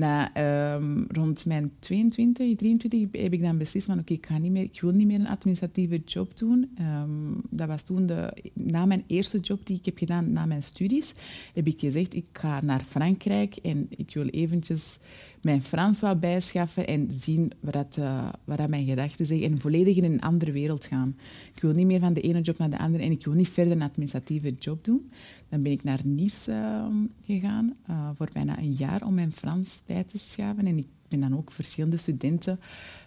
Na, 0.00 0.34
ehm, 0.34 1.04
rond 1.08 1.46
mijn 1.46 1.72
22, 1.78 2.56
23 2.56 3.00
heb 3.12 3.32
ik 3.32 3.42
dan 3.42 3.58
beslist 3.58 3.86
van 3.86 3.98
oké, 3.98 4.12
ik 4.12 4.38
niet 4.40 4.52
meer, 4.52 4.62
ik 4.62 4.80
wil 4.80 4.90
niet 4.90 5.06
meer 5.06 5.20
een 5.20 5.26
administratieve 5.26 6.00
job 6.04 6.36
doen. 6.36 6.70
Ehm, 6.74 7.08
dat 7.50 7.68
was 7.68 7.82
toen 7.82 8.06
de, 8.06 8.32
na 8.54 8.86
mijn 8.86 9.04
eerste 9.06 9.38
job 9.38 9.66
die 9.66 9.76
ik 9.76 9.84
heb 9.84 9.98
gedaan 9.98 10.32
na 10.32 10.46
mijn 10.46 10.62
studies, 10.62 11.12
heb 11.54 11.66
ik 11.66 11.80
gezegd 11.80 12.14
ik 12.14 12.26
ga 12.32 12.60
naar 12.60 12.84
Frankrijk 12.84 13.56
en 13.56 13.86
ik 13.96 14.14
wil 14.14 14.26
eventjes 14.26 14.98
mijn 15.40 15.62
Frans 15.62 16.00
wat 16.00 16.20
bijschaffen 16.20 16.86
en 16.86 17.06
zien 17.10 17.52
wat, 17.60 17.72
dat, 17.72 17.96
eh, 17.96 18.28
wat 18.44 18.58
dat 18.58 18.68
mijn 18.68 18.86
gedachten 18.86 19.26
zeggen 19.26 19.50
en 19.50 19.60
volledig 19.60 19.96
in 19.96 20.04
een 20.04 20.20
andere 20.20 20.52
wereld 20.52 20.86
gaan. 20.86 21.16
Ik 21.54 21.62
wil 21.62 21.72
niet 21.72 21.86
meer 21.86 22.00
van 22.00 22.12
de 22.12 22.20
ene 22.20 22.40
job 22.40 22.58
naar 22.58 22.70
de 22.70 22.78
andere 22.78 23.04
en 23.04 23.10
ik 23.10 23.24
wil 23.24 23.34
niet 23.34 23.48
verder 23.48 23.72
een 23.72 23.82
administratieve 23.82 24.50
job 24.50 24.84
doen. 24.84 25.10
Dan 25.48 25.62
ben 25.62 25.72
ik 25.72 25.84
naar 25.84 26.00
Nice 26.04 26.52
ehm, 26.52 26.94
gegaan 27.24 27.76
eh, 27.86 28.10
voor 28.16 28.28
bijna 28.32 28.58
een 28.58 28.72
jaar 28.72 29.06
om 29.06 29.14
mijn 29.14 29.32
Frans 29.32 29.82
bij 29.86 30.04
te 30.04 30.18
schaven. 30.18 30.66
En 30.66 30.78
ik 30.78 30.86
ben 31.08 31.20
dan 31.20 31.36
ook 31.36 31.50
verschillende 31.50 31.96
studenten 31.96 32.60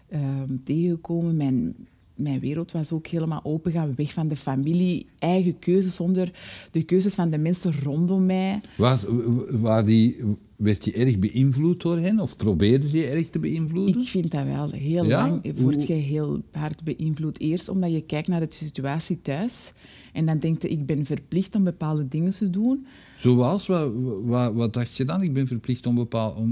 ehm, 0.10 0.58
tegengekomen. 0.64 1.76
Mijn 2.16 2.40
wereld 2.40 2.72
was 2.72 2.92
ook 2.92 3.08
helemaal 3.08 3.40
open, 3.44 3.72
gaan 3.72 3.94
weg 3.96 4.14
van 4.14 4.28
de 4.28 4.36
familie, 4.36 5.06
eigen 5.20 5.60
keuzes 5.60 5.96
zonder 5.96 6.32
de 6.72 6.84
keuzes 6.84 7.14
van 7.14 7.30
de 7.30 7.38
mensen 7.38 7.74
rondom 7.84 8.26
mij. 8.26 8.62
Was, 8.78 9.06
waar 9.50 9.86
die, 9.86 10.18
werd 10.56 10.86
je 10.86 10.94
erg 10.94 11.20
beïnvloed 11.20 11.82
door 11.82 11.98
hen? 11.98 12.20
Of 12.20 12.36
probeerden 12.38 12.90
ze 12.90 12.98
je 12.98 13.06
erg 13.06 13.30
te 13.30 13.40
beïnvloeden? 13.40 14.02
Ik 14.02 14.08
vind 14.08 14.32
dat 14.32 14.46
wel. 14.46 14.72
Heel 14.72 15.06
Ja? 15.06 15.28
lang 15.28 15.60
word 15.60 15.88
je 15.88 15.94
heel 15.94 16.42
hard 16.52 16.84
beïnvloed. 16.84 17.40
Eerst 17.40 17.70
omdat 17.70 17.92
je 17.92 18.02
kijkt 18.02 18.28
naar 18.28 18.40
de 18.40 18.48
situatie 18.50 19.22
thuis. 19.22 19.72
En 20.14 20.26
dan 20.26 20.40
denk 20.40 20.62
je, 20.62 20.70
ik 20.70 20.86
ben 20.86 21.06
verplicht 21.06 21.56
om 21.56 21.64
bepaalde 21.64 22.08
dingen 22.08 22.32
te 22.32 22.50
doen. 22.50 22.86
Zoals? 23.16 23.68
Wat, 23.68 23.92
wat, 24.24 24.54
wat 24.54 24.74
dacht 24.74 24.96
je 24.96 25.06
dan? 25.06 25.22
Ik 25.24 25.34
ben 25.34 25.48
verplicht 25.48 25.86
om 25.86 25.96
bepaald... 25.96 26.38
Om... 26.38 26.52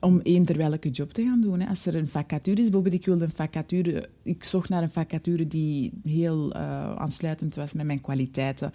om 0.00 0.20
eender 0.22 0.56
welke 0.56 0.90
job 0.90 1.12
te 1.12 1.22
gaan 1.22 1.40
doen. 1.40 1.60
Hè. 1.60 1.68
Als 1.68 1.86
er 1.86 1.94
een 1.94 2.08
vacature 2.08 2.56
is, 2.56 2.62
bijvoorbeeld 2.62 2.94
ik 2.94 3.06
wilde 3.06 3.24
een 3.24 3.30
vacature, 3.34 4.08
ik 4.22 4.44
zocht 4.44 4.68
naar 4.68 4.82
een 4.82 4.90
vacature 4.90 5.46
die 5.46 5.92
heel 6.02 6.52
eh, 6.52 6.94
aansluitend 6.94 7.54
was 7.54 7.72
met 7.72 7.86
mijn 7.86 8.00
kwaliteiten. 8.00 8.72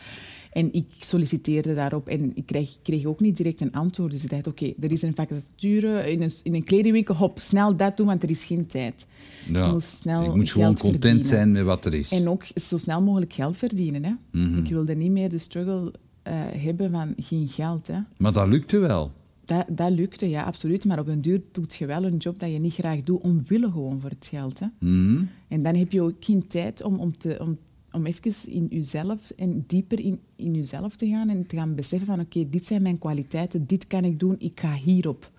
En 0.51 0.73
ik 0.73 0.85
solliciteerde 0.99 1.73
daarop 1.73 2.07
en 2.07 2.31
ik 2.35 2.45
kreeg, 2.45 2.77
kreeg 2.81 3.05
ook 3.05 3.19
niet 3.19 3.37
direct 3.37 3.61
een 3.61 3.71
antwoord. 3.71 4.11
Dus 4.11 4.23
ik 4.23 4.29
dacht, 4.29 4.47
oké, 4.47 4.73
er 4.79 4.91
is 4.91 5.01
een 5.01 5.15
vacature 5.15 6.11
in 6.11 6.21
een, 6.21 6.31
in 6.43 6.53
een 6.53 6.63
kledingwinkel, 6.63 7.15
hop, 7.15 7.39
snel 7.39 7.75
dat 7.75 7.97
doen, 7.97 8.07
want 8.07 8.23
er 8.23 8.29
is 8.29 8.45
geen 8.45 8.67
tijd. 8.67 9.05
Ja, 9.51 9.65
je 9.65 9.71
moet 9.71 9.83
snel 9.83 10.23
je 10.23 10.29
moet 10.35 10.51
gewoon 10.51 10.77
content 10.77 11.01
verdienen. 11.01 11.23
zijn 11.23 11.51
met 11.51 11.63
wat 11.63 11.85
er 11.85 11.93
is. 11.93 12.11
En 12.11 12.29
ook 12.29 12.45
zo 12.55 12.77
snel 12.77 13.01
mogelijk 13.01 13.33
geld 13.33 13.57
verdienen. 13.57 14.03
Hè. 14.03 14.13
Mhm. 14.31 14.57
Ik 14.57 14.69
wilde 14.69 14.95
niet 14.95 15.11
meer 15.11 15.29
de 15.29 15.37
struggle 15.37 15.93
eh, 16.23 16.33
hebben 16.57 16.91
van 16.91 17.13
geen 17.17 17.47
geld. 17.47 17.87
Hè. 17.87 17.99
Maar 18.17 18.33
dat 18.33 18.47
lukte 18.47 18.77
wel. 18.77 19.11
Dat, 19.45 19.65
dat 19.69 19.91
lukte, 19.91 20.29
ja, 20.29 20.43
absoluut. 20.43 20.85
Maar 20.85 20.99
op 20.99 21.07
een 21.07 21.21
duur 21.21 21.41
doet 21.51 21.73
je 21.75 21.85
wel 21.85 22.03
een 22.03 22.17
job 22.17 22.39
dat 22.39 22.51
je 22.51 22.57
niet 22.57 22.73
graag 22.73 23.01
doet, 23.03 23.21
omwille 23.21 23.71
gewoon 23.71 23.99
voor 24.01 24.09
het 24.09 24.27
geld. 24.29 24.59
Hè. 24.59 24.65
Mhm. 24.79 25.23
En 25.47 25.63
dan 25.63 25.75
heb 25.75 25.91
je 25.91 26.01
ook 26.01 26.13
geen 26.19 26.47
tijd 26.47 26.83
om, 26.83 26.99
om, 26.99 27.17
te, 27.17 27.37
om, 27.41 27.57
om 27.91 28.05
even 28.05 28.51
in 28.53 28.67
jezelf 28.69 29.29
en 29.29 29.63
dieper 29.67 29.99
in, 29.99 30.19
in 30.35 30.53
jezelf 30.53 30.95
te 30.95 31.07
gaan 31.07 31.29
en 31.29 31.45
te 31.47 31.55
gaan 31.55 31.75
beseffen 31.75 32.07
van 32.07 32.19
oké, 32.19 32.49
dit 32.49 32.65
zijn 32.65 32.81
mijn 32.81 32.97
kwaliteiten, 32.97 33.65
dit 33.67 33.87
kan 33.87 34.03
ik 34.03 34.19
doen, 34.19 34.35
ik 34.39 34.59
ga 34.59 34.73
hierop. 34.73 35.31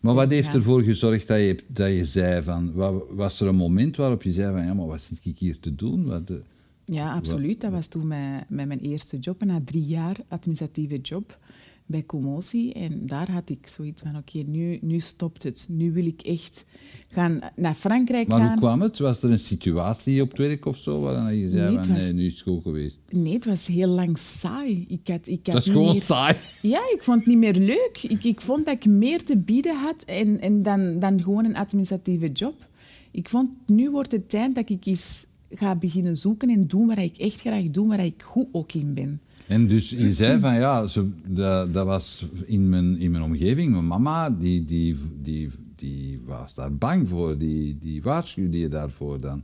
Maar 0.00 0.14
wat 0.14 0.30
heeft 0.30 0.54
ervoor 0.54 0.82
gezorgd 0.82 1.26
dat 1.26 1.38
je, 1.38 1.58
dat 1.66 1.92
je 1.92 2.04
zei 2.04 2.42
van... 2.42 2.72
wa- 2.72 2.92
Was 3.10 3.40
er 3.40 3.46
een 3.48 3.56
moment 3.56 3.96
waarop 3.96 4.22
je 4.22 4.30
zei 4.32 4.52
van... 4.56 4.64
Ja, 4.64 4.74
maar 4.74 4.86
wat 4.86 5.00
zit 5.00 5.24
ik 5.24 5.38
hier 5.38 5.58
te 5.60 5.74
doen? 5.74 6.04
Wat, 6.04 6.30
eh, 6.30 6.36
Ja, 6.84 7.14
absoluut. 7.14 7.60
Dat 7.60 7.72
was 7.72 7.86
toen 7.86 8.06
met, 8.06 8.44
met 8.48 8.66
mijn 8.66 8.80
eerste 8.80 9.18
job. 9.18 9.40
En 9.40 9.46
na 9.46 9.60
drie 9.64 9.84
jaar 9.84 10.16
administratieve 10.28 10.98
job 11.00 11.38
bij 11.86 12.04
Commotie. 12.06 12.72
En 12.72 13.06
daar 13.06 13.30
had 13.30 13.50
ik 13.50 13.66
zoiets 13.66 14.02
van, 14.02 14.16
oké, 14.16 14.38
nu, 14.38 14.78
nu 14.80 14.98
stopt 14.98 15.42
het. 15.42 15.66
Nu 15.70 15.92
wil 15.92 16.06
ik 16.06 16.20
echt 16.22 16.64
gaan 17.08 17.40
naar 17.56 17.74
Frankrijk 17.74 18.28
Maar 18.28 18.38
gaan. 18.38 18.48
hoe 18.48 18.56
kwam 18.58 18.80
het? 18.80 18.98
Was 18.98 19.22
er 19.22 19.30
een 19.30 19.38
situatie 19.38 20.22
op 20.22 20.28
het 20.28 20.38
werk 20.38 20.66
of 20.66 20.76
zo? 20.76 21.00
Waarin 21.00 21.38
je 21.38 21.50
zei 21.50 21.74
Nee, 21.74 21.84
van... 21.84 21.94
was- 21.94 22.02
Nee, 22.02 22.12
nu 22.12 22.26
is 22.26 22.32
het 22.32 22.42
goed 22.42 22.62
geweest. 22.62 22.98
Nee, 23.10 23.32
het 23.34 23.44
was 23.44 23.66
heel 23.66 23.88
lang 23.88 24.18
saai. 24.18 24.84
Ik 24.88 25.08
had, 25.08 25.26
ik 25.26 25.46
had 25.46 25.54
Dat 25.54 25.66
is 25.66 25.72
gewoon 25.72 25.92
meer- 25.92 26.02
saai. 26.02 26.36
Ja, 26.62 26.80
ik 26.94 27.02
vond 27.02 27.18
het 27.18 27.26
niet 27.26 27.38
meer 27.38 27.54
leuk. 27.54 27.98
Ik, 28.08 28.24
ik 28.24 28.40
vond 28.40 28.64
dat 28.64 28.74
ik 28.74 28.86
meer 28.86 29.24
te 29.24 29.36
bieden 29.36 29.76
had 29.76 30.02
en, 30.06 30.40
en 30.40 30.62
dan, 30.62 30.98
dan 30.98 31.22
gewoon 31.22 31.44
een 31.44 31.56
administratieve 31.56 32.32
job. 32.32 32.66
Ik 33.10 33.28
vond, 33.28 33.50
nu 33.66 33.90
wordt 33.90 34.12
het 34.12 34.28
tijd 34.28 34.54
dat 34.54 34.70
ik 34.70 34.86
eens 34.86 35.24
ga 35.50 35.76
beginnen 35.76 36.16
zoeken 36.16 36.48
en 36.50 36.66
doen 36.66 36.86
wat 36.86 36.98
ik 36.98 37.16
echt 37.16 37.40
graag 37.40 37.70
doe, 37.70 37.88
waar 37.88 38.04
ik 38.04 38.22
goed 38.22 38.46
ook 38.52 38.72
in 38.72 38.94
ben. 38.94 39.20
En 39.46 39.66
dus 39.68 39.90
je 39.90 40.12
zei 40.12 40.40
van 40.40 40.54
ja, 40.54 40.86
dat, 41.26 41.72
dat 41.74 41.86
was 41.86 42.24
in 42.46 42.68
mijn, 42.68 42.98
in 42.98 43.10
mijn 43.10 43.22
omgeving. 43.22 43.72
Mijn 43.72 43.86
mama, 43.86 44.30
die, 44.30 44.64
die, 44.64 44.96
die, 45.22 45.50
die 45.76 46.22
was 46.26 46.54
daar 46.54 46.74
bang 46.74 47.08
voor. 47.08 47.38
Die, 47.38 47.78
die 47.80 48.02
waarschuwde 48.02 48.58
je 48.58 48.68
daarvoor 48.68 49.20
dan. 49.20 49.42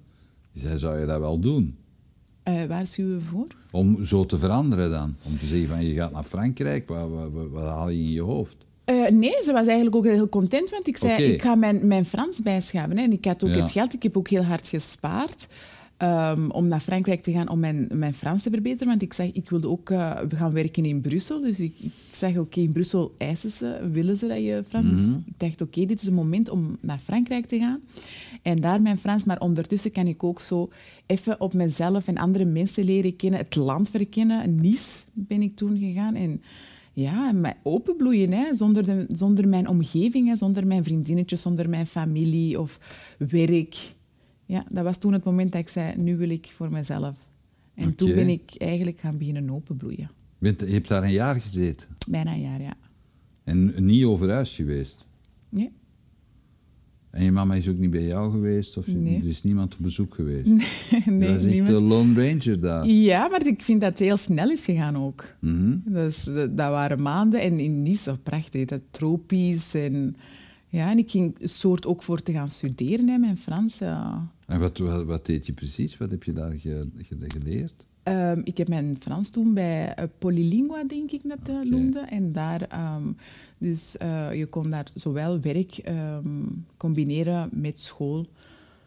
Die 0.52 0.62
zei, 0.62 0.78
zou 0.78 0.98
je 1.00 1.06
dat 1.06 1.18
wel 1.20 1.38
doen? 1.38 1.76
Eh 2.42 2.64
waarschuwen 2.64 3.14
we 3.18 3.20
voor? 3.24 3.46
Om 3.70 4.04
zo 4.04 4.26
te 4.26 4.38
veranderen 4.38 4.90
dan. 4.90 5.14
Om 5.22 5.38
te 5.38 5.46
zeggen 5.46 5.68
van 5.68 5.84
je 5.84 5.94
gaat 5.94 6.12
naar 6.12 6.22
Frankrijk, 6.22 6.88
wat, 6.88 7.08
wat, 7.10 7.30
wat, 7.32 7.48
wat 7.50 7.64
haal 7.68 7.88
je 7.88 8.02
in 8.02 8.10
je 8.10 8.20
hoofd? 8.22 8.56
Eh, 8.84 9.08
nee, 9.10 9.34
ze 9.44 9.52
was 9.52 9.66
eigenlijk 9.66 9.96
ook 9.96 10.04
heel 10.04 10.28
content, 10.28 10.70
want 10.70 10.86
ik 10.86 10.96
zei, 10.96 11.22
ik 11.22 11.42
ga 11.42 11.54
mijn, 11.54 11.86
mijn 11.86 12.04
Frans 12.04 12.42
bijschaven. 12.42 12.96
Hè. 12.96 13.02
En 13.02 13.12
ik 13.12 13.24
had 13.24 13.44
ook 13.44 13.50
Ja. 13.50 13.60
het 13.60 13.70
geld, 13.70 13.92
ik 13.92 14.02
heb 14.02 14.16
ook 14.16 14.28
heel 14.28 14.44
hard 14.44 14.68
gespaard 14.68 15.48
ehm, 16.00 16.50
om 16.50 16.68
naar 16.68 16.80
Frankrijk 16.80 17.20
te 17.20 17.32
gaan 17.32 17.48
om 17.48 17.58
mijn, 17.58 17.88
mijn 17.92 18.14
Frans 18.14 18.42
te 18.42 18.50
verbeteren. 18.50 18.88
Want 18.88 19.02
ik 19.02 19.12
zag, 19.12 19.26
ik 19.32 19.50
wilde 19.50 19.68
ook 19.68 19.90
eh, 19.90 20.16
gaan 20.28 20.52
werken 20.52 20.84
in 20.84 21.00
Brussel. 21.00 21.40
Dus 21.40 21.60
ik, 21.60 21.74
ik 21.80 21.92
zag, 22.10 22.36
oké, 22.36 22.60
in 22.60 22.72
Brussel 22.72 23.14
eisen 23.18 23.50
ze, 23.50 23.88
willen 23.92 24.16
ze 24.16 24.26
dat 24.26 24.38
je 24.38 24.62
Frans... 24.68 24.90
Dus 24.90 25.16
ik 25.26 25.32
dacht, 25.36 25.60
oké, 25.60 25.86
dit 25.86 26.00
is 26.00 26.06
een 26.06 26.14
moment 26.14 26.50
om 26.50 26.76
naar 26.80 26.98
Frankrijk 26.98 27.46
te 27.46 27.58
gaan. 27.58 27.80
En 28.42 28.60
daar 28.60 28.82
mijn 28.82 28.98
Frans, 28.98 29.24
maar 29.24 29.40
ondertussen 29.40 29.92
kan 29.92 30.06
ik 30.06 30.24
ook 30.24 30.40
zo 30.40 30.70
even 31.06 31.40
op 31.40 31.54
mezelf 31.54 32.06
en 32.06 32.16
andere 32.16 32.44
mensen 32.44 32.84
leren 32.84 33.16
kennen, 33.16 33.40
het 33.40 33.56
land 33.56 33.90
verkennen. 33.90 34.54
Nice 34.54 35.02
ben 35.12 35.42
ik 35.42 35.56
toen 35.56 35.78
gegaan 35.78 36.14
en... 36.14 36.42
Ja, 36.92 37.32
openbloeien, 37.62 38.32
hè, 38.32 38.54
zonder, 38.54 38.84
de, 38.84 39.06
zonder 39.08 39.48
mijn 39.48 39.68
omgeving, 39.68 40.28
hè, 40.28 40.36
zonder 40.36 40.66
mijn 40.66 40.84
vriendinnetjes, 40.84 41.40
zonder 41.40 41.68
mijn 41.68 41.86
familie 41.86 42.60
of 42.60 42.78
werk. 43.18 43.94
Ja, 44.50 44.64
dat 44.70 44.84
was 44.84 44.98
toen 44.98 45.12
het 45.12 45.24
moment 45.24 45.52
dat 45.52 45.60
ik 45.60 45.68
zei, 45.68 45.96
nu 45.96 46.16
wil 46.16 46.30
ik 46.30 46.52
voor 46.54 46.70
mezelf. 46.70 47.28
En 47.74 47.94
toen 47.94 48.14
ben 48.14 48.28
ik 48.28 48.54
eigenlijk 48.58 48.98
gaan 48.98 49.18
beginnen 49.18 49.50
openbloeien. 49.50 50.10
Je, 50.38 50.54
hebt 50.58 50.88
daar 50.88 51.02
een 51.02 51.12
jaar 51.12 51.40
gezeten. 51.40 51.88
Bijna 52.08 52.32
een 52.32 52.40
jaar, 52.40 52.62
ja. 52.62 52.74
En 53.44 53.84
niet 53.84 54.04
over 54.04 54.30
huis 54.30 54.54
geweest. 54.54 55.06
Nee, 55.48 55.72
En 57.10 57.24
je 57.24 57.32
mama 57.32 57.54
is 57.54 57.68
ook 57.68 57.78
niet 57.78 57.90
bij 57.90 58.06
jou 58.06 58.32
geweest? 58.32 58.76
Of 58.76 58.86
Nee. 58.86 59.16
er 59.16 59.28
is 59.28 59.42
niemand 59.42 59.74
op 59.74 59.80
bezoek 59.80 60.14
geweest? 60.14 60.46
nee 61.06 61.28
je 61.28 61.28
was 61.28 61.42
echt 61.44 61.52
niemand. 61.52 61.78
de 61.78 61.82
Lone 61.82 62.28
Ranger 62.28 62.60
daar. 62.60 62.86
Ja, 62.86 63.28
maar 63.28 63.46
ik 63.46 63.64
vind 63.64 63.80
dat 63.80 63.90
het 63.90 63.98
heel 63.98 64.16
snel 64.16 64.50
is 64.50 64.64
gegaan 64.64 64.96
ook. 64.96 65.34
Mhm. 65.40 65.76
Dus, 65.84 66.24
dat, 66.24 66.56
dat 66.56 66.70
waren 66.70 67.02
maanden 67.02 67.40
en 67.40 67.58
in 67.58 67.82
Nice, 67.82 68.18
prachtig, 68.22 68.64
dat 68.64 68.82
tropisch. 68.90 69.74
En, 69.74 70.16
ja, 70.70 70.90
en 70.90 70.98
ik 70.98 71.10
ging 71.10 71.36
soort 71.42 71.86
ook 71.86 72.02
voor 72.02 72.22
te 72.22 72.32
gaan 72.32 72.48
studeren, 72.48 73.08
hè, 73.08 73.18
mijn 73.18 73.38
Frans. 73.38 73.78
Ja. 73.78 74.28
En 74.46 74.60
wat, 74.60 74.78
wat, 74.78 75.04
wat 75.04 75.26
deed 75.26 75.46
je 75.46 75.52
precies? 75.52 75.96
Wat 75.96 76.10
heb 76.10 76.22
je 76.24 76.32
daar 76.32 76.52
ge- 76.52 76.90
ge- 76.96 77.16
geleerd? 77.26 77.86
Ehm, 78.02 78.40
ik 78.44 78.58
heb 78.58 78.68
mijn 78.68 78.96
Frans 79.00 79.30
toen 79.30 79.54
bij 79.54 79.94
eh, 79.94 80.04
Polylingua, 80.18 80.84
denk 80.84 81.10
ik 81.10 81.20
dat 81.28 81.38
dat 81.46 81.56
Oké. 81.56 81.68
noemde. 81.68 81.98
En 82.00 82.32
daar, 82.32 82.62
ehm, 82.62 83.12
dus 83.58 83.96
eh, 83.96 84.34
je 84.34 84.46
kon 84.46 84.68
daar 84.68 84.90
zowel 84.94 85.40
werk 85.40 85.76
ehm, 85.78 86.44
combineren 86.76 87.48
met 87.52 87.78
school. 87.80 88.26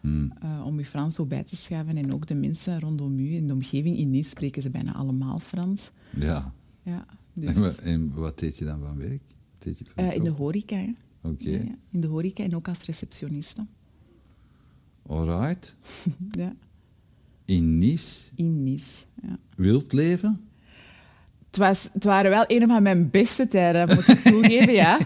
Hmm. 0.02 0.34
eh, 0.42 0.66
om 0.66 0.78
je 0.78 0.86
Frans 0.86 1.16
zo 1.16 1.26
bij 1.26 1.44
te 1.44 1.56
schaven. 1.56 1.98
En 1.98 2.14
ook 2.14 2.28
de 2.28 2.36
mensen 2.36 2.80
rondom 2.80 3.20
u 3.20 3.36
in 3.36 3.48
de 3.48 3.54
omgeving 3.54 3.98
in 3.98 4.10
Nice 4.10 4.30
spreken 4.30 4.62
ze 4.62 4.70
bijna 4.70 4.94
allemaal 4.94 5.40
Frans. 5.40 5.92
Ja. 6.20 6.54
Ja, 6.84 7.06
En, 7.36 7.42
dus, 7.54 7.80
en 7.80 8.14
wat 8.14 8.40
deed 8.40 8.58
je 8.58 8.66
dan 8.66 8.80
van 8.80 8.98
werk? 8.98 9.22
Deed 9.60 9.78
je 9.80 9.86
eh, 9.96 10.16
in 10.16 10.22
de 10.24 10.30
horeca. 10.30 10.76
hè. 10.76 10.94
Oké, 11.24 11.50
Ja, 11.50 11.58
ja. 11.58 11.76
In 11.92 12.02
de 12.02 12.08
horeca 12.08 12.44
en 12.44 12.56
ook 12.56 12.68
als 12.68 12.84
receptioniste. 12.86 13.66
alright. 15.08 15.76
Ja, 16.38 16.54
In 17.46 17.78
Nice, 17.80 18.30
in 18.36 18.64
Nice. 18.64 19.04
Ja. 19.22 19.38
wild 19.56 19.94
leven? 19.94 20.42
Het, 21.46 21.58
was, 21.58 21.90
het 21.94 22.04
waren 22.04 22.32
wel 22.32 22.44
een 22.48 22.68
van 22.68 22.84
mijn 22.84 23.10
beste 23.10 23.48
tijden, 23.48 23.96
moet 23.96 24.08
ik 24.08 24.18
toegeven, 24.32 24.74
ja. 24.74 24.98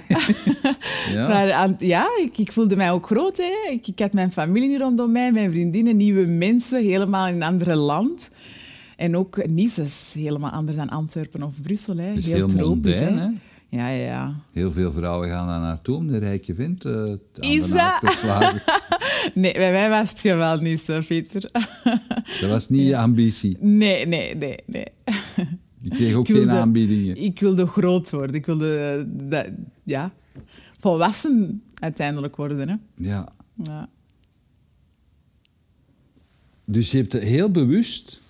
Waren 1.14 1.56
aan- 1.56 1.76
ja, 1.80 2.08
ik, 2.22 2.38
ik 2.38 2.52
voelde 2.52 2.76
mij 2.76 2.92
ook 2.92 3.06
groot. 3.06 3.38
Hè. 3.38 3.72
Ik, 3.72 3.88
ik 3.88 4.00
had 4.00 4.14
mijn 4.14 4.32
familie 4.32 4.78
rondom 4.78 5.12
mij, 5.12 5.32
mijn 5.32 5.52
vriendinnen, 5.52 5.98
nieuwe 5.98 6.26
mensen, 6.26 6.84
helemaal 6.84 7.28
in 7.28 7.34
een 7.36 7.44
ander 7.44 7.76
land. 7.76 8.30
En 8.96 9.16
ook 9.16 9.48
Nice 9.48 9.82
is 9.84 10.12
helemaal 10.16 10.52
anders 10.52 10.78
dan 10.78 10.90
Antwerpen 10.90 11.44
of 11.44 11.62
Brussel. 11.62 11.98
Hè. 11.98 12.04
heel 12.12 12.22
heel 12.22 12.48
tropisch. 12.48 13.00
hè. 13.00 13.28
Ja, 13.70 13.90
ja, 13.90 14.06
ja. 14.06 14.36
Heel 14.52 14.72
veel 14.72 14.92
vrouwen 14.92 15.30
gaan 15.30 15.48
daar 15.48 15.60
naartoe 15.60 15.96
om 15.96 16.08
de 16.08 16.18
rijke 16.18 16.54
vent 16.54 16.86
uh, 16.86 16.94
aan 16.94 17.20
Is 17.40 17.68
de 17.68 17.74
naald 17.74 18.00
te 18.00 18.16
slagen. 18.18 18.62
nee, 19.42 19.54
bij 19.54 19.72
mij 19.72 19.90
was 19.90 20.10
het 20.10 20.20
geweld 20.20 20.62
niet 20.62 20.80
zo, 20.80 21.00
Pieter. 21.08 21.50
dat 22.42 22.50
was 22.50 22.70
niet 22.70 22.88
je 22.88 22.98
ambitie? 22.98 23.58
Nee, 23.60 24.06
nee, 24.06 24.36
nee, 24.36 24.58
nee. 24.66 24.88
Je 25.80 25.90
kreeg 25.90 26.14
ook 26.14 26.28
geen 26.28 26.52
aanbiedingen? 26.52 27.18
Ik 27.18 27.40
wilde 27.40 27.68
groot 27.68 28.10
worden. 28.10 28.36
Ik 28.36 28.46
wilde, 28.46 29.06
dat, 29.08 29.46
ja, 29.84 30.14
volwassen 30.80 31.64
uiteindelijk 31.74 32.36
worden. 32.36 32.70
Hè. 32.70 32.76
Ja. 32.96 33.30
ja. 33.64 33.90
Dus 36.66 36.92
je 36.92 36.98
hebt 36.98 37.14
heel 37.14 37.52
bewust 37.52 38.22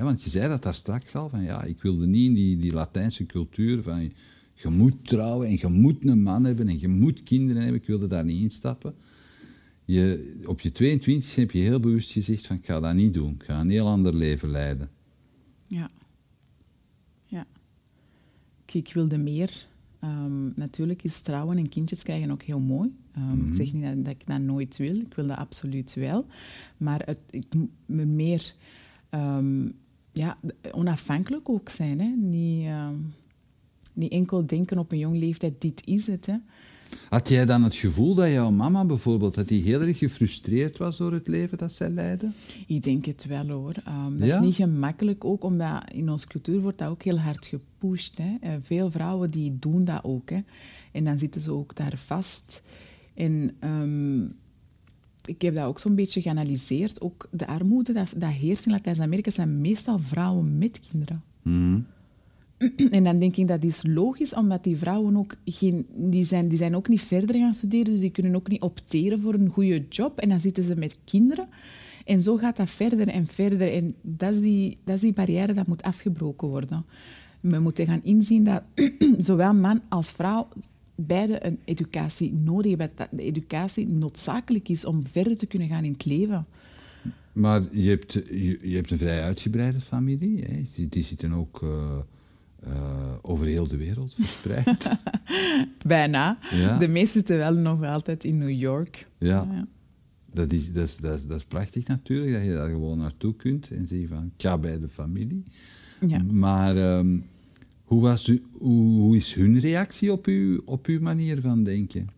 want 0.00 0.22
je 0.22 0.30
zei 0.30 0.48
dat 0.48 0.62
daar 0.62 0.74
straks 0.74 1.14
al, 1.14 1.28
van 1.28 1.42
ja, 1.42 1.64
ik 1.64 1.82
wilde 1.82 2.06
niet 2.06 2.26
in 2.26 2.34
die, 2.34 2.56
die 2.56 2.72
Latijnse 2.72 3.26
cultuur 3.26 3.82
van 3.82 4.12
je 4.54 4.68
moet 4.68 5.08
trouwen 5.08 5.48
en 5.48 5.56
je 5.58 5.68
moet 5.68 6.04
een 6.06 6.22
man 6.22 6.44
hebben 6.44 6.68
en 6.68 6.80
je 6.80 6.88
moet 6.88 7.22
kinderen 7.22 7.62
hebben. 7.62 7.80
Ik 7.80 7.86
wilde 7.86 8.06
daar 8.06 8.24
niet 8.24 8.42
instappen. 8.42 8.94
Je, 9.84 10.42
op 10.46 10.60
je 10.60 10.72
22 10.72 11.34
heb 11.34 11.50
je 11.50 11.58
heel 11.58 11.80
bewust 11.80 12.10
gezegd 12.10 12.46
van 12.46 12.56
ik 12.56 12.64
ga 12.64 12.80
dat 12.80 12.94
niet 12.94 13.14
doen. 13.14 13.32
Ik 13.32 13.42
ga 13.42 13.60
een 13.60 13.70
heel 13.70 13.88
ander 13.88 14.14
leven 14.14 14.50
leiden. 14.50 14.90
Ja. 15.66 15.90
Ja. 17.26 17.46
Ik 18.72 18.92
wilde 18.94 19.18
meer. 19.18 19.66
Ehm, 20.00 20.46
natuurlijk 20.54 21.02
is 21.02 21.20
trouwen 21.20 21.58
en 21.58 21.68
kindjes 21.68 22.02
krijgen 22.02 22.30
ook 22.30 22.42
heel 22.42 22.60
mooi. 22.60 22.94
Um, 23.16 23.38
Ik 23.38 23.46
mhm. 23.46 23.54
zeg 23.54 23.72
niet 23.72 23.82
dat, 23.82 24.04
dat, 24.04 24.14
ik 24.14 24.26
dat 24.26 24.40
nooit 24.40 24.76
wil. 24.76 24.96
Ik 24.96 25.14
wil 25.14 25.26
dat 25.26 25.36
absoluut 25.36 25.94
wel. 25.94 26.26
Maar 26.76 27.02
het, 27.04 27.20
ik 27.30 27.44
me 27.86 28.04
meer... 28.04 28.54
Ehm, 29.10 29.68
ja, 30.12 30.38
onafhankelijk 30.72 31.48
ook 31.48 31.68
zijn. 31.68 32.00
Hè? 32.00 32.08
Niet, 32.16 32.66
ehm, 32.66 32.94
niet 33.92 34.12
enkel 34.12 34.46
denken 34.46 34.78
op 34.78 34.92
een 34.92 34.98
jong 34.98 35.18
leeftijd, 35.18 35.60
dit 35.60 35.82
is 35.84 36.06
het. 36.06 36.26
Hè? 36.26 36.36
Had 37.08 37.28
jij 37.28 37.46
dan 37.46 37.62
het 37.62 37.74
gevoel 37.74 38.14
dat 38.14 38.30
jouw 38.30 38.50
mama 38.50 38.84
bijvoorbeeld 38.84 39.34
dat 39.34 39.48
die 39.48 39.62
heel 39.62 39.80
erg 39.80 39.98
gefrustreerd 39.98 40.76
was 40.76 40.96
door 40.96 41.12
het 41.12 41.28
leven 41.28 41.58
dat 41.58 41.72
zij 41.72 41.90
leidde? 41.90 42.30
Ik 42.66 42.82
denk 42.82 43.04
het 43.04 43.26
wel 43.26 43.48
hoor. 43.48 43.74
Um, 43.88 44.18
dat 44.18 44.28
is 44.28 44.40
niet 44.40 44.54
gemakkelijk 44.54 45.24
ook, 45.24 45.44
omdat 45.44 45.90
in 45.92 46.10
onze 46.10 46.26
cultuur 46.26 46.60
wordt 46.60 46.78
dat 46.78 46.88
ook 46.88 47.02
heel 47.02 47.18
hard 47.18 47.46
gepusht. 47.46 48.18
Hè. 48.18 48.36
Uh, 48.44 48.56
veel 48.60 48.90
vrouwen 48.90 49.30
die 49.30 49.56
doen 49.58 49.84
dat 49.84 50.04
ook. 50.04 50.30
Hè. 50.30 50.40
En 50.92 51.04
dan 51.04 51.18
zitten 51.18 51.40
ze 51.40 51.52
ook 51.52 51.76
daar 51.76 51.96
vast. 51.96 52.62
En 53.14 53.56
um, 53.64 54.34
ik 55.24 55.42
heb 55.42 55.54
dat 55.54 55.64
ook 55.64 55.78
zo'n 55.78 55.94
beetje 55.94 56.20
geanalyseerd. 56.20 57.00
Ook 57.00 57.28
de 57.30 57.46
armoede 57.46 57.92
dat, 57.92 58.12
dat 58.16 58.30
heerst 58.30 58.66
in 58.66 58.72
Latijns-Amerika 58.72 59.30
zijn 59.30 59.60
meestal 59.60 59.98
vrouwen 59.98 60.58
met 60.58 60.80
kinderen. 60.90 61.22
Mhm. 61.42 61.80
En 62.90 63.04
dan 63.04 63.18
denk 63.18 63.36
ik 63.36 63.48
dat 63.48 63.64
is 63.64 63.82
logisch, 63.86 64.34
omdat 64.34 64.64
die 64.64 64.76
vrouwen 64.76 65.16
ook 65.16 65.36
geen, 65.44 65.86
die 65.94 66.24
zijn, 66.24 66.48
die 66.48 66.58
zijn 66.58 66.76
ook 66.76 66.88
niet 66.88 67.00
verder 67.00 67.36
gaan 67.36 67.54
studeren, 67.54 67.92
dus 67.92 68.00
die 68.00 68.10
kunnen 68.10 68.34
ook 68.34 68.48
niet 68.48 68.62
opteren 68.62 69.20
voor 69.20 69.34
een 69.34 69.48
goede 69.48 69.84
job. 69.88 70.18
En 70.18 70.28
dan 70.28 70.40
zitten 70.40 70.64
ze 70.64 70.76
met 70.76 70.98
kinderen. 71.04 71.48
En 72.04 72.20
zo 72.20 72.36
gaat 72.36 72.56
dat 72.56 72.70
verder 72.70 73.08
en 73.08 73.26
verder. 73.26 73.72
En 73.72 73.94
dat 74.02 74.34
is 74.34 74.40
die, 74.40 74.78
dat 74.84 74.94
is 74.94 75.00
die 75.00 75.12
barrière 75.12 75.54
dat 75.54 75.66
moet 75.66 75.82
afgebroken 75.82 76.48
worden. 76.48 76.84
We 77.40 77.58
moeten 77.58 77.86
gaan 77.86 78.02
inzien 78.02 78.44
dat 78.44 78.62
zowel 79.28 79.54
man 79.54 79.80
als 79.88 80.10
vrouw 80.10 80.48
beide 81.06 81.46
een 81.46 81.58
educatie 81.64 82.32
nodig 82.32 82.68
hebben. 82.70 82.90
Dat 82.94 83.08
de 83.10 83.22
educatie 83.22 83.88
noodzakelijk 83.88 84.68
is 84.68 84.84
om 84.84 85.06
verder 85.06 85.36
te 85.36 85.46
kunnen 85.46 85.68
gaan 85.68 85.84
in 85.84 85.92
het 85.92 86.04
leven. 86.04 86.46
Maar 87.32 87.62
je 87.70 87.88
hebt, 87.88 88.12
je, 88.12 88.58
je 88.62 88.74
hebt 88.76 88.90
een 88.90 88.98
vrij 88.98 89.22
uitgebreide 89.22 89.80
familie. 89.80 90.42
Hè? 90.42 90.62
Die, 90.74 90.88
die 90.88 91.02
zitten 91.02 91.32
ook 91.32 91.60
uh, 91.62 91.98
uh, 92.66 92.72
over 93.22 93.46
heel 93.46 93.68
de 93.68 93.76
wereld 93.76 94.14
verspreid. 94.14 94.90
Bijna. 95.86 96.38
De 96.78 96.88
meeste 96.88 97.12
zitten 97.12 97.38
wel 97.38 97.52
nog 97.52 97.84
altijd 97.84 98.24
in 98.24 98.38
New 98.38 98.50
York. 98.50 99.06
Ja. 99.16 99.48
ja. 99.50 99.66
Dat, 100.32 100.52
is, 100.52 100.72
dat, 100.72 100.84
is, 100.84 100.96
dat, 100.96 101.18
is, 101.18 101.26
dat 101.26 101.36
is 101.36 101.44
prachtig 101.44 101.86
natuurlijk, 101.86 102.32
dat 102.32 102.44
je 102.44 102.52
daar 102.52 102.70
gewoon 102.70 102.98
naartoe 102.98 103.36
kunt 103.36 103.70
en 103.70 103.86
zie 103.88 104.08
van, 104.08 104.32
ik 104.36 104.42
ga 104.42 104.58
bij 104.58 104.78
de 104.78 104.88
familie. 104.88 105.42
Ja. 106.06 106.22
Maar... 106.22 106.96
Um, 106.98 107.30
hoe, 107.92 108.02
was 108.02 108.28
u, 108.28 108.42
hoe, 108.58 109.16
is 109.16 109.34
hun 109.34 109.58
reactie 109.58 110.12
op, 110.12 110.26
u, 110.26 110.60
op 110.64 110.86
uw 110.86 111.00
manier 111.00 111.40
van 111.40 111.64
denken? 111.64 112.08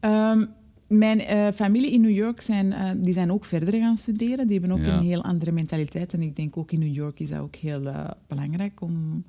Um, 0.00 0.48
mijn 0.88 1.20
uh, 1.20 1.48
familie 1.54 1.92
in 1.92 2.00
New 2.00 2.16
York 2.16 2.40
zijn, 2.40 2.66
uh, 2.66 2.90
die 2.96 3.12
zijn 3.12 3.32
ook 3.32 3.44
verder 3.44 3.80
gaan 3.80 3.98
studeren. 3.98 4.46
Die 4.46 4.58
hebben 4.58 4.78
ook 4.78 4.86
een 4.86 5.06
heel 5.06 5.24
andere 5.24 5.52
mentaliteit. 5.52 6.12
En 6.12 6.22
ik 6.22 6.36
denk 6.36 6.56
ook 6.56 6.72
in 6.72 6.78
New 6.78 6.94
York 6.94 7.20
is 7.20 7.28
dat 7.30 7.38
ook 7.38 7.56
heel 7.56 7.82
uh, 7.82 8.10
belangrijk 8.26 8.80
om... 8.80 9.24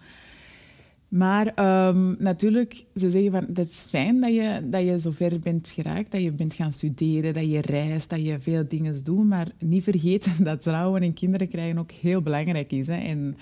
Maar 1.08 1.88
um, 1.88 2.16
natuurlijk, 2.20 2.86
ze 2.96 3.12
zeggen 3.12 3.32
van, 3.32 3.46
het 3.54 3.70
is 3.70 3.86
fijn 3.90 4.22
dat 4.22 4.34
je, 4.34 4.62
dat 4.70 4.82
je 4.82 5.00
zo 5.00 5.12
ver 5.12 5.40
bent 5.40 5.70
geraakt, 5.70 6.12
dat 6.12 6.22
je 6.22 6.32
bent 6.32 6.54
gaan 6.54 6.72
studeren, 6.72 7.34
dat 7.34 7.52
je 7.52 7.62
reist, 7.62 8.10
dat 8.10 8.24
je 8.24 8.40
veel 8.40 8.68
dingen 8.68 9.04
doet. 9.04 9.28
Maar 9.28 9.48
niet 9.60 9.84
vergeten 9.84 10.44
dat 10.44 10.62
trouwen 10.62 11.02
en 11.02 11.14
kinderen 11.14 11.48
krijgen 11.48 11.78
ook 11.78 11.92
heel 11.92 12.22
belangrijk 12.22 12.72
is. 12.72 12.88
Hè. 12.88 12.98
En 12.98 13.36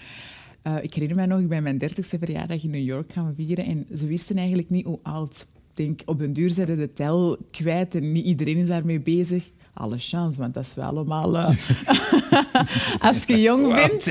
uh, 0.63 0.83
ik 0.83 0.93
herinner 0.93 1.17
mij 1.17 1.25
nog, 1.25 1.47
bij 1.47 1.61
mijn 1.61 1.77
dertigste 1.77 2.17
verjaardag 2.17 2.63
in 2.63 2.69
New 2.69 2.83
York 2.83 3.11
gaan 3.11 3.33
vieren 3.35 3.65
en 3.65 3.87
ze 3.97 4.07
wisten 4.07 4.37
eigenlijk 4.37 4.69
niet 4.69 4.85
hoe 4.85 4.99
oud. 5.03 5.47
Ik 5.69 5.75
denk, 5.75 6.01
op 6.05 6.21
een 6.21 6.33
duur 6.33 6.49
zeiden 6.49 6.77
de 6.77 6.93
tel 6.93 7.37
kwijt 7.51 7.95
en 7.95 8.11
niet 8.11 8.25
iedereen 8.25 8.57
is 8.57 8.67
daarmee 8.67 8.99
bezig. 8.99 9.49
Alle 9.73 9.97
chance, 9.97 10.39
want 10.39 10.53
dat 10.53 10.65
is 10.65 10.75
wel 10.75 10.85
allemaal... 10.85 11.35
Uh, 11.35 11.49
als 13.07 13.23
je 13.23 13.41
jong 13.41 13.73
bent, 13.73 14.07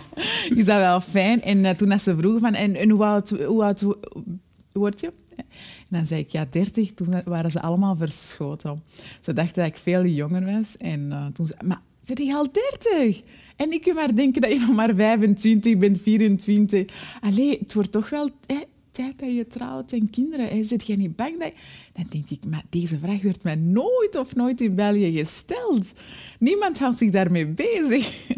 is 0.58 0.64
dat 0.64 0.78
wel 0.78 1.00
fijn. 1.00 1.42
En 1.42 1.58
uh, 1.58 1.70
toen 1.70 1.98
ze 1.98 2.16
vroegen 2.16 2.40
van, 2.40 2.54
en, 2.54 2.76
en 2.76 2.90
hoe, 2.90 3.04
oud, 3.04 3.30
hoe 3.30 3.64
oud 3.64 3.84
word 4.72 5.00
je? 5.00 5.12
En 5.36 5.98
dan 5.98 6.06
zei 6.06 6.20
ik, 6.20 6.30
ja, 6.30 6.46
30. 6.50 6.92
Toen 6.94 7.22
waren 7.24 7.50
ze 7.50 7.60
allemaal 7.60 7.96
verschoten. 7.96 8.82
Ze 9.20 9.32
dachten 9.32 9.62
dat 9.62 9.72
ik 9.72 9.78
veel 9.78 10.04
jonger 10.04 10.44
was. 10.44 10.76
En 10.76 11.30
toen 11.32 11.46
zei 11.46 11.58
maar 11.64 11.80
zit 12.02 12.18
je 12.18 12.34
al 12.34 12.46
30? 12.52 13.22
En 13.62 13.72
ik 13.72 13.82
kan 13.82 13.94
maar 13.94 14.14
denken 14.14 14.40
dat 14.40 14.52
je 14.52 14.58
nog 14.58 14.76
maar 14.76 14.94
25 14.94 15.78
bent, 15.78 16.00
24. 16.00 16.84
Allee, 17.20 17.58
het 17.58 17.74
wordt 17.74 17.92
toch 17.92 18.10
wel 18.10 18.30
hè, 18.46 18.60
tijd 18.90 19.18
dat 19.18 19.34
je 19.34 19.46
trouwt 19.46 19.92
en 19.92 20.10
kinderen. 20.10 20.48
Hè. 20.48 20.62
Zit 20.62 20.86
je 20.86 20.96
niet 20.96 21.16
bang 21.16 21.38
dat... 21.38 21.52
Dan 21.92 22.06
denk 22.10 22.30
ik, 22.30 22.46
maar 22.50 22.64
deze 22.68 22.98
vraag 22.98 23.22
werd 23.22 23.42
mij 23.42 23.54
nooit 23.54 24.16
of 24.18 24.34
nooit 24.34 24.60
in 24.60 24.74
België 24.74 25.18
gesteld. 25.18 25.92
Niemand 26.38 26.78
houdt 26.78 26.98
zich 26.98 27.10
daarmee 27.10 27.46
bezig. 27.46 28.28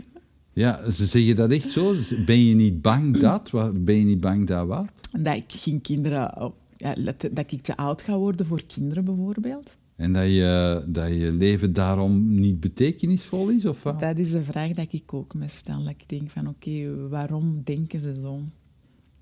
Ja, 0.52 0.90
ze 0.90 1.06
zeggen 1.06 1.36
dat 1.36 1.50
echt 1.50 1.72
zo. 1.72 1.94
Ben 2.26 2.44
je 2.44 2.54
niet 2.54 2.82
bang 2.82 3.18
dat? 3.18 3.50
Ben 3.74 3.98
je 3.98 4.04
niet 4.04 4.20
bang 4.20 4.46
dat 4.46 4.66
wat? 4.66 4.86
Dat 5.18 5.36
ik 5.36 5.44
geen 5.46 5.80
kinderen... 5.80 6.52
Ja, 6.76 6.94
dat 7.32 7.52
ik 7.52 7.62
te 7.62 7.76
oud 7.76 8.02
ga 8.02 8.16
worden 8.16 8.46
voor 8.46 8.62
kinderen 8.66 9.04
bijvoorbeeld. 9.04 9.76
En 9.96 10.12
dat 10.12 10.26
je, 10.26 10.84
dat 10.88 11.08
je 11.08 11.32
leven 11.32 11.72
daarom 11.72 12.40
niet 12.40 12.60
betekenisvol 12.60 13.48
is? 13.48 13.64
Of 13.64 13.82
wat? 13.82 14.00
Dat 14.00 14.18
is 14.18 14.30
de 14.30 14.42
vraag 14.42 14.72
die 14.72 14.88
ik 14.90 15.14
ook 15.14 15.34
me 15.34 15.48
stel. 15.48 15.82
Dat 15.82 15.94
ik 15.98 16.08
denk 16.08 16.30
van, 16.30 16.48
oké, 16.48 17.08
waarom 17.08 17.60
denken 17.64 18.00
ze 18.00 18.14
zo? 18.20 18.40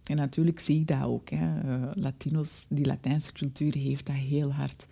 En 0.02 0.16
natuurlijk 0.16 0.60
zie 0.60 0.80
ik 0.80 0.86
dat 0.86 1.02
ook. 1.02 1.30
Hè. 1.30 1.64
Uh, 1.64 1.90
Latino's, 1.94 2.66
die 2.68 2.86
Latijnse 2.86 3.32
cultuur 3.32 3.74
heeft 3.74 4.06
dat 4.06 4.16
heel 4.16 4.52
hard. 4.52 4.86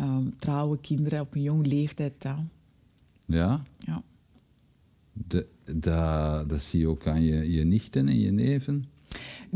Um, 0.00 0.38
trouwe 0.38 0.78
kinderen 0.80 1.20
op 1.20 1.34
een 1.34 1.42
jong 1.42 1.66
leeftijd. 1.66 2.12
Dat. 2.18 2.38
Ja? 3.24 3.62
Ja. 3.78 4.02
De, 5.12 5.46
dat, 5.74 6.48
dat 6.48 6.62
zie 6.62 6.80
je 6.80 6.88
ook 6.88 7.06
aan 7.06 7.22
je, 7.22 7.52
je 7.52 7.64
nichten 7.64 8.08
en 8.08 8.20
je 8.20 8.30
neven? 8.30 8.84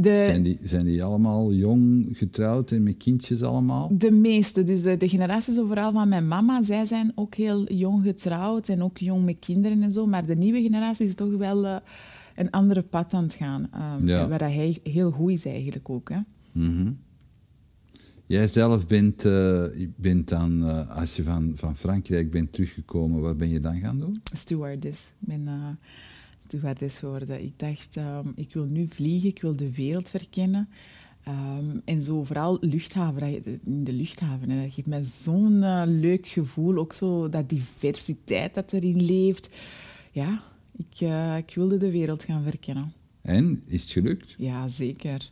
De, 0.01 0.25
zijn, 0.25 0.43
die, 0.43 0.59
zijn 0.63 0.85
die 0.85 1.03
allemaal 1.03 1.53
jong 1.53 2.09
getrouwd 2.13 2.71
en 2.71 2.83
met 2.83 2.97
kindjes 2.97 3.43
allemaal? 3.43 3.91
De 3.99 4.11
meeste. 4.11 4.65
Dus 4.65 4.83
de, 4.83 4.97
de 4.97 5.09
generaties 5.09 5.59
overal 5.59 5.93
van 5.93 6.09
mijn 6.09 6.29
mama, 6.29 6.63
zij 6.63 6.85
zijn 6.85 7.13
ook 7.15 7.35
heel 7.35 7.73
jong 7.73 8.05
getrouwd 8.05 8.69
en 8.69 8.83
ook 8.83 8.99
jong 8.99 9.25
met 9.25 9.37
kinderen 9.39 9.83
en 9.83 9.93
zo. 9.93 10.07
Maar 10.07 10.27
de 10.27 10.37
nieuwe 10.37 10.63
generatie 10.63 11.07
is 11.07 11.15
toch 11.15 11.37
wel 11.37 11.65
uh, 11.65 11.77
een 12.37 12.51
andere 12.51 12.83
pad 12.83 13.15
aan 13.15 13.23
het 13.23 13.35
gaan. 13.35 13.71
Um, 14.01 14.07
ja. 14.07 14.29
Waar 14.29 14.41
hij 14.41 14.81
heel 14.83 15.11
goed 15.11 15.31
is 15.31 15.45
eigenlijk 15.45 15.91
ook. 15.91 16.09
Hè. 16.09 16.19
Mm 16.53 16.77
-hmm. 16.77 16.99
Jij 18.27 18.49
zelf 18.49 18.87
bent, 18.87 19.25
uh, 19.25 19.65
bent 19.97 20.29
dan, 20.29 20.63
uh, 20.63 20.99
als 20.99 21.17
je 21.17 21.23
van, 21.23 21.53
van 21.55 21.77
Frankrijk 21.77 22.31
bent 22.31 22.53
teruggekomen, 22.53 23.21
wat 23.21 23.37
ben 23.37 23.49
je 23.49 23.61
dan 23.61 23.81
gaan 23.81 23.99
doen? 23.99 24.21
Stewardess. 24.23 25.01
Ik 25.21 25.29
ben 25.29 25.49
is 26.79 26.99
geworden. 26.99 27.43
Ik 27.43 27.59
dacht, 27.59 27.97
um, 27.97 28.33
ik 28.35 28.55
wil 28.55 28.65
nu 28.65 28.89
vliegen, 28.89 29.29
ik 29.29 29.41
wil 29.41 29.57
de 29.57 29.73
wereld 29.75 30.09
verkennen. 30.09 30.69
Um, 31.29 31.83
en 31.85 32.03
zo 32.03 32.25
vooral 32.25 32.59
luchthaven, 32.61 33.45
in 33.65 33.85
de 33.85 33.93
luchthaven. 33.93 34.51
En 34.51 34.63
dat 34.63 34.73
geeft 34.73 34.89
mij 34.89 35.05
zo'n 35.05 35.57
uh, 35.57 35.83
leuk 35.87 36.27
gevoel. 36.27 36.77
Ook 36.77 36.93
zo 36.93 37.29
dat 37.29 37.49
diversiteit 37.49 38.55
dat 38.55 38.73
erin 38.73 39.05
leeft. 39.05 39.49
Ja, 40.13 40.43
ik, 40.77 41.01
uh, 41.01 41.37
ik 41.37 41.55
wilde 41.55 41.77
de 41.77 41.91
wereld 41.91 42.23
gaan 42.23 42.43
verkennen. 42.43 42.93
En, 43.23 43.63
is 43.67 43.83
het 43.83 43.91
gelukt? 43.91 44.35
Ja, 44.39 44.69
zeker. 44.69 45.31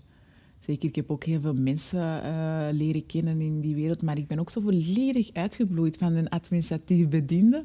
Zeker, 0.60 0.88
ik 0.88 0.96
heb 0.96 1.10
ook 1.10 1.24
heel 1.24 1.40
veel 1.40 1.54
mensen 1.54 2.22
uh, 2.24 2.66
leren 2.72 3.06
kennen 3.06 3.40
in 3.40 3.60
die 3.60 3.74
wereld, 3.74 4.02
maar 4.02 4.18
ik 4.18 4.26
ben 4.26 4.38
ook 4.38 4.50
zo 4.50 4.60
volledig 4.60 5.32
uitgebloeid 5.32 5.96
van 5.96 6.14
een 6.14 6.28
administratief 6.28 7.08
bediende 7.08 7.64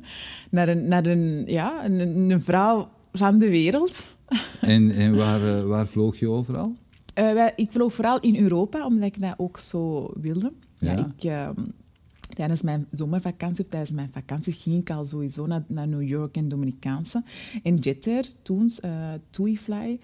naar 0.52 0.70
een, 0.70 0.88
naar 0.88 1.06
een, 1.06 1.44
ja, 1.48 1.86
een, 1.86 2.00
een 2.00 2.42
vrouw 2.42 2.90
van 3.12 3.38
de 3.38 3.50
wereld. 3.50 4.16
En, 4.62 4.92
en 4.92 5.16
waar, 5.16 5.58
eh, 5.58 5.64
waar 5.64 5.88
vloog 5.88 6.20
je 6.20 6.28
overal? 6.28 6.76
Eh, 7.14 7.48
ik 7.56 7.72
vloog 7.72 7.94
vooral 7.94 8.20
in 8.20 8.36
Europa, 8.36 8.86
omdat 8.86 9.04
ik 9.04 9.20
dat 9.20 9.34
ook 9.38 9.58
zo 9.58 10.12
wilde. 10.22 10.54
Ja. 10.78 10.92
Ja. 10.92 11.14
ik, 11.18 11.24
ehm, 11.24 11.66
tijdens 12.34 12.62
mijn 12.62 12.88
zomervakantie 12.92 13.64
of 13.64 13.70
tijdens 13.70 13.92
mijn 13.92 14.12
vakantie 14.12 14.54
ging 14.54 14.80
ik 14.80 14.90
al 14.90 15.06
sowieso 15.06 15.46
naar, 15.46 15.64
naar 15.68 15.88
New 15.88 16.08
York 16.08 16.36
en 16.36 16.48
Dominicaanse. 16.48 17.24
En 17.64 17.76
Jeter, 17.76 18.30
toen, 18.42 18.70
eh 18.82 19.14
TuiFly, 19.30 20.00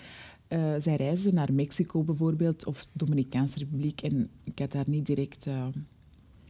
zij 0.80 0.96
reisden 0.96 1.34
naar 1.34 1.54
Mexico 1.54 2.04
bijvoorbeeld, 2.04 2.66
of 2.66 2.88
Dominicaanse 2.94 3.60
Republiek. 3.60 4.02
En 4.02 4.30
ik 4.44 4.60
had 4.60 4.72
daar 4.72 4.90
niet 4.90 5.06
direct... 5.06 5.46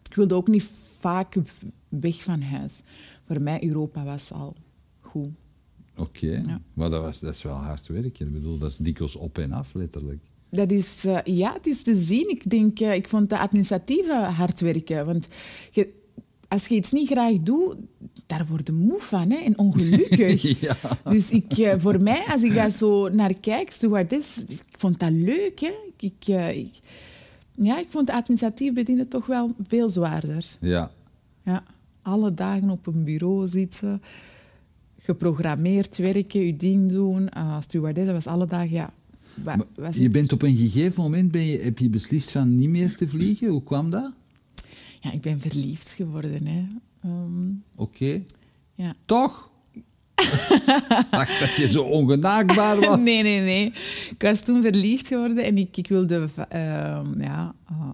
ik 0.09 0.15
wilde 0.15 0.35
ook 0.35 0.47
niet 0.47 0.71
vaak 0.97 1.35
weg 1.89 2.23
van 2.23 2.41
huis. 2.41 2.83
Voor 3.23 3.41
mij, 3.41 3.63
Europa 3.63 4.03
was 4.03 4.31
al 4.31 4.55
goed. 4.99 5.29
Oké, 5.97 6.27
Ja. 6.47 6.61
maar 6.73 6.89
dat, 6.89 7.01
was, 7.01 7.19
dat 7.19 7.33
is 7.33 7.43
wel 7.43 7.53
hard 7.53 7.87
werk. 7.87 8.19
Ik 8.19 8.33
bedoel, 8.33 8.57
dat 8.57 8.69
is 8.69 8.77
dikwijls 8.77 9.15
op 9.15 9.37
en 9.37 9.51
af, 9.51 9.73
letterlijk. 9.73 10.23
Dat 10.49 10.71
is, 10.71 11.05
eh, 11.05 11.17
ja, 11.23 11.53
het 11.53 11.67
is 11.67 11.83
te 11.83 11.95
zien. 11.95 12.29
Ik 12.29 12.49
denk, 12.49 12.79
eh, 12.79 12.93
ik 12.95 13.09
vond 13.09 13.29
de 13.29 13.37
administratieve 13.39 14.13
hard 14.13 14.59
werken. 14.59 15.05
Want 15.05 15.27
je, 15.71 15.89
als 16.47 16.67
je 16.67 16.75
iets 16.75 16.91
niet 16.91 17.09
graag 17.09 17.33
doet, 17.39 17.75
daar 18.25 18.45
word 18.49 18.67
je 18.67 18.73
moe 18.73 18.99
van 18.99 19.29
hè, 19.31 19.37
en 19.37 19.57
ongelukkig. 19.57 20.41
Ja. 20.61 20.77
Dus 21.03 21.31
ik, 21.31 21.51
eh, 21.57 21.73
voor 21.77 22.01
mij, 22.01 22.23
als 22.27 22.43
ik 22.43 22.53
daar 22.53 22.69
zo 22.71 23.09
naar 23.09 23.39
kijk, 23.39 23.71
stewardess, 23.71 24.37
ik 24.37 24.63
vond 24.71 24.99
dat 24.99 25.11
leuk. 25.11 25.59
Hè. 25.59 25.71
Ik- 25.99 26.23
ja, 27.59 27.79
ik 27.79 27.85
vond 27.89 28.07
de 28.07 28.13
administratief 28.13 28.73
bedienen 28.73 29.07
toch 29.07 29.25
wel 29.25 29.53
veel 29.67 29.89
zwaarder. 29.89 30.45
Ja, 30.59 30.91
Ja, 31.43 31.63
alle 32.01 32.33
dagen 32.33 32.69
op 32.69 32.87
een 32.87 33.03
bureau 33.03 33.47
zitten, 33.47 34.01
geprogrammeerd 35.07 35.97
werken, 35.97 36.45
je 36.45 36.55
ding 36.55 36.89
doen. 36.91 37.29
Uh, 37.37 37.61
stewardess, 37.61 38.05
dat 38.05 38.15
was 38.15 38.27
alle 38.27 38.47
dagen, 38.47 38.71
ja. 38.71 38.93
wa- 39.43 39.55
Maar 39.55 39.65
was 39.75 39.95
je 39.97 40.09
bent 40.09 40.33
op 40.33 40.41
een 40.41 40.55
gegeven 40.55 41.01
moment 41.03 41.31
ben 41.31 41.45
je, 41.45 41.57
heb 41.57 41.77
je 41.77 41.89
beslist 41.89 42.31
van 42.31 42.57
niet 42.57 42.69
meer 42.69 42.95
te 42.95 43.07
vliegen. 43.07 43.47
Hoe 43.47 43.63
kwam 43.63 43.89
dat? 43.89 44.11
Ja, 44.99 45.11
ik 45.11 45.21
ben 45.21 45.39
verliefd 45.39 45.89
geworden. 45.93 46.47
Hè. 46.47 46.65
Ehm, 47.03 47.49
Oké. 47.75 48.21
ja. 48.73 48.93
Toch? 49.05 49.49
dacht 51.11 51.39
dat 51.39 51.55
je 51.55 51.67
zo 51.71 51.83
ongenaakbaar 51.83 52.79
was. 52.79 52.97
Nee, 53.09 53.23
nee, 53.23 53.39
nee. 53.41 53.65
Ik 54.09 54.21
was 54.21 54.41
toen 54.41 54.61
verliefd 54.61 55.07
geworden 55.07 55.43
en 55.45 55.57
ik, 55.57 55.77
ik 55.77 55.87
wilde 55.87 56.29
ehm, 56.49 57.21
ja, 57.21 57.55
eh, 57.69 57.89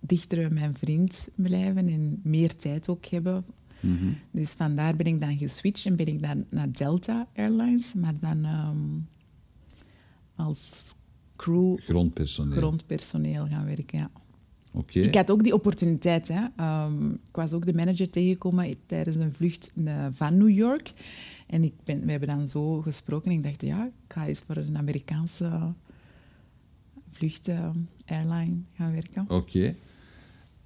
dichter 0.00 0.38
bij 0.38 0.50
mijn 0.50 0.74
vriend 0.78 1.26
blijven 1.36 1.88
en 1.88 2.20
meer 2.22 2.56
tijd 2.56 2.88
ook 2.88 3.06
hebben. 3.06 3.44
Mhm. 3.84 4.12
Dus 4.30 4.50
vandaar 4.50 4.96
ben 4.96 5.06
ik 5.06 5.20
dan 5.20 5.36
geswitcht 5.36 5.86
en 5.86 5.96
ben 5.96 6.06
ik 6.06 6.22
dan 6.22 6.44
naar 6.48 6.72
Delta 6.72 7.28
Airlines, 7.34 7.94
maar 7.94 8.14
dan 8.20 8.44
ehm, 8.44 8.76
als 10.36 10.94
crew 11.36 11.78
Grondpersoneel. 11.80 12.56
grondpersoneel 12.56 13.46
gaan 13.46 13.64
werken. 13.64 13.98
Ja. 13.98 14.10
Oké. 14.72 14.98
Ik 14.98 15.14
had 15.14 15.30
ook 15.30 15.42
die 15.44 15.54
opportuniteit. 15.54 16.28
Hè. 16.28 16.46
Ehm, 16.56 17.10
ik 17.10 17.18
was 17.32 17.52
ook 17.52 17.66
de 17.66 17.74
manager 17.74 18.10
tegengekomen 18.10 18.74
tijdens 18.86 19.16
een 19.16 19.34
vlucht 19.34 19.70
eh, 19.84 20.06
van 20.10 20.36
New 20.38 20.50
York. 20.50 20.92
En 21.46 21.64
ik 21.64 21.74
ben, 21.84 22.04
we 22.04 22.10
hebben 22.10 22.28
dan 22.28 22.48
zo 22.48 22.80
gesproken 22.80 23.30
en 23.30 23.36
ik 23.36 23.42
dacht, 23.42 23.62
ja, 23.62 23.84
ik 23.84 23.92
ga 24.14 24.26
eens 24.26 24.42
voor 24.46 24.56
een 24.56 24.78
Amerikaanse 24.78 25.72
vlucht 27.10 27.48
eh, 27.48 27.70
airline 28.04 28.56
gaan 28.76 28.92
werken. 28.92 29.24
Oké. 29.28 29.74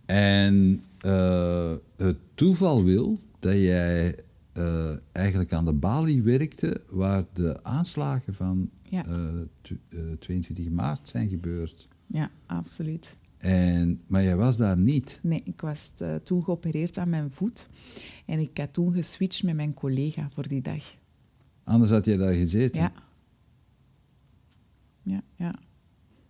En 0.09 0.83
eh, 1.01 1.75
het 1.97 2.17
toeval 2.35 2.85
wil 2.85 3.19
dat 3.39 3.53
jij 3.53 4.19
eh, 4.53 4.91
eigenlijk 5.13 5.53
aan 5.53 5.65
de 5.65 5.73
balie 5.73 6.23
werkte 6.23 6.81
waar 6.91 7.25
de 7.33 7.65
aanslagen 7.65 8.35
van 8.35 8.71
Ja. 8.83 9.05
eh, 9.07 9.29
tw- 9.63 9.73
22 10.19 10.69
maart 10.71 11.09
zijn 11.09 11.29
gebeurd. 11.29 11.89
Ja, 12.07 12.31
absoluut. 12.47 13.17
En, 13.39 14.03
maar 14.09 14.23
jij 14.23 14.37
was 14.37 14.57
daar 14.57 14.79
niet. 14.79 15.21
Nee, 15.23 15.43
ik 15.45 15.61
was 15.61 15.95
toen 16.23 16.45
geopereerd 16.45 16.99
aan 16.99 17.09
mijn 17.09 17.31
voet. 17.31 17.69
En 18.27 18.39
ik 18.39 18.59
had 18.59 18.73
toen 18.73 18.93
geswitcht 18.93 19.43
met 19.43 19.55
mijn 19.55 19.75
collega 19.75 20.29
voor 20.29 20.49
die 20.49 20.61
dag. 20.63 20.83
Anders 21.65 21.91
had 21.91 22.05
jij 22.05 22.17
daar 22.17 22.33
gezeten. 22.35 22.81
Ja. 22.81 22.93
Ja, 25.03 25.23
ja. 25.37 25.55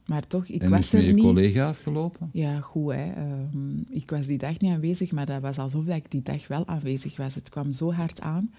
Maar 0.09 0.27
toch, 0.27 0.47
ik 0.47 0.63
en 0.63 0.71
was 0.71 0.93
er 0.93 1.03
je 1.03 1.13
niet... 1.13 1.25
collega 1.25 1.69
afgelopen? 1.69 2.31
Ja, 2.33 2.61
goed. 2.61 2.93
Hè. 2.93 3.13
Ehm, 3.13 3.79
ik 3.89 4.11
was 4.11 4.27
die 4.27 4.39
dag 4.39 4.61
niet 4.61 4.73
aanwezig, 4.73 5.13
maar 5.13 5.27
dat 5.27 5.41
was 5.41 5.59
alsof 5.59 5.87
ik 5.87 6.11
die 6.11 6.23
dag 6.23 6.49
wel 6.49 6.67
aanwezig 6.67 7.17
was. 7.17 7.35
Het 7.35 7.49
kwam 7.49 7.73
zo 7.73 7.93
hard 7.93 8.21
aan. 8.21 8.53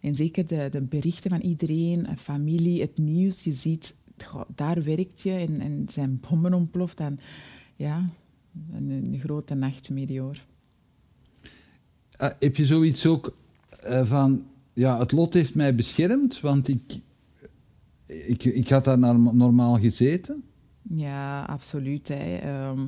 En 0.00 0.14
zeker 0.14 0.46
de, 0.46 0.68
de 0.70 0.80
berichten 0.80 1.30
van 1.30 1.40
iedereen, 1.40 2.06
eh, 2.06 2.16
familie, 2.16 2.80
het 2.80 2.98
nieuws. 2.98 3.44
Je 3.44 3.52
ziet, 3.52 3.94
goh, 4.24 4.42
daar 4.54 4.82
werkt 4.84 5.22
je 5.22 5.30
en, 5.32 5.60
en 5.60 5.86
zijn 5.90 6.20
bommen 6.28 6.54
ontploft. 6.54 6.96
Dan, 6.96 7.18
ja, 7.76 8.10
een, 8.72 8.90
een 8.90 9.20
grote 9.20 9.54
nachtmerrie 9.54 10.20
hoor. 10.20 10.44
Ah, 12.16 12.32
heb 12.38 12.56
je 12.56 12.64
zoiets 12.64 13.06
ook 13.06 13.36
eh, 13.80 14.04
van, 14.04 14.46
ja, 14.72 14.98
het 14.98 15.12
lot 15.12 15.34
heeft 15.34 15.54
mij 15.54 15.74
beschermd, 15.74 16.40
want 16.40 16.68
ik, 16.68 16.98
ik, 18.06 18.44
ik 18.44 18.68
had 18.68 18.84
daar 18.84 18.98
norm- 18.98 19.36
normaal 19.36 19.78
gezeten? 19.78 20.42
Ja, 20.90 21.42
absoluut. 21.42 22.08
Hè. 22.08 22.36
Ehm, 22.36 22.86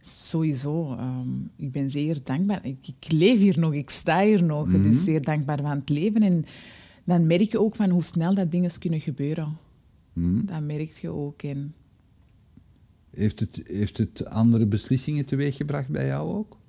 sowieso. 0.00 0.92
ehm, 0.94 1.28
ik 1.56 1.72
ben 1.72 1.90
zeer 1.90 2.18
dankbaar. 2.22 2.66
Ik, 2.66 2.88
ik 2.98 3.12
leef 3.12 3.38
hier 3.38 3.58
nog, 3.58 3.72
ik 3.74 3.90
sta 3.90 4.22
hier 4.22 4.44
nog. 4.44 4.68
Dus 4.68 5.04
zeer 5.04 5.22
dankbaar 5.22 5.58
van 5.60 5.78
het 5.78 5.88
leven. 5.88 6.22
En 6.22 6.44
dan 7.04 7.26
merk 7.26 7.50
je 7.52 7.60
ook 7.60 7.76
van 7.76 7.90
hoe 7.90 8.02
snel 8.02 8.34
dat 8.34 8.50
dingen 8.50 8.78
kunnen 8.78 9.00
gebeuren. 9.00 9.56
Hm? 10.12 10.44
Dat 10.46 10.62
merk 10.62 10.90
je 10.90 11.08
ook. 11.10 11.42
En 11.42 11.74
Heeft 13.10 13.40
het, 13.40 13.60
heeft 13.64 13.98
het 13.98 14.24
andere 14.26 14.66
beslissingen 14.66 15.24
teweeggebracht 15.26 15.88
bij 15.88 16.06
jou 16.06 16.34
ook? 16.34 16.60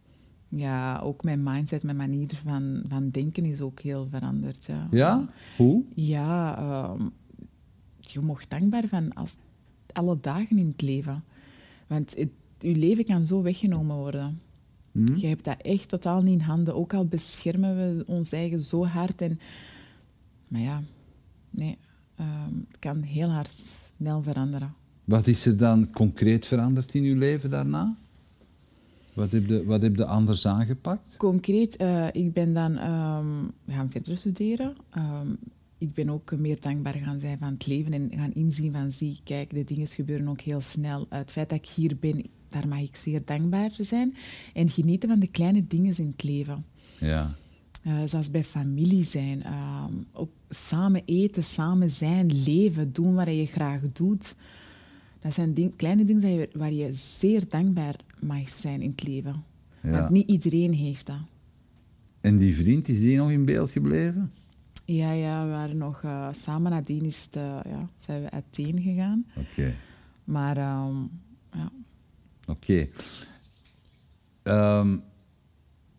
ja, 0.56 1.00
ook 1.00 1.24
mijn 1.24 1.44
mindset, 1.44 1.84
mijn 1.84 1.98
manier 1.98 2.28
van, 2.46 2.84
van 2.88 3.10
denken 3.10 3.46
is 3.46 3.62
ook 3.62 3.80
heel 3.80 4.08
veranderd. 4.10 4.66
Ja, 4.66 4.88
Ja? 4.92 5.30
Hoe? 5.58 5.84
Ja, 5.96 6.58
ehm, 6.58 7.06
je 8.00 8.20
mocht 8.20 8.50
dankbaar 8.50 8.88
van 8.88 9.14
als, 9.14 9.36
alle 9.94 10.18
dagen 10.22 10.58
in 10.58 10.68
het 10.68 10.82
leven. 10.82 11.24
Want 11.88 12.16
het, 12.16 12.30
je 12.60 12.76
leven 12.76 13.06
kan 13.06 13.26
zo 13.26 13.42
weggenomen 13.42 13.96
worden. 13.96 14.42
Hm? 14.92 15.16
Je 15.16 15.28
hebt 15.28 15.44
dat 15.44 15.62
echt 15.62 15.90
totaal 15.90 16.22
niet 16.22 16.40
in 16.40 16.46
handen. 16.46 16.76
Ook 16.76 16.94
al 16.94 17.06
beschermen 17.06 17.76
we 17.76 18.04
ons 18.08 18.32
eigen 18.32 18.60
zo 18.60 18.86
hard. 18.86 19.22
En, 19.22 19.40
maar 20.48 20.62
ja, 20.62 20.84
nee, 21.50 21.78
ehm, 22.16 22.56
het 22.68 22.80
kan 22.80 23.02
heel 23.02 23.30
hard 23.30 23.52
snel 23.98 24.24
veranderen. 24.24 24.74
Wat 25.04 25.28
is 25.28 25.46
er 25.46 25.58
dan 25.58 25.92
concreet 25.92 26.46
veranderd 26.46 26.94
in 26.94 27.04
uw 27.04 27.18
leven 27.18 27.50
daarna? 27.50 27.96
Wat 29.14 29.32
heb 29.32 29.48
je, 29.48 29.66
wat 29.66 29.82
heb 29.82 29.96
je 29.96 30.06
anders 30.06 30.48
aangepakt? 30.48 31.18
Concreet, 31.18 31.76
eh, 31.76 32.08
ik 32.12 32.34
ben 32.34 32.54
dan 32.54 32.78
ehm, 32.78 33.28
gaan 33.68 33.90
verder 33.90 34.18
studeren. 34.18 34.74
Ehm, 34.90 35.34
ik 35.84 35.94
ben 35.94 36.10
ook 36.10 36.38
meer 36.38 36.60
dankbaar 36.60 36.94
gaan 36.94 37.20
zijn 37.20 37.38
van 37.38 37.54
het 37.54 37.68
leven 37.68 37.94
en 37.94 38.12
gaan 38.16 38.34
inzien 38.34 38.72
van, 38.72 38.92
zie, 38.92 39.20
kijk, 39.24 39.50
de 39.50 39.64
dingen 39.64 39.88
gebeuren 39.88 40.28
ook 40.28 40.42
heel 40.42 40.62
snel. 40.62 41.06
het 41.10 41.32
feit 41.32 41.50
dat 41.50 41.58
ik 41.58 41.68
hier 41.68 41.98
ben, 42.00 42.26
daar 42.50 42.68
mag 42.68 42.80
ik 42.80 42.96
zeer 42.96 43.22
dankbaar 43.26 43.72
zijn. 43.80 44.16
En 44.54 44.70
genieten 44.70 45.10
van 45.10 45.20
de 45.20 45.28
kleine 45.28 45.68
dingen 45.68 45.98
in 45.98 46.08
het 46.08 46.24
leven. 46.24 46.66
Ja. 47.00 47.36
Eh, 47.84 47.94
zoals 48.06 48.32
bij 48.32 48.44
familie 48.44 49.04
zijn, 49.04 49.44
ehm, 49.44 49.94
ook 50.12 50.32
samen 50.50 51.02
eten, 51.06 51.44
samen 51.44 51.92
zijn, 51.92 52.44
leven, 52.44 52.94
doen 52.94 53.14
wat 53.14 53.28
je 53.28 53.46
graag 53.46 53.82
doet. 53.94 54.36
Dat 55.20 55.34
zijn 55.34 55.54
ding- 55.54 55.76
kleine 55.76 56.06
dingen 56.06 56.48
waar 56.54 56.74
je 56.74 56.94
zeer 56.94 57.50
dankbaar 57.50 57.96
mag 58.20 58.50
zijn 58.50 58.82
in 58.82 58.90
het 58.90 59.08
leven. 59.08 59.44
Ja. 59.82 59.92
Want 59.92 60.10
niet 60.10 60.30
iedereen 60.30 60.74
heeft 60.74 61.06
dat. 61.06 61.22
En 62.22 62.38
die 62.38 62.56
vriend, 62.56 62.88
is 62.88 63.00
die 63.00 63.18
nog 63.18 63.32
in 63.32 63.46
beeld 63.46 63.72
gebleven? 63.72 64.32
Ja, 64.86 65.12
ja, 65.12 65.46
we 65.46 65.52
waren 65.52 65.78
nog 65.78 66.04
eh, 66.04 66.28
samen 66.32 66.72
nadien 66.72 67.06
is 67.06 67.24
het, 67.24 67.36
eh, 67.36 67.60
ja, 67.70 67.90
zijn 67.98 68.22
we 68.22 68.30
uiteen 68.30 68.82
gegaan. 68.82 69.26
Oké. 69.36 69.76
Maar 70.24 70.58
ehm, 70.58 70.96
ja, 71.54 71.72
Oké. 72.48 72.88
Ehm, 74.44 74.98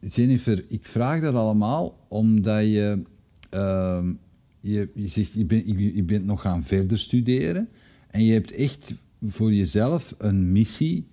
Jennifer, 0.01 0.65
ik 0.69 0.87
vraag 0.87 1.21
dat 1.21 1.35
allemaal 1.35 2.07
omdat 2.09 2.65
je, 2.65 3.03
ehm, 3.51 4.13
je, 4.61 4.91
je 4.95 5.09
zegt, 5.09 5.33
je 5.33 5.45
bent, 5.45 5.67
je, 5.67 5.95
je 5.95 6.05
bent 6.05 6.25
nog 6.25 6.41
gaan 6.41 6.65
verder 6.65 6.99
studeren 6.99 7.69
en 8.09 8.25
je 8.25 8.33
hebt 8.33 8.53
echt 8.53 8.95
voor 9.23 9.53
jezelf 9.53 10.15
een 10.19 10.53
missie 10.53 11.07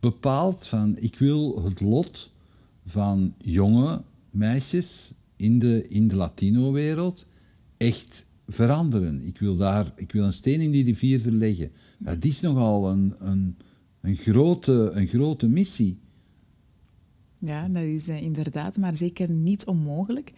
bepaald 0.00 0.66
van 0.66 0.96
ik 0.98 1.18
wil 1.18 1.64
het 1.64 1.80
lot 1.80 2.32
van 2.84 3.34
jonge 3.38 4.02
meisjes 4.30 5.12
in 5.36 5.58
de, 5.58 5.88
in 5.88 6.08
de 6.08 6.16
Latino-wereld 6.16 7.26
echt 7.76 8.26
veranderen. 8.48 9.22
Ik 9.26 9.38
wil, 9.38 9.56
daar, 9.56 9.92
ik 9.96 10.12
wil 10.12 10.24
een 10.24 10.32
steen 10.32 10.60
in 10.60 10.70
die 10.70 10.84
rivier 10.84 11.20
verleggen. 11.20 11.70
Dat 11.98 12.24
is 12.24 12.40
nogal 12.40 12.90
een, 12.90 13.14
een, 13.18 13.56
een, 14.00 14.16
grote, 14.16 14.90
een 14.94 15.06
grote 15.06 15.48
missie. 15.48 15.98
ja, 17.38 17.68
dat 17.68 17.82
is 17.82 18.08
eh, 18.08 18.22
inderdaad, 18.22 18.76
maar 18.76 18.96
zeker 18.96 19.30
niet 19.30 19.64
onmogelijk. 19.64 20.32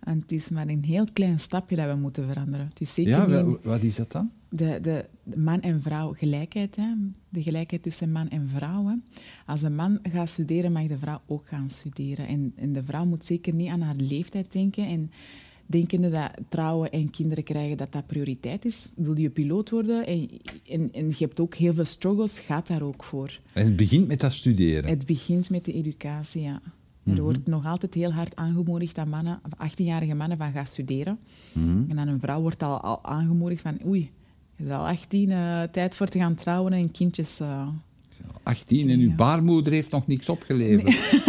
En 0.00 0.18
het 0.20 0.32
is 0.32 0.48
maar 0.48 0.68
een 0.68 0.84
heel 0.84 1.06
klein 1.12 1.40
stapje 1.40 1.76
dat 1.76 1.88
we 1.88 1.94
moeten 1.96 2.26
veranderen. 2.26 2.66
Het 2.66 2.80
is 2.80 2.94
zeker 2.94 3.30
Ja, 3.30 3.42
niet 3.42 3.62
wat 3.62 3.82
is 3.82 3.96
dat 3.96 4.12
dan? 4.12 4.30
De, 4.56 4.78
de, 4.80 5.04
de 5.22 5.36
man 5.36 5.60
en 5.60 5.82
vrouw 5.82 6.12
gelijkheid. 6.12 6.76
Hè? 6.76 6.94
De 7.28 7.42
gelijkheid 7.42 7.82
tussen 7.82 8.12
man 8.12 8.28
en 8.28 8.48
vrouw. 8.48 8.86
Hè? 8.86 8.94
Als 9.46 9.62
een 9.62 9.74
man 9.74 9.98
gaat 10.02 10.28
studeren, 10.28 10.72
mag 10.72 10.86
de 10.86 10.98
vrouw 10.98 11.20
ook 11.26 11.48
gaan 11.48 11.70
studeren. 11.70 12.26
En, 12.26 12.52
en 12.56 12.72
de 12.72 12.82
vrouw 12.82 13.04
moet 13.04 13.24
zeker 13.24 13.54
niet 13.54 13.68
aan 13.68 13.80
haar 13.80 13.96
leeftijd 13.96 14.52
denken. 14.52 14.86
En 14.86 15.10
denkende 15.66 16.08
dat 16.08 16.30
trouwen 16.48 16.90
en 16.90 17.10
kinderen 17.10 17.44
krijgen, 17.44 17.76
dat 17.76 17.92
dat 17.92 18.06
prioriteit 18.06 18.64
is. 18.64 18.88
Wil 18.94 19.18
je 19.18 19.30
piloot 19.30 19.70
worden 19.70 20.06
en, 20.06 20.28
en, 20.68 20.92
en 20.92 21.08
je 21.08 21.16
hebt 21.18 21.40
ook 21.40 21.54
heel 21.54 21.74
veel 21.74 21.84
struggles, 21.84 22.38
gaat 22.38 22.66
daar 22.66 22.82
ook 22.82 23.04
voor. 23.04 23.40
En 23.52 23.64
het 23.64 23.76
begint 23.76 24.08
met 24.08 24.20
dat 24.20 24.32
studeren. 24.32 24.90
Het 24.90 25.06
begint 25.06 25.50
met 25.50 25.64
de 25.64 25.72
educatie, 25.72 26.42
ja. 26.42 26.60
Er 27.04 27.22
wordt 27.22 27.46
nog 27.46 27.66
altijd 27.66 27.94
heel 27.94 28.12
hard 28.12 28.36
aangemoedigd 28.36 28.94
dat 28.94 29.06
mannen, 29.06 29.40
of 29.44 29.70
18-jarige 29.72 30.14
mannen 30.14 30.38
van 30.38 30.52
gaan 30.52 30.66
studeren. 30.66 31.18
En 31.88 31.98
aan 31.98 32.08
een 32.08 32.20
vrouw 32.20 32.40
wordt 32.40 32.62
al, 32.62 32.80
al 32.80 33.04
aangemoedigd 33.04 33.62
van 33.62 33.78
oei, 33.86 34.10
je 34.56 34.64
bent 34.64 34.76
al 34.78 34.86
18, 34.88 35.30
eh, 35.30 35.62
tijd 35.62 35.96
voor 35.96 36.06
te 36.06 36.18
gaan 36.18 36.34
trouwen 36.34 36.72
en 36.72 36.90
kindjes... 36.90 37.40
eh. 37.40 37.68
18 38.42 38.90
en 38.90 38.98
uw 39.00 39.08
Ja. 39.08 39.14
baarmoeder 39.14 39.72
heeft 39.72 39.90
nog 39.90 40.06
niks 40.06 40.28
opgeleverd. 40.28 40.96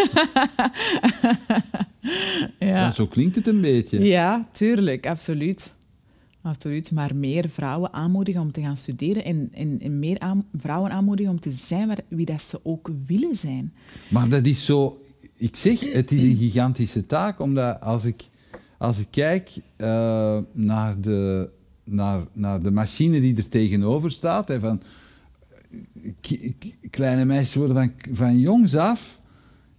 Ja. 2.59 2.67
Ja, 2.67 2.91
zo 2.91 3.07
klinkt 3.07 3.35
het 3.35 3.47
een 3.47 3.61
beetje. 3.61 4.03
ja, 4.03 4.47
tuurlijk, 4.51 5.07
absoluut. 5.07 5.73
Absoluut, 6.41 6.91
maar 6.91 7.15
meer 7.15 7.49
vrouwen 7.49 7.93
aanmoedigen 7.93 8.41
om 8.41 8.51
te 8.51 8.61
gaan 8.61 8.77
studeren 8.77 9.23
en, 9.25 9.49
en, 9.53 9.79
en 9.81 9.99
meer 9.99 10.19
aan- 10.19 10.45
vrouwen 10.57 10.91
aanmoedigen 10.91 11.31
om 11.31 11.39
te 11.39 11.51
zijn 11.51 11.87
waar, 11.87 11.97
wie 12.07 12.25
dat 12.25 12.41
ze 12.41 12.59
ook 12.63 12.89
willen 13.05 13.35
zijn. 13.35 13.73
Maar 14.09 14.29
dat 14.29 14.45
is 14.45 14.65
zo... 14.65 15.01
Ik 15.37 15.55
zeg, 15.55 15.91
het 15.93 16.11
is 16.11 16.21
een 16.21 16.35
gigantische 16.37 17.05
taak, 17.05 17.39
omdat 17.39 17.81
als 17.81 18.05
ik, 18.05 18.21
als 18.77 18.99
ik 18.99 19.07
kijk 19.11 19.51
eh, 19.75 20.37
naar, 20.51 21.01
de, 21.01 21.49
naar, 21.85 22.25
naar 22.33 22.63
de 22.63 22.71
machine 22.71 23.19
die 23.19 23.35
er 23.35 23.49
tegenover 23.49 24.11
staat, 24.11 24.47
hè, 24.47 24.59
van, 24.59 24.81
kleine 26.89 27.25
meisjes 27.25 27.55
worden 27.55 27.75
van, 27.75 28.15
van 28.15 28.39
jongs 28.39 28.75
af 28.75 29.19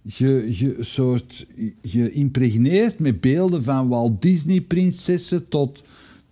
ge, 0.07 0.47
ge, 0.49 0.75
soort, 0.79 1.45
geïmpregneerd 1.81 2.99
met 2.99 3.21
beelden 3.21 3.63
van 3.63 3.87
Walt 3.87 4.21
Disney-prinsessen 4.21 5.47
tot, 5.49 5.83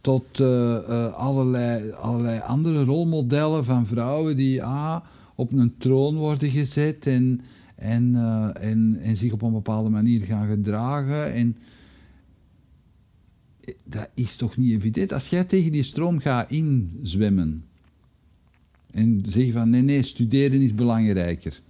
tot 0.01 0.39
eh, 0.39 0.75
eh, 0.75 1.13
allerlei, 1.13 1.91
allerlei 1.91 2.39
andere 2.39 2.83
rolmodellen 2.83 3.65
van 3.65 3.85
vrouwen 3.85 4.37
die 4.37 4.63
ah, 4.63 4.97
op 5.35 5.51
een 5.51 5.75
troon 5.77 6.15
worden 6.15 6.49
gezet 6.49 7.05
en, 7.05 7.41
en, 7.75 8.15
eh, 8.15 8.69
en, 8.69 8.97
en 9.01 9.17
zich 9.17 9.31
op 9.31 9.41
een 9.41 9.51
bepaalde 9.51 9.89
manier 9.89 10.21
gaan 10.21 10.47
gedragen. 10.47 11.33
En, 11.33 11.57
dat 13.83 14.09
is 14.13 14.35
toch 14.35 14.57
niet 14.57 14.73
evident? 14.73 15.13
Als 15.13 15.27
jij 15.27 15.43
tegen 15.43 15.71
die 15.71 15.83
stroom 15.83 16.19
gaat 16.19 16.51
inzwemmen 16.51 17.65
en 18.91 19.23
zeg 19.27 19.51
van 19.51 19.69
nee, 19.69 19.81
nee, 19.81 20.03
studeren 20.03 20.61
is 20.61 20.75
belangrijker. 20.75 21.61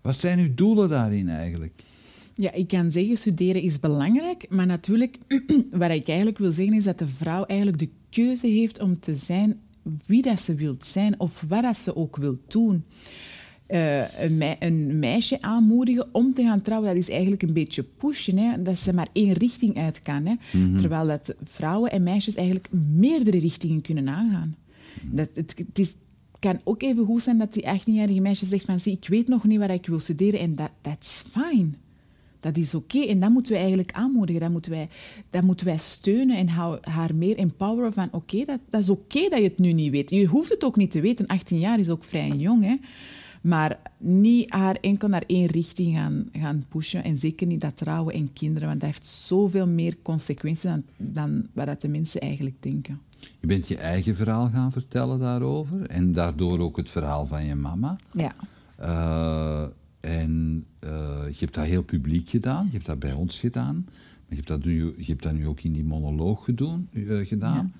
Wat 0.00 0.16
zijn 0.16 0.38
uw 0.38 0.54
doelen 0.54 0.88
daarin 0.88 1.28
eigenlijk? 1.28 1.82
Ja, 2.34 2.52
ik 2.52 2.68
kan 2.68 2.90
zeggen, 2.90 3.16
studeren 3.16 3.62
is 3.62 3.80
belangrijk, 3.80 4.46
maar 4.48 4.66
natuurlijk, 4.66 5.18
wat 5.70 5.90
ik 5.90 6.08
eigenlijk 6.08 6.38
wil 6.38 6.52
zeggen, 6.52 6.74
is 6.74 6.84
dat 6.84 6.98
de 6.98 7.06
vrouw 7.06 7.44
eigenlijk 7.44 7.78
de 7.78 7.88
keuze 8.10 8.46
heeft 8.46 8.80
om 8.80 9.00
te 9.00 9.16
zijn 9.16 9.58
wie 10.06 10.22
dat 10.22 10.40
ze 10.40 10.54
wil 10.54 10.76
zijn 10.78 11.20
of 11.20 11.44
wat 11.48 11.62
dat 11.62 11.76
ze 11.76 11.96
ook 11.96 12.16
wil 12.16 12.38
doen. 12.46 12.84
Eh, 13.72 14.22
een, 14.24 14.36
mei- 14.36 14.56
een 14.58 14.98
meisje 14.98 15.40
aanmoedigen 15.42 16.06
om 16.14 16.34
te 16.34 16.42
gaan 16.42 16.62
trouwen, 16.62 16.88
dat 16.88 16.96
is 16.98 17.10
eigenlijk 17.10 17.42
een 17.42 17.52
beetje 17.52 17.82
pushen, 17.82 18.38
hè, 18.38 18.62
dat 18.62 18.78
ze 18.78 18.92
maar 18.94 19.08
één 19.12 19.32
richting 19.32 19.76
uit 19.76 20.02
kan. 20.02 20.26
Hè, 20.26 20.34
Terwijl 20.80 21.06
dat 21.06 21.34
vrouwen 21.44 21.90
en 21.90 22.02
meisjes 22.02 22.34
eigenlijk 22.34 22.68
meerdere 22.94 23.38
richtingen 23.38 23.80
kunnen 23.80 24.08
aangaan. 24.08 24.56
Dat, 25.02 25.28
het, 25.34 25.54
het 25.68 25.78
is, 25.78 25.94
kan 26.38 26.60
ook 26.64 26.82
even 26.82 27.04
goed 27.04 27.22
zijn 27.22 27.38
dat 27.38 27.52
die 27.52 27.62
18-jarige 27.64 28.20
meisje 28.20 28.46
zegt 28.46 28.64
van, 28.64 28.80
zie, 28.80 28.92
ik 29.00 29.08
weet 29.08 29.28
nog 29.28 29.44
niet 29.44 29.58
waar 29.58 29.70
ik 29.72 29.86
wil 29.86 30.00
studeren 30.00 30.40
en 30.40 30.54
dat 30.54 30.70
that's 30.80 31.24
fine. 31.30 31.68
Dat 32.40 32.56
is 32.56 32.74
oké 32.74 32.98
en 32.98 33.20
dat 33.20 33.30
moeten 33.30 33.52
we 33.52 33.58
eigenlijk 33.58 33.92
aanmoedigen. 33.92 34.40
Dat 34.40 34.50
moeten 34.50 34.70
wij, 34.70 34.88
dat 35.30 35.42
moeten 35.42 35.66
wij 35.66 35.78
steunen 35.78 36.36
en 36.36 36.48
haar 36.80 37.14
meer 37.14 37.36
empoweren 37.36 37.92
van 37.92 38.08
oké, 38.12 38.44
dat, 38.44 38.58
dat 38.70 38.80
is 38.80 38.88
oké 38.88 39.28
dat 39.28 39.38
je 39.38 39.44
het 39.44 39.58
nu 39.58 39.72
niet 39.72 39.90
weet. 39.90 40.10
Je 40.10 40.26
hoeft 40.26 40.48
het 40.50 40.64
ook 40.64 40.76
niet 40.76 40.90
te 40.90 41.00
weten. 41.00 41.26
18 41.26 41.58
jaar 41.58 41.78
is 41.78 41.88
ook 41.88 42.04
vrij 42.04 42.28
jong, 42.28 42.64
hè. 42.64 42.76
Maar 43.42 43.78
niet 43.98 44.50
haar 44.50 44.76
enkel 44.80 45.08
naar 45.08 45.24
één 45.26 45.46
richting 45.46 45.96
gaan, 45.96 46.28
gaan 46.32 46.64
pushen. 46.68 47.04
En 47.04 47.18
zeker 47.18 47.46
niet 47.46 47.60
dat 47.60 47.76
trouwen 47.76 48.14
en 48.14 48.32
kinderen, 48.32 48.68
want 48.68 48.80
dat 48.80 48.88
heeft 48.88 49.06
zoveel 49.06 49.66
meer 49.66 49.96
consequenties 50.02 50.62
dan, 50.62 50.82
dan 50.96 51.46
wat 51.52 51.66
dat 51.66 51.80
de 51.80 51.88
mensen 51.88 52.20
eigenlijk 52.20 52.56
denken. 52.60 53.00
Je 53.40 53.46
bent 53.46 53.68
je 53.68 53.76
eigen 53.76 54.16
verhaal 54.16 54.50
gaan 54.52 54.72
vertellen 54.72 55.18
daarover 55.18 55.86
en 55.86 56.12
daardoor 56.12 56.58
ook 56.58 56.76
het 56.76 56.90
verhaal 56.90 57.26
van 57.26 57.44
je 57.44 57.54
mama. 57.54 57.96
Ja. 58.12 58.34
Eh, 58.76 59.66
en 60.00 60.64
eh, 60.78 61.24
je 61.28 61.38
hebt 61.38 61.54
dat 61.54 61.64
heel 61.64 61.82
publiek 61.82 62.28
gedaan, 62.28 62.66
je 62.66 62.72
hebt 62.72 62.86
dat 62.86 62.98
bij 62.98 63.12
ons 63.12 63.38
gedaan, 63.38 63.74
maar 63.84 64.28
je 64.28 64.34
hebt 64.34 64.48
dat 64.48 64.64
nu, 64.64 64.94
je 64.96 65.04
hebt 65.04 65.22
dat 65.22 65.32
nu 65.32 65.46
ook 65.46 65.60
in 65.60 65.72
die 65.72 65.84
monoloog 65.84 66.44
gedoen, 66.44 66.88
eh, 66.92 67.26
gedaan. 67.26 67.72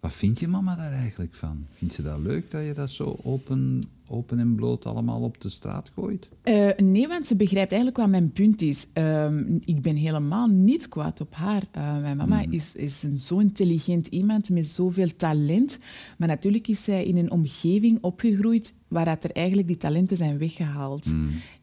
Wat 0.00 0.12
vindt 0.12 0.40
je 0.40 0.48
mama 0.48 0.76
daar 0.76 0.92
eigenlijk 0.92 1.34
van? 1.34 1.66
Vindt 1.72 1.94
ze 1.94 2.02
dat 2.02 2.18
leuk 2.18 2.50
dat 2.50 2.64
je 2.64 2.74
dat 2.74 2.90
zo 2.90 3.18
open, 3.22 3.82
open 4.12 4.38
en 4.38 4.54
bloot 4.54 4.86
allemaal 4.86 5.20
op 5.20 5.40
de 5.40 5.48
straat 5.48 5.90
gooit? 5.94 6.28
Eh, 6.42 6.68
nee, 6.76 7.08
want 7.08 7.26
ze 7.26 7.36
begrijpt 7.36 7.72
eigenlijk 7.72 8.00
wat 8.00 8.10
mijn 8.10 8.32
punt 8.32 8.62
is. 8.62 8.86
Ehm, 8.92 9.58
ik 9.64 9.82
ben 9.82 9.96
helemaal 9.96 10.46
niet 10.48 10.88
kwaad 10.88 11.20
op 11.20 11.34
haar. 11.34 11.62
Eh, 11.70 12.00
mijn 12.00 12.16
mama 12.16 12.44
is, 12.50 12.74
is 12.74 13.02
een 13.02 13.18
zo 13.18 13.38
intelligent 13.38 14.06
iemand 14.06 14.50
met 14.50 14.66
zoveel 14.66 15.16
talent. 15.16 15.78
Maar 16.18 16.28
natuurlijk 16.28 16.68
is 16.68 16.82
zij 16.84 17.04
in 17.04 17.16
een 17.16 17.30
omgeving 17.30 17.98
opgegroeid 18.00 18.74
waar 18.88 19.04
dat 19.04 19.24
er 19.24 19.32
eigenlijk 19.32 19.66
die 19.66 19.76
talenten 19.76 20.16
zijn 20.16 20.38
weggehaald. 20.38 21.06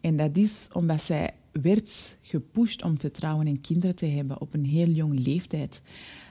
En 0.02 0.16
dat 0.16 0.38
is 0.38 0.68
omdat 0.74 1.02
zij 1.02 1.34
werd 1.52 2.18
gepusht 2.22 2.84
om 2.84 2.98
te 2.98 3.12
trouwen 3.12 3.48
en 3.48 3.62
kinderen 3.62 3.96
te 3.96 4.06
hebben 4.06 4.42
op 4.42 4.54
een 4.54 4.66
heel 4.66 4.90
jong 4.90 5.26
leeftijd. 5.26 5.82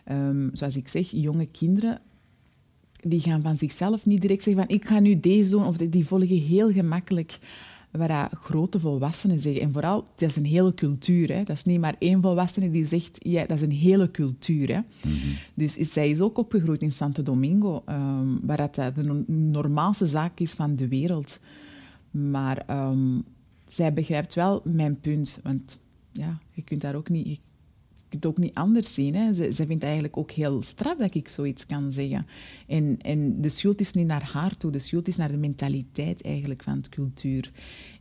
Ehm, 0.04 0.48
zoals 0.52 0.76
ik 0.76 0.88
zeg, 0.88 1.10
jonge 1.10 1.46
kinderen 1.46 2.00
die 3.00 3.20
gaan 3.20 3.42
van 3.42 3.56
zichzelf 3.58 4.06
niet 4.06 4.20
direct 4.20 4.42
zeggen 4.42 4.66
van 4.66 4.74
ik 4.76 4.86
ga 4.86 4.98
nu 4.98 5.20
deze 5.20 5.50
doen, 5.50 5.66
of 5.66 5.76
die- 5.76 6.06
volgen 6.06 6.36
heel 6.38 6.72
gemakkelijk 6.72 7.38
wat 7.90 8.08
dat 8.08 8.28
grote 8.32 8.80
volwassenen 8.80 9.38
zeggen. 9.38 9.62
En 9.62 9.72
vooral, 9.72 10.04
dat 10.16 10.28
is 10.28 10.36
een 10.36 10.44
hele 10.44 10.74
cultuur. 10.74 11.32
Hè. 11.32 11.42
Dat 11.42 11.56
is 11.56 11.64
niet 11.64 11.80
maar 11.80 11.94
één 11.98 12.22
volwassene 12.22 12.70
die 12.70 12.86
zegt, 12.86 13.16
ja, 13.22 13.46
dat 13.46 13.56
is 13.56 13.62
een 13.62 13.72
hele 13.72 14.10
cultuur. 14.10 14.68
Hè. 14.74 14.80
Dus 15.54 15.76
is, 15.76 15.92
zij 15.92 16.10
is 16.10 16.20
ook 16.20 16.38
opgegroeid 16.38 16.82
in 16.82 16.92
Santo 16.92 17.22
Domingo, 17.22 17.82
ehm, 17.86 18.26
waar 18.42 18.56
dat 18.56 18.78
eh, 18.78 18.86
de 18.94 19.02
no- 19.02 19.24
normaalste 19.26 20.06
zaak 20.06 20.40
is 20.40 20.52
van 20.52 20.76
de 20.76 20.88
wereld. 20.88 21.38
Maar 22.10 22.62
ehm, 22.66 23.18
zij 23.66 23.92
begrijpt 23.92 24.34
wel 24.34 24.60
mijn 24.64 25.00
punt, 25.00 25.40
want 25.42 25.78
ja, 26.12 26.38
je 26.54 26.62
kunt 26.62 26.80
daar 26.80 26.94
ook 26.94 27.08
niet... 27.08 27.40
Het 28.08 28.26
ook 28.26 28.38
niet 28.38 28.54
anders 28.54 28.94
zien. 28.94 29.34
Ze 29.34 29.66
vindt 29.66 29.84
eigenlijk 29.84 30.16
ook 30.16 30.30
heel 30.30 30.62
straf 30.62 30.96
dat 30.96 31.14
ik 31.14 31.28
zoiets 31.28 31.66
kan 31.66 31.92
zeggen. 31.92 32.26
En, 32.66 32.96
en 33.02 33.40
de 33.40 33.48
schuld 33.48 33.80
is 33.80 33.92
niet 33.92 34.06
naar 34.06 34.30
haar 34.32 34.56
toe, 34.56 34.70
de 34.70 34.78
schuld 34.78 35.08
is 35.08 35.16
naar 35.16 35.30
de 35.30 35.36
mentaliteit 35.36 36.22
eigenlijk 36.22 36.62
van 36.62 36.76
het 36.76 36.88
cultuur. 36.88 37.50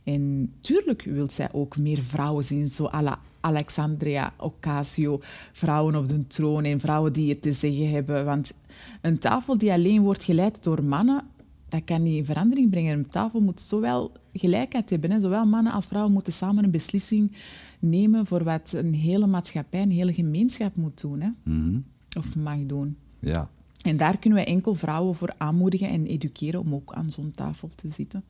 En 0.04 0.52
tuurlijk 0.60 1.02
wil 1.02 1.30
zij 1.30 1.48
ook 1.52 1.78
meer 1.78 2.02
vrouwen 2.02 2.44
zien, 2.44 2.68
zo 2.68 2.86
à 2.86 3.02
la 3.02 3.20
Alexandria 3.40 4.34
Ocasio, 4.36 5.20
vrouwen 5.52 5.96
op 5.96 6.08
de 6.08 6.26
troon 6.26 6.64
en 6.64 6.80
vrouwen 6.80 7.12
die 7.12 7.28
het 7.28 7.42
te 7.42 7.52
zeggen 7.52 7.90
hebben. 7.90 8.24
Want 8.24 8.54
een 9.00 9.18
tafel 9.18 9.58
die 9.58 9.72
alleen 9.72 10.02
wordt 10.02 10.24
geleid 10.24 10.62
door 10.62 10.84
mannen, 10.84 11.24
dat 11.68 11.84
kan 11.84 12.02
niet 12.02 12.26
verandering 12.26 12.70
brengen. 12.70 12.98
Een 12.98 13.10
tafel 13.10 13.40
moet 13.40 13.60
zowel 13.60 14.12
gelijkheid 14.32 14.90
hebben. 14.90 15.10
Hè. 15.10 15.20
Zowel 15.20 15.46
mannen 15.46 15.72
als 15.72 15.86
vrouwen 15.86 16.12
moeten 16.12 16.32
samen 16.32 16.64
een 16.64 16.70
beslissing 16.70 17.32
nemen 17.78 18.26
voor 18.26 18.44
wat 18.44 18.72
een 18.72 18.94
hele 18.94 19.26
maatschappij, 19.26 19.82
een 19.82 19.90
hele 19.90 20.12
gemeenschap 20.12 20.76
moet 20.76 21.00
doen. 21.00 21.20
Hè. 21.20 21.30
Mhm. 21.42 21.78
Of 22.16 22.36
mag 22.36 22.66
doen. 22.66 22.96
Ja. 23.18 23.50
En 23.82 23.96
daar 23.96 24.18
kunnen 24.18 24.38
we 24.38 24.44
enkel 24.44 24.74
vrouwen 24.74 25.14
voor 25.14 25.34
aanmoedigen 25.38 25.88
en 25.88 26.06
educeren 26.06 26.60
om 26.60 26.74
ook 26.74 26.92
aan 26.92 27.10
zo'n 27.10 27.30
tafel 27.30 27.70
te 27.74 27.88
zitten. 27.90 28.24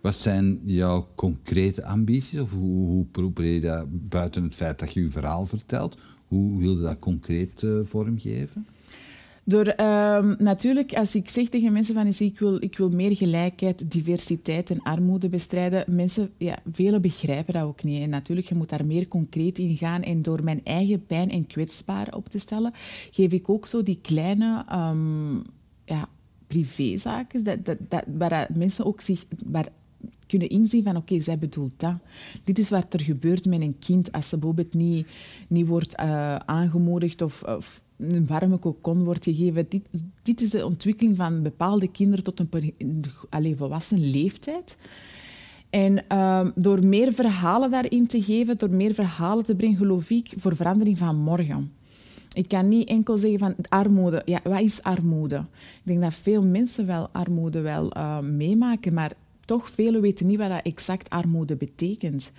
Wat 0.00 0.16
zijn 0.16 0.60
jouw 0.64 1.08
concrete 1.14 1.84
ambities? 1.84 2.40
Of 2.40 2.52
hoe, 2.52 2.86
hoe 2.86 3.04
probeer 3.04 3.52
je 3.52 3.60
dat, 3.60 3.86
buiten 4.08 4.42
het 4.42 4.54
feit 4.54 4.78
dat 4.78 4.92
je 4.92 5.02
je 5.02 5.10
verhaal 5.10 5.46
vertelt, 5.46 5.96
hoe 6.26 6.58
wil 6.58 6.76
je 6.76 6.82
dat 6.82 6.98
concreet 6.98 7.62
eh, 7.62 7.78
vormgeven? 7.82 8.66
Door 9.44 9.66
ehm, 9.66 10.34
natuurlijk, 10.38 10.94
als 10.94 11.14
ik 11.14 11.28
zeg 11.28 11.48
tegen 11.48 11.72
mensen 11.72 11.94
van 11.94 12.06
ik 12.18 12.38
wil, 12.38 12.62
ik 12.62 12.78
wil 12.78 12.90
meer 12.90 13.16
gelijkheid, 13.16 13.90
diversiteit 13.90 14.70
en 14.70 14.82
armoede 14.82 15.28
bestrijden, 15.28 15.84
mensen, 15.86 16.30
ja, 16.36 16.58
velen 16.72 17.02
begrijpen 17.02 17.52
dat 17.52 17.62
ook 17.62 17.82
niet. 17.82 18.02
En 18.02 18.10
natuurlijk, 18.10 18.48
je 18.48 18.54
moet 18.54 18.68
daar 18.68 18.86
meer 18.86 19.08
concreet 19.08 19.58
in 19.58 19.76
gaan. 19.76 20.02
En 20.02 20.22
door 20.22 20.44
mijn 20.44 20.60
eigen 20.64 21.06
pijn 21.06 21.30
en 21.30 21.46
kwetsbaar 21.46 22.14
op 22.14 22.28
te 22.28 22.38
stellen, 22.38 22.72
geef 23.10 23.32
ik 23.32 23.48
ook 23.48 23.66
zo 23.66 23.82
die 23.82 23.98
kleine 24.02 24.64
ehm, 24.68 25.34
ja, 25.84 26.08
privézaken, 26.46 27.42
dat, 27.42 27.64
dat, 27.64 27.76
dat, 27.88 28.04
waar 28.18 28.48
mensen 28.54 28.86
ook 28.86 29.00
zich, 29.00 29.24
waar 29.46 29.68
kunnen 30.26 30.48
inzien 30.48 30.82
van 30.82 30.96
oké, 30.96 31.20
zij 31.20 31.38
bedoelt 31.38 31.72
dat. 31.76 31.94
Dit 32.44 32.58
is 32.58 32.70
wat 32.70 32.94
er 32.94 33.00
gebeurt 33.00 33.46
met 33.46 33.60
een 33.60 33.78
kind 33.78 34.12
als 34.12 34.28
ze 34.28 34.36
bijvoorbeeld 34.36 34.74
niet, 34.74 35.06
niet 35.48 35.66
wordt 35.66 36.00
uh, 36.00 36.36
aangemoedigd 36.36 37.22
of, 37.22 37.42
een 38.00 38.26
warme 38.26 38.56
kokon 38.56 39.04
wordt 39.04 39.24
gegeven. 39.24 39.66
Dit, 39.68 39.88
dit 40.22 40.40
is 40.40 40.50
de 40.50 40.64
ontwikkeling 40.64 41.16
van 41.16 41.42
bepaalde 41.42 41.90
kinderen 41.90 42.24
tot 42.24 42.40
een, 42.40 43.56
volwassen 43.56 44.10
leeftijd. 44.10 44.76
En 45.70 46.04
uh, 46.12 46.46
door 46.54 46.86
meer 46.86 47.12
verhalen 47.12 47.70
daarin 47.70 48.06
te 48.06 48.22
geven, 48.22 48.58
door 48.58 48.70
meer 48.70 48.94
verhalen 48.94 49.44
te 49.44 49.54
brengen, 49.54 49.76
geloof 49.76 50.10
ik, 50.10 50.32
voor 50.36 50.56
verandering 50.56 50.98
van 50.98 51.16
morgen. 51.16 51.72
Ik 52.32 52.48
kan 52.48 52.68
niet 52.68 52.88
enkel 52.88 53.16
zeggen 53.16 53.38
van 53.38 53.54
armoede. 53.68 54.22
Ja, 54.24 54.40
wat 54.42 54.60
is 54.60 54.82
armoede? 54.82 55.36
Ik 55.36 55.80
denk 55.82 56.00
dat 56.00 56.14
veel 56.14 56.42
mensen 56.42 56.86
wel 56.86 57.08
armoede 57.12 57.60
wel 57.60 57.96
uh, 57.96 58.18
meemaken, 58.18 58.94
maar 58.94 59.12
toch 59.44 59.70
velen 59.70 60.00
weten 60.00 60.26
niet 60.26 60.38
wat 60.38 60.48
dat 60.48 60.62
exact 60.62 61.10
armoede 61.10 61.56
betekent. 61.56 62.32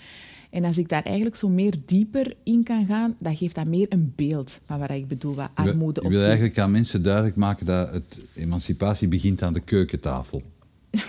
En 0.51 0.63
als 0.63 0.77
ik 0.77 0.89
daar 0.89 1.03
eigenlijk 1.03 1.35
zo 1.35 1.49
meer 1.49 1.73
dieper 1.85 2.33
in 2.43 2.63
kan 2.63 2.85
gaan, 2.85 3.15
dan 3.19 3.35
geeft 3.35 3.55
dat 3.55 3.65
meer 3.65 3.85
een 3.89 4.13
beeld 4.15 4.59
van 4.65 4.79
wat 4.79 4.89
ik 4.89 5.07
bedoel, 5.07 5.35
wat 5.35 5.49
armoede... 5.53 6.01
Je 6.01 6.09
wil 6.09 6.23
eigenlijk 6.23 6.59
aan 6.59 6.71
mensen 6.71 7.03
duidelijk 7.03 7.35
maken 7.35 7.65
dat 7.65 7.93
het 7.93 8.27
emancipatie 8.35 9.07
begint 9.07 9.41
aan 9.41 9.53
de 9.53 9.59
keukentafel. 9.59 10.41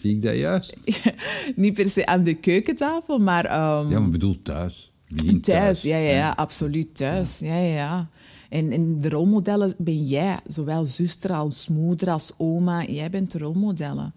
Zie 0.00 0.14
ik 0.14 0.22
dat 0.22 0.36
juist? 0.36 0.76
niet 1.56 1.74
per 1.74 1.88
se 1.88 2.06
aan 2.06 2.24
de 2.24 2.34
keukentafel, 2.34 3.18
maar... 3.18 3.44
Um, 3.44 3.90
ja, 3.90 4.00
maar 4.00 4.10
bedoel 4.10 4.42
thuis. 4.42 4.92
Thuis, 5.16 5.40
thuis. 5.40 5.82
Ja, 5.82 5.96
ja, 5.96 6.12
ja, 6.12 6.30
absoluut 6.30 6.94
thuis. 6.94 7.38
Ja, 7.38 7.56
ja, 7.56 7.74
ja. 7.74 8.08
En, 8.48 8.72
en 8.72 9.00
de 9.00 9.08
rolmodellen 9.08 9.74
ben 9.78 10.04
jij, 10.04 10.38
zowel 10.46 10.84
zuster 10.84 11.32
als 11.32 11.68
moeder 11.68 12.10
als 12.10 12.32
oma. 12.36 12.84
Jij 12.84 13.10
bent 13.10 13.30
de 13.30 13.38
rolmodellen 13.38 14.14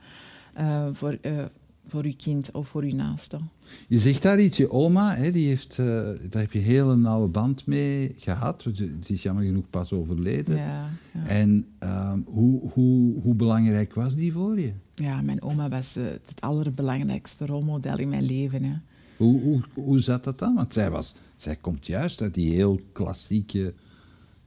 uh, 0.59 0.87
voor, 0.91 1.17
uh, 1.21 1.43
voor 1.87 2.07
je 2.07 2.15
kind 2.15 2.51
of 2.51 2.67
voor 2.67 2.85
je 2.85 2.95
naaste. 2.95 3.39
Je 3.87 3.99
zegt 3.99 4.21
daar 4.21 4.39
iets, 4.39 4.57
je 4.57 4.71
oma, 4.71 5.15
hè, 5.15 5.31
die 5.31 5.47
heeft, 5.47 5.77
uh, 5.77 5.85
daar 6.29 6.41
heb 6.41 6.51
je 6.51 6.59
een 6.59 6.65
hele 6.65 6.95
nauwe 6.95 7.27
band 7.27 7.65
mee 7.65 8.15
gehad. 8.17 8.65
Ze 8.73 8.91
is 9.07 9.21
jammer 9.21 9.43
genoeg 9.43 9.69
pas 9.69 9.93
overleden. 9.93 10.55
Ja, 10.55 10.89
ja. 11.13 11.25
En 11.27 11.65
uh, 11.83 12.13
hoe, 12.25 12.71
hoe, 12.71 13.21
hoe 13.21 13.35
belangrijk 13.35 13.93
was 13.93 14.15
die 14.15 14.31
voor 14.31 14.59
je? 14.59 14.73
Ja, 14.95 15.21
mijn 15.21 15.41
oma 15.41 15.69
was 15.69 15.93
het 15.93 16.33
allerbelangrijkste 16.39 17.45
rolmodel 17.45 17.97
in 17.97 18.09
mijn 18.09 18.23
leven. 18.23 18.63
Hè. 18.63 18.75
Hoe, 19.17 19.41
hoe, 19.41 19.61
hoe 19.73 19.99
zat 19.99 20.23
dat 20.23 20.39
dan? 20.39 20.55
Want 20.55 20.73
zij, 20.73 20.89
was, 20.89 21.15
zij 21.35 21.55
komt 21.55 21.87
juist 21.87 22.21
uit 22.21 22.33
die 22.33 22.53
heel 22.53 22.81
klassieke 22.91 23.73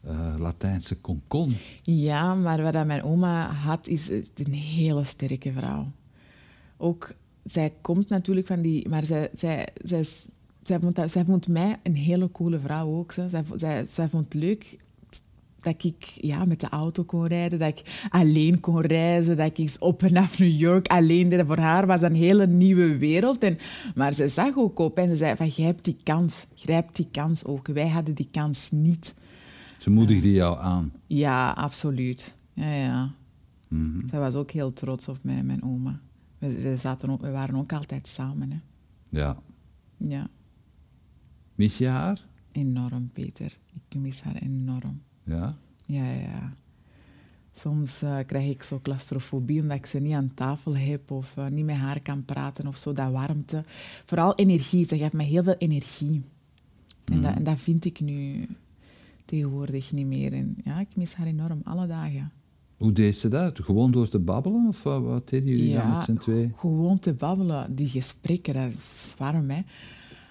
uh, 0.06 0.34
Latijnse 0.38 1.00
concon. 1.00 1.56
Ja, 1.82 2.34
maar 2.34 2.62
wat 2.62 2.86
mijn 2.86 3.02
oma 3.02 3.52
had, 3.52 3.88
is 3.88 4.08
een 4.34 4.52
hele 4.52 5.04
sterke 5.04 5.52
vrouw. 5.52 5.92
Ook, 6.76 7.14
zij 7.46 7.72
komt 7.80 8.08
natuurlijk 8.08 8.46
van 8.46 8.60
die... 8.60 8.88
Maar 8.88 9.04
zij, 9.04 9.28
zij, 9.32 9.68
zij, 9.82 10.04
zij, 10.62 10.80
vond, 10.80 10.98
zij 11.06 11.24
vond 11.24 11.48
mij 11.48 11.76
een 11.82 11.96
hele 11.96 12.30
coole 12.30 12.58
vrouw 12.58 12.88
ook. 12.88 13.12
Zij, 13.12 13.28
zij, 13.56 13.84
zij 13.84 14.08
vond 14.08 14.24
het 14.24 14.34
leuk 14.34 14.76
dat 15.66 15.84
ik 15.84 16.04
ja, 16.04 16.44
met 16.44 16.60
de 16.60 16.68
auto 16.68 17.02
kon 17.02 17.26
rijden, 17.26 17.58
dat 17.58 17.78
ik 17.78 18.06
alleen 18.10 18.60
kon 18.60 18.80
reizen, 18.80 19.36
dat 19.36 19.58
ik 19.58 19.76
op 19.78 20.02
en 20.02 20.16
af 20.16 20.38
New 20.38 20.60
York 20.60 20.86
alleen 20.86 21.28
deed. 21.28 21.46
Voor 21.46 21.58
haar 21.58 21.86
was 21.86 22.02
een 22.02 22.14
hele 22.14 22.46
nieuwe 22.46 22.98
wereld. 22.98 23.38
En, 23.38 23.58
maar 23.94 24.12
ze 24.12 24.28
zag 24.28 24.56
ook 24.56 24.78
op 24.78 24.98
en 24.98 25.08
ze 25.08 25.16
zei 25.16 25.36
van, 25.36 25.48
jij 25.48 25.66
hebt 25.66 25.84
die 25.84 25.96
kans, 26.02 26.46
grijp 26.54 26.94
die 26.94 27.08
kans 27.10 27.44
ook. 27.44 27.66
Wij 27.66 27.88
hadden 27.88 28.14
die 28.14 28.28
kans 28.30 28.70
niet. 28.70 29.14
Ze 29.78 29.90
moedigde 29.90 30.32
jou 30.32 30.58
aan? 30.58 30.92
Ja, 31.06 31.50
absoluut. 31.50 32.34
Ja, 32.52 32.72
ja. 32.72 33.10
Mm 33.68 34.04
Zij 34.10 34.18
was 34.18 34.34
ook 34.34 34.50
heel 34.50 34.72
trots 34.72 35.08
op 35.08 35.18
mij, 35.20 35.42
mijn 35.42 35.62
oma. 35.62 36.00
We, 36.38 36.60
we, 36.60 36.76
zaten 36.76 37.10
ook, 37.10 37.20
we 37.20 37.30
waren 37.30 37.54
ook 37.54 37.72
altijd 37.72 38.08
samen. 38.08 38.50
Hè. 38.50 38.58
Ja. 39.08 39.38
Ja. 39.96 40.28
Mis 41.54 41.78
je 41.78 41.86
haar? 41.86 42.24
Enorm, 42.52 43.10
Peter. 43.12 43.58
Ik 43.88 43.98
mis 43.98 44.20
haar 44.22 44.36
enorm. 44.36 45.02
Ja? 45.24 45.56
Ja, 45.84 46.10
ja. 46.10 46.52
Soms 47.52 48.02
uh, 48.02 48.18
krijg 48.26 48.50
ik 48.50 48.62
zo 48.62 48.80
claustrofobie 48.82 49.60
omdat 49.60 49.76
ik 49.76 49.86
ze 49.86 49.98
niet 49.98 50.14
aan 50.14 50.34
tafel 50.34 50.76
heb 50.76 51.10
of 51.10 51.36
uh, 51.36 51.46
niet 51.46 51.64
met 51.64 51.76
haar 51.76 52.00
kan 52.00 52.24
praten 52.24 52.66
of 52.66 52.76
zo, 52.76 52.92
dat 52.92 53.12
warmte. 53.12 53.64
Vooral 54.04 54.34
energie, 54.34 54.84
ze 54.84 54.98
geeft 54.98 55.12
mij 55.12 55.26
heel 55.26 55.42
veel 55.42 55.56
energie. 55.58 56.22
En, 57.04 57.22
dat, 57.22 57.30
mm. 57.30 57.36
en 57.36 57.44
dat 57.44 57.60
vind 57.60 57.84
ik 57.84 58.00
nu 58.00 58.48
tegenwoordig 59.24 59.92
niet 59.92 60.06
meer. 60.06 60.32
En 60.32 60.56
ja, 60.64 60.78
ik 60.80 60.96
mis 60.96 61.14
haar 61.14 61.26
enorm, 61.26 61.60
alle 61.64 61.86
dagen. 61.86 62.32
Hoe 62.76 62.92
deed 62.92 63.16
ze 63.16 63.28
dat? 63.28 63.60
Gewoon 63.60 63.90
door 63.90 64.08
te 64.08 64.18
babbelen? 64.18 64.66
Of 64.68 64.82
wat, 64.82 65.02
wat 65.02 65.28
deden 65.28 65.48
jullie 65.48 65.68
ja, 65.68 65.82
dan 65.82 65.92
met 65.92 66.02
z'n 66.02 66.16
twee? 66.16 66.52
gewoon 66.56 66.98
te 66.98 67.12
babbelen. 67.12 67.74
Die 67.74 67.88
gesprekken, 67.88 68.54
dat 68.54 68.72
is 68.72 69.14
warm, 69.18 69.50
hè 69.50 69.60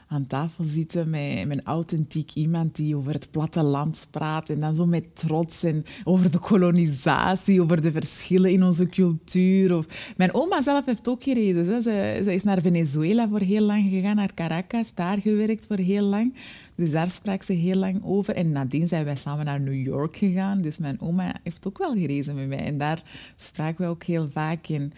aan 0.08 0.28
tafel 0.28 0.64
zitten 0.64 1.10
met, 1.10 1.45
een 1.49 1.64
authentiek 1.64 2.34
iemand 2.34 2.76
die 2.76 2.95
over 2.95 3.14
het 3.14 3.32
platteland 3.32 4.08
praat 4.12 4.49
en 4.49 4.60
dan 4.60 4.76
zo 4.76 4.86
met 4.86 5.16
trots 5.16 5.64
en 5.64 5.86
over 6.03 6.32
de 6.32 6.39
kolonisatie, 6.39 7.62
over 7.62 7.82
de 7.82 7.91
verschillen 7.91 8.51
in 8.51 8.64
onze 8.64 8.88
cultuur. 8.88 9.78
Of... 9.78 10.14
Mijn 10.18 10.34
oma 10.34 10.62
zelf 10.62 10.86
heeft 10.86 11.08
ook 11.08 11.24
gereisd. 11.24 11.68
Hè. 11.68 11.82
Ze, 11.82 12.22
ze 12.24 12.34
is 12.34 12.43
naar 12.43 12.62
Venezuela 12.62 13.28
voor 13.30 13.39
heel 13.39 13.62
lang 13.62 13.89
gegaan, 13.89 14.16
naar 14.16 14.34
Caracas, 14.34 14.93
daar 14.93 15.22
gewerkt 15.22 15.66
voor 15.66 15.78
heel 15.78 16.03
lang. 16.03 16.34
Dus 16.76 16.91
daar 16.91 17.12
sprak 17.12 17.43
ze 17.43 17.53
heel 17.53 17.76
lang 17.76 18.01
over. 18.03 18.36
En 18.36 18.51
nadien 18.51 18.88
zijn 18.88 19.06
wij 19.06 19.16
samen 19.16 19.45
naar 19.45 19.62
New 19.62 19.86
York 19.86 20.18
gegaan. 20.18 20.58
Dus 20.58 20.78
mijn 20.78 21.01
oma 21.01 21.36
heeft 21.43 21.68
ook 21.68 21.78
wel 21.78 21.93
gerezen 21.93 22.36
met 22.36 22.47
mij. 22.47 22.58
En 22.60 22.78
daar 22.78 23.03
spraken 23.36 23.86
we 23.86 23.91
ook 23.91 24.03
heel 24.03 24.30
vaak 24.30 24.68
in. 24.68 24.93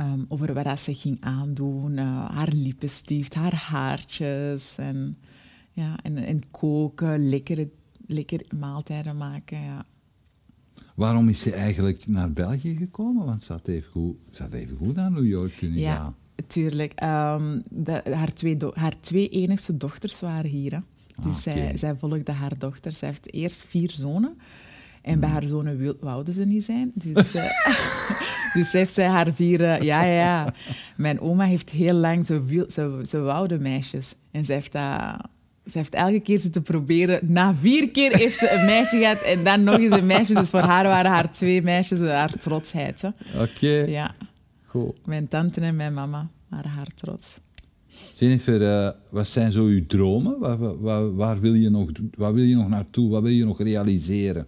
Um, 0.00 0.24
over 0.28 0.54
wat 0.54 0.80
ze 0.80 0.94
ging 0.94 1.16
aandoen, 1.20 1.92
uh, 1.92 2.30
haar 2.30 2.52
lippenstift, 2.52 3.34
haar 3.34 3.54
haartjes 3.54 4.76
en, 4.78 5.18
ja, 5.72 5.98
en, 6.02 6.16
en 6.16 6.50
koken, 6.50 7.28
lekkere, 7.28 7.70
lekkere 8.06 8.44
maaltijden 8.58 9.16
maken. 9.16 9.60
Ja. 9.60 9.84
Waarom 10.94 11.28
is 11.28 11.40
ze 11.40 11.52
eigenlijk 11.52 12.06
naar 12.06 12.32
België 12.32 12.76
gekomen? 12.76 13.26
Want 13.26 13.42
ze 13.42 13.52
had 13.52 13.68
even 13.68 13.90
goed, 13.90 14.16
ze 14.30 14.42
had 14.42 14.52
even 14.52 14.76
goed 14.76 14.94
naar 14.94 15.10
New 15.10 15.26
York 15.26 15.56
kunnen 15.56 15.78
ja, 15.78 15.94
gaan. 15.94 16.16
Tuurlijk. 16.46 17.02
Um, 17.02 17.62
de, 17.68 18.02
haar, 18.12 18.32
twee 18.32 18.56
haar 18.74 19.00
twee 19.00 19.28
enigste 19.28 19.76
dochters 19.76 20.20
waren 20.20 20.50
hier. 20.50 20.72
Hè. 20.72 20.78
Dus 21.22 21.34
ah, 21.34 21.42
zij, 21.42 21.76
zij 21.76 21.96
volgde 21.96 22.32
haar 22.32 22.58
dochter. 22.58 22.92
Zij 22.92 23.08
heeft 23.08 23.32
eerst 23.32 23.64
vier 23.64 23.90
zonen. 23.90 24.38
En 25.02 25.20
bij 25.20 25.28
hmm. 25.28 25.38
haar 25.38 25.48
zonen 25.48 25.96
wouden 26.00 26.34
ze 26.34 26.44
niet 26.44 26.64
zijn. 26.64 26.92
Dus, 26.94 27.34
uh, 27.34 27.44
dus 28.54 28.72
heeft 28.72 28.92
zij 28.92 29.06
haar 29.06 29.32
vier... 29.32 29.60
Uh, 29.60 29.80
ja, 29.80 30.02
ja. 30.04 30.54
Mijn 30.96 31.20
oma 31.20 31.44
heeft 31.44 31.70
heel 31.70 31.94
lang... 31.94 32.26
Ze, 32.26 32.44
wil, 32.44 32.64
ze, 32.70 33.00
ze 33.08 33.20
woude 33.20 33.58
meisjes. 33.58 34.14
En 34.30 34.44
ze 34.44 34.52
heeft 34.52 34.72
dat... 34.72 35.28
Ze 35.64 35.78
heeft 35.78 35.94
elke 35.94 36.20
keer 36.20 36.38
zitten 36.38 36.62
proberen. 36.62 37.20
Na 37.22 37.54
vier 37.54 37.90
keer 37.90 38.16
heeft 38.16 38.38
ze 38.38 38.50
een 38.50 38.64
meisje 38.66 38.96
gehad 38.98 39.20
en 39.20 39.44
dan 39.44 39.64
nog 39.64 39.78
eens 39.78 39.92
een 39.92 40.06
meisje. 40.06 40.34
Dus 40.34 40.50
voor 40.50 40.60
haar 40.60 40.84
waren 40.84 41.10
haar 41.10 41.32
twee 41.32 41.62
meisjes 41.62 42.00
haar 42.00 42.32
trotsheid. 42.32 43.02
Oké. 43.38 43.84
Ja. 43.86 44.14
Goed. 44.64 45.06
Mijn 45.06 45.28
tante 45.28 45.60
en 45.60 45.76
mijn 45.76 45.94
mama 45.94 46.28
waren 46.48 46.70
haar 46.70 46.88
trots. 46.94 47.38
Jennifer, 48.16 48.60
uh, 48.60 48.90
wat 49.10 49.28
zijn 49.28 49.52
zo 49.52 49.64
uw 49.64 49.86
dromen? 49.86 50.38
Waar, 50.38 50.80
waar, 50.80 51.14
waar, 51.14 51.40
wil 51.40 51.54
je 51.54 51.70
nog, 51.70 51.90
waar 52.14 52.34
wil 52.34 52.44
je 52.44 52.54
nog 52.54 52.68
naartoe? 52.68 53.10
Wat 53.10 53.22
wil 53.22 53.32
je 53.32 53.44
nog 53.44 53.62
realiseren? 53.62 54.46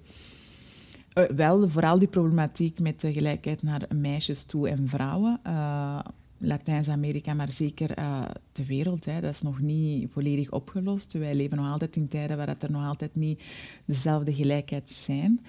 Uh, 1.15 1.25
wel, 1.25 1.69
vooral 1.69 1.99
die 1.99 2.09
problematiek 2.09 2.81
met 2.81 3.01
de 3.01 3.13
gelijkheid 3.13 3.63
naar 3.63 3.83
meisjes 3.95 4.45
toe 4.45 4.69
en 4.69 4.89
vrouwen. 4.89 5.41
Uh, 5.47 5.99
Latijns-Amerika, 6.39 7.35
maar 7.35 7.53
zeker 7.53 7.99
uh, 7.99 8.25
de 8.53 8.67
wereld. 8.67 9.05
Hè, 9.05 9.21
dat 9.21 9.31
is 9.31 9.43
nog 9.43 9.61
niet 9.61 10.11
volledig 10.13 10.51
opgelost. 10.51 11.13
Wij 11.13 11.35
leven 11.35 11.57
nog 11.57 11.73
altijd 11.73 11.97
in 11.97 12.09
tijden 12.09 12.37
waar 12.37 12.57
er 12.59 12.71
nog 12.71 12.87
altijd 12.87 13.17
niet 13.17 13.43
dezelfde 13.85 14.35
gelijkheid 14.35 14.91
zijn. 14.91 15.41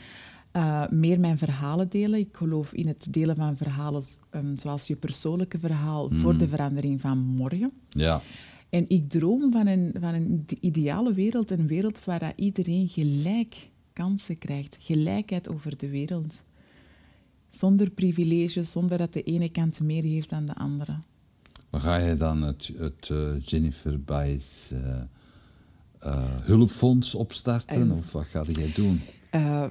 meer 0.90 1.20
mijn 1.20 1.38
verhalen 1.38 1.90
delen. 1.90 2.20
Ik 2.20 2.36
geloof 2.36 2.74
in 2.74 2.88
het 2.88 3.06
delen 3.10 3.36
van 3.36 3.58
verhalen 3.58 4.04
um, 4.32 4.58
zoals 4.58 4.88
je 4.88 4.96
persoonlijke 4.96 5.60
verhaal 5.60 6.10
voor 6.12 6.38
de 6.38 6.44
mm. 6.44 6.50
verandering 6.50 7.02
van 7.02 7.18
morgen. 7.18 7.72
Ja. 7.90 8.22
En 8.70 8.86
ik 8.88 9.10
droom 9.10 9.52
van 9.52 9.68
een, 9.68 9.96
van 10.00 10.14
een 10.14 10.46
ideale 10.60 11.14
wereld, 11.14 11.52
een 11.52 11.68
wereld 11.68 12.06
waar 12.06 12.34
iedereen 12.36 12.88
gelijk 12.88 13.70
kansen 13.94 14.38
krijgt, 14.38 14.78
gelijkheid 14.80 15.50
over 15.50 15.78
de 15.78 15.90
wereld. 15.90 16.42
Zonder 17.50 17.90
privileges, 17.90 18.72
zonder 18.72 18.98
dat 18.98 19.14
de 19.14 19.24
ene 19.24 19.50
kant 19.50 19.80
meer 19.80 20.04
heeft 20.04 20.30
dan 20.30 20.46
de 20.46 20.56
andere. 20.56 21.00
Maar 21.70 21.82
ga 21.82 21.98
je 21.98 22.16
dan 22.16 22.42
het, 22.42 22.72
het 22.78 23.10
uh, 23.10 23.32
Jennifer 23.46 24.02
Baez 24.02 24.72
uh, 24.72 24.80
uh, 26.06 26.26
hulpfonds 26.42 27.16
opstarten 27.16 27.92
of 27.92 28.12
wat 28.12 28.26
ga 28.26 28.44
jij 28.44 28.72
doen? 28.74 29.02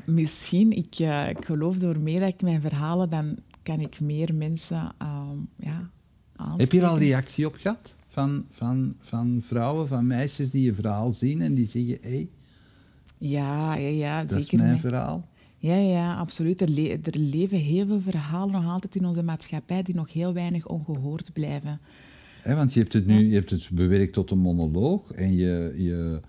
misschien, 0.05 0.73
ik, 0.73 0.99
ik 1.29 1.45
geloof 1.45 1.77
door 1.77 1.99
meer 1.99 2.21
dat 2.21 2.29
ik 2.29 2.43
mijn 2.43 2.61
verhalen, 2.61 3.11
dan 3.11 3.39
kan 3.63 3.81
ik 3.81 4.01
meer 4.01 4.35
mensen 4.35 4.95
ehm, 4.99 5.37
ja, 5.57 5.91
Heb 6.57 6.73
je 6.73 6.81
er 6.81 6.87
al 6.87 6.99
reactie 6.99 7.47
op 7.47 7.55
gehad? 7.55 7.97
Van, 8.09 8.47
van, 8.51 8.97
van 9.01 9.41
vrouwen, 9.43 9.89
van 9.89 10.07
meisjes 10.07 10.51
die 10.51 10.65
je 10.65 10.75
verhaal 10.75 11.13
zien 11.13 11.43
en 11.43 11.55
die 11.55 11.67
zeggen: 11.67 11.99
hey, 12.01 12.29
ja, 13.23 13.75
ja, 13.75 13.89
ja 13.89 14.25
dat 14.25 14.39
is 14.39 14.51
mijn 14.51 14.81
verhaal. 14.81 15.29
Ja, 15.59 15.77
ja, 15.77 16.17
absoluut. 16.17 16.61
Er, 16.61 16.69
le 16.69 16.99
er, 17.03 17.19
leven 17.19 17.59
heel 17.59 17.87
veel 17.87 18.01
verhalen 18.01 18.53
nog 18.53 18.73
altijd 18.73 18.95
in 18.95 19.07
onze 19.07 19.23
maatschappij 19.23 19.83
die 19.83 19.95
nog 19.95 20.13
heel 20.13 20.33
weinig 20.33 20.67
ongehoord 20.67 21.33
blijven. 21.33 21.81
want 22.45 22.73
je 22.73 22.81
hebt 22.81 22.93
het 22.93 23.07
nu 23.07 23.29
je 23.29 23.35
hebt 23.35 23.51
het 23.51 23.69
bewerkt 23.73 24.13
tot 24.13 24.31
een 24.31 24.39
monoloog 24.39 25.13
en 25.13 25.35
je, 25.35 25.75
je, 25.77 26.21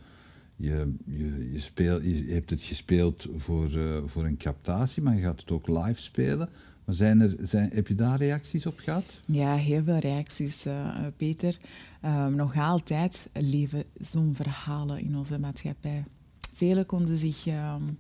je, 0.55 0.93
je, 1.05 1.49
je, 1.53 1.59
speel, 1.59 2.01
je 2.01 2.33
hebt 2.33 2.49
het 2.49 2.61
gespeeld 2.61 3.27
voor, 3.37 3.71
uh, 3.71 3.97
voor 4.05 4.25
een 4.25 4.37
captatie, 4.37 5.03
maar 5.03 5.15
je 5.15 5.21
gaat 5.21 5.39
het 5.39 5.51
ook 5.51 5.67
live 5.67 6.01
spelen. 6.01 6.49
Maar 6.85 6.95
zijn 6.95 7.21
er, 7.21 7.35
zijn, 7.41 7.69
heb 7.73 7.87
je 7.87 7.95
daar 7.95 8.17
reacties 8.17 8.65
op 8.65 8.79
gehad? 8.79 9.03
Ja, 9.25 9.55
heel 9.55 9.83
veel 9.83 9.97
reacties, 9.97 10.65
uh, 10.65 10.97
Peter. 11.17 11.57
Um, 12.05 12.35
nog 12.35 12.57
altijd 12.57 13.29
leven 13.33 13.83
zo'n 13.99 14.35
verhalen 14.35 14.99
in 14.99 15.17
onze 15.17 15.39
maatschappij. 15.39 16.03
Velen 16.63 16.85
konden 16.85 17.17
zich 17.17 17.45
um, 17.47 17.97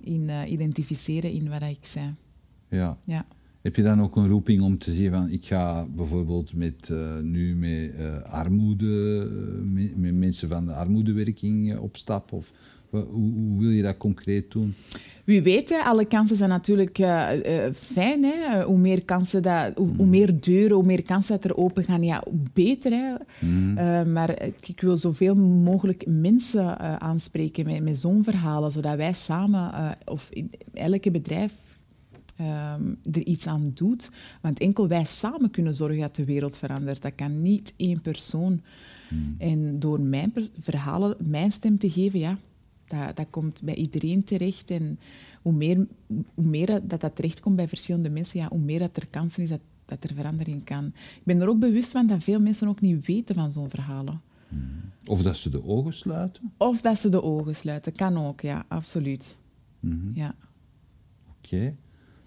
in, 0.00 0.22
uh, 0.22 0.50
identificeren 0.50 1.32
in 1.32 1.48
wat 1.48 1.62
ik 1.62 1.78
zei. 1.80 2.14
Ja. 2.68 2.98
ja. 3.04 3.26
Heb 3.60 3.76
je 3.76 3.82
dan 3.82 4.00
ook 4.00 4.16
een 4.16 4.28
roeping 4.28 4.62
om 4.62 4.78
te 4.78 4.92
zeggen 4.92 5.12
van 5.12 5.30
ik 5.30 5.46
ga 5.46 5.86
bijvoorbeeld 5.86 6.54
met, 6.54 6.88
uh, 6.88 7.18
nu 7.20 7.56
met 7.56 7.92
armoede, 8.24 9.26
met, 9.64 9.96
met, 9.96 10.14
mensen 10.14 10.48
van 10.48 10.66
de 10.66 10.72
armoedewerking 10.72 11.78
op 11.78 11.96
stap? 11.96 12.32
Of 12.32 12.52
hoe, 12.90 13.06
hoe 13.10 13.60
wil 13.60 13.70
je 13.70 13.82
dat 13.82 13.96
concreet 13.96 14.50
doen? 14.50 14.74
Wie 15.24 15.42
weet, 15.42 15.68
hè, 15.68 15.76
alle 15.76 16.04
kansen 16.04 16.36
zijn 16.36 16.50
natuurlijk 16.50 16.98
uh, 16.98 17.28
uh, 17.32 17.72
fijn. 17.72 18.24
Hè. 18.24 18.62
Hoe 18.62 18.78
meer 18.78 19.04
kansen 19.04 19.42
dat, 19.42 19.72
hoe, 19.76 19.88
hoe, 19.96 20.06
meer 20.06 20.40
deuren, 20.40 20.76
hoe 20.76 20.86
meer 20.86 21.02
kansen 21.02 21.34
dat 21.34 21.44
er 21.44 21.56
open 21.56 21.84
gaan, 21.84 22.02
ja, 22.02 22.22
hoe 22.24 22.40
beter. 22.52 22.92
Hè. 22.92 23.14
Mm. 23.38 23.78
Uh, 23.78 24.02
maar 24.04 24.42
ik 24.42 24.80
wil 24.80 24.96
zoveel 24.96 25.34
mogelijk 25.34 26.04
mensen 26.06 27.00
aanspreken 27.00 27.66
met, 27.66 27.82
met 27.82 27.98
zo'n 27.98 28.24
verhalen, 28.24 28.72
zodat 28.72 28.96
wij 28.96 29.12
samen, 29.12 29.96
of 30.04 30.28
in 30.30 30.50
elke 30.74 31.10
bedrijf, 31.10 31.52
um, 32.40 32.98
er 33.12 33.26
iets 33.26 33.46
aan 33.46 33.70
doet. 33.74 34.10
Want 34.40 34.60
enkel 34.60 34.88
wij 34.88 35.04
samen 35.04 35.50
kunnen 35.50 35.74
zorgen 35.74 36.00
dat 36.00 36.16
de 36.16 36.24
wereld 36.24 36.58
verandert. 36.58 37.02
Dat 37.02 37.14
kan 37.14 37.42
niet 37.42 37.74
één 37.76 38.00
persoon. 38.00 38.60
Mm. 39.10 39.34
En 39.38 39.78
door 39.78 40.00
mijn 40.00 40.32
verhalen, 40.58 41.16
mijn 41.18 41.52
stem 41.52 41.78
te 41.78 41.90
geven, 41.90 42.18
ja, 42.18 42.38
dat, 42.88 43.16
dat 43.16 43.26
komt 43.30 43.62
bij 43.64 43.74
iedereen 43.74 44.24
terecht. 44.24 44.70
En 44.70 44.98
hoe 45.42 45.52
meer, 45.52 45.86
hoe 46.34 46.46
meer 46.46 46.66
dat, 46.66 47.00
dat 47.00 47.16
terechtkomt 47.16 47.56
bij 47.56 47.68
verschillende 47.68 48.10
mensen, 48.10 48.40
ja, 48.40 48.48
hoe 48.48 48.58
meer 48.58 48.78
dat 48.78 48.96
er 48.96 49.06
kansen 49.06 49.42
is 49.42 49.48
dat, 49.48 49.60
dat 49.84 50.04
er 50.04 50.14
verandering 50.14 50.64
kan. 50.64 50.86
Ik 50.94 51.24
ben 51.24 51.40
er 51.40 51.48
ook 51.48 51.58
bewust 51.58 51.90
van 51.90 52.06
dat 52.06 52.22
veel 52.22 52.40
mensen 52.40 52.68
ook 52.68 52.80
niet 52.80 53.06
weten 53.06 53.34
van 53.34 53.52
zo'n 53.52 53.70
verhalen. 53.70 54.20
Hmm. 54.48 54.80
Of 55.06 55.22
dat 55.22 55.36
ze 55.36 55.50
de 55.50 55.64
ogen 55.64 55.92
sluiten? 55.92 56.52
Of 56.56 56.80
dat 56.80 56.98
ze 56.98 57.08
de 57.08 57.22
ogen 57.22 57.54
sluiten. 57.54 57.92
Kan 57.92 58.18
ook, 58.18 58.40
ja, 58.40 58.64
absoluut. 58.68 59.36
Mm 59.80 60.00
-hmm. 60.00 60.10
Ja. 60.14 60.34
Oké. 61.38 61.76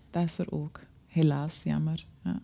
Dat 0.10 0.24
is 0.24 0.38
er 0.38 0.52
ook. 0.52 0.80
Helaas, 1.08 1.64
jammer. 1.64 2.06
Ja. 2.24 2.42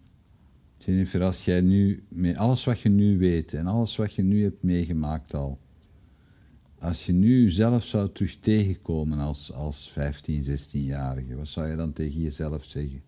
Jennifer, 0.78 1.24
als 1.24 1.46
jij 1.46 1.62
nu, 1.62 2.04
met 2.10 2.36
alles 2.36 2.66
wat 2.66 2.80
je 2.80 2.90
nu 2.90 3.18
weet 3.18 3.54
en 3.54 3.66
alles 3.66 3.96
wat 3.96 4.14
je 4.14 4.24
nu 4.24 4.44
hebt 4.44 4.64
meegemaakt 4.64 5.34
al, 5.34 5.60
als 6.88 7.06
je 7.06 7.14
nu 7.14 7.50
zelf 7.50 7.84
zou 7.84 8.10
terug 8.12 8.38
tegenkomen 8.40 9.20
als, 9.20 9.54
als 9.54 9.90
15, 9.92 10.44
16-jarige, 10.44 11.36
wat 11.36 11.48
zou 11.48 11.68
je 11.70 11.76
dan 11.76 11.94
tegen 11.94 12.22
jezelf 12.22 12.64
zeggen? 12.64 13.02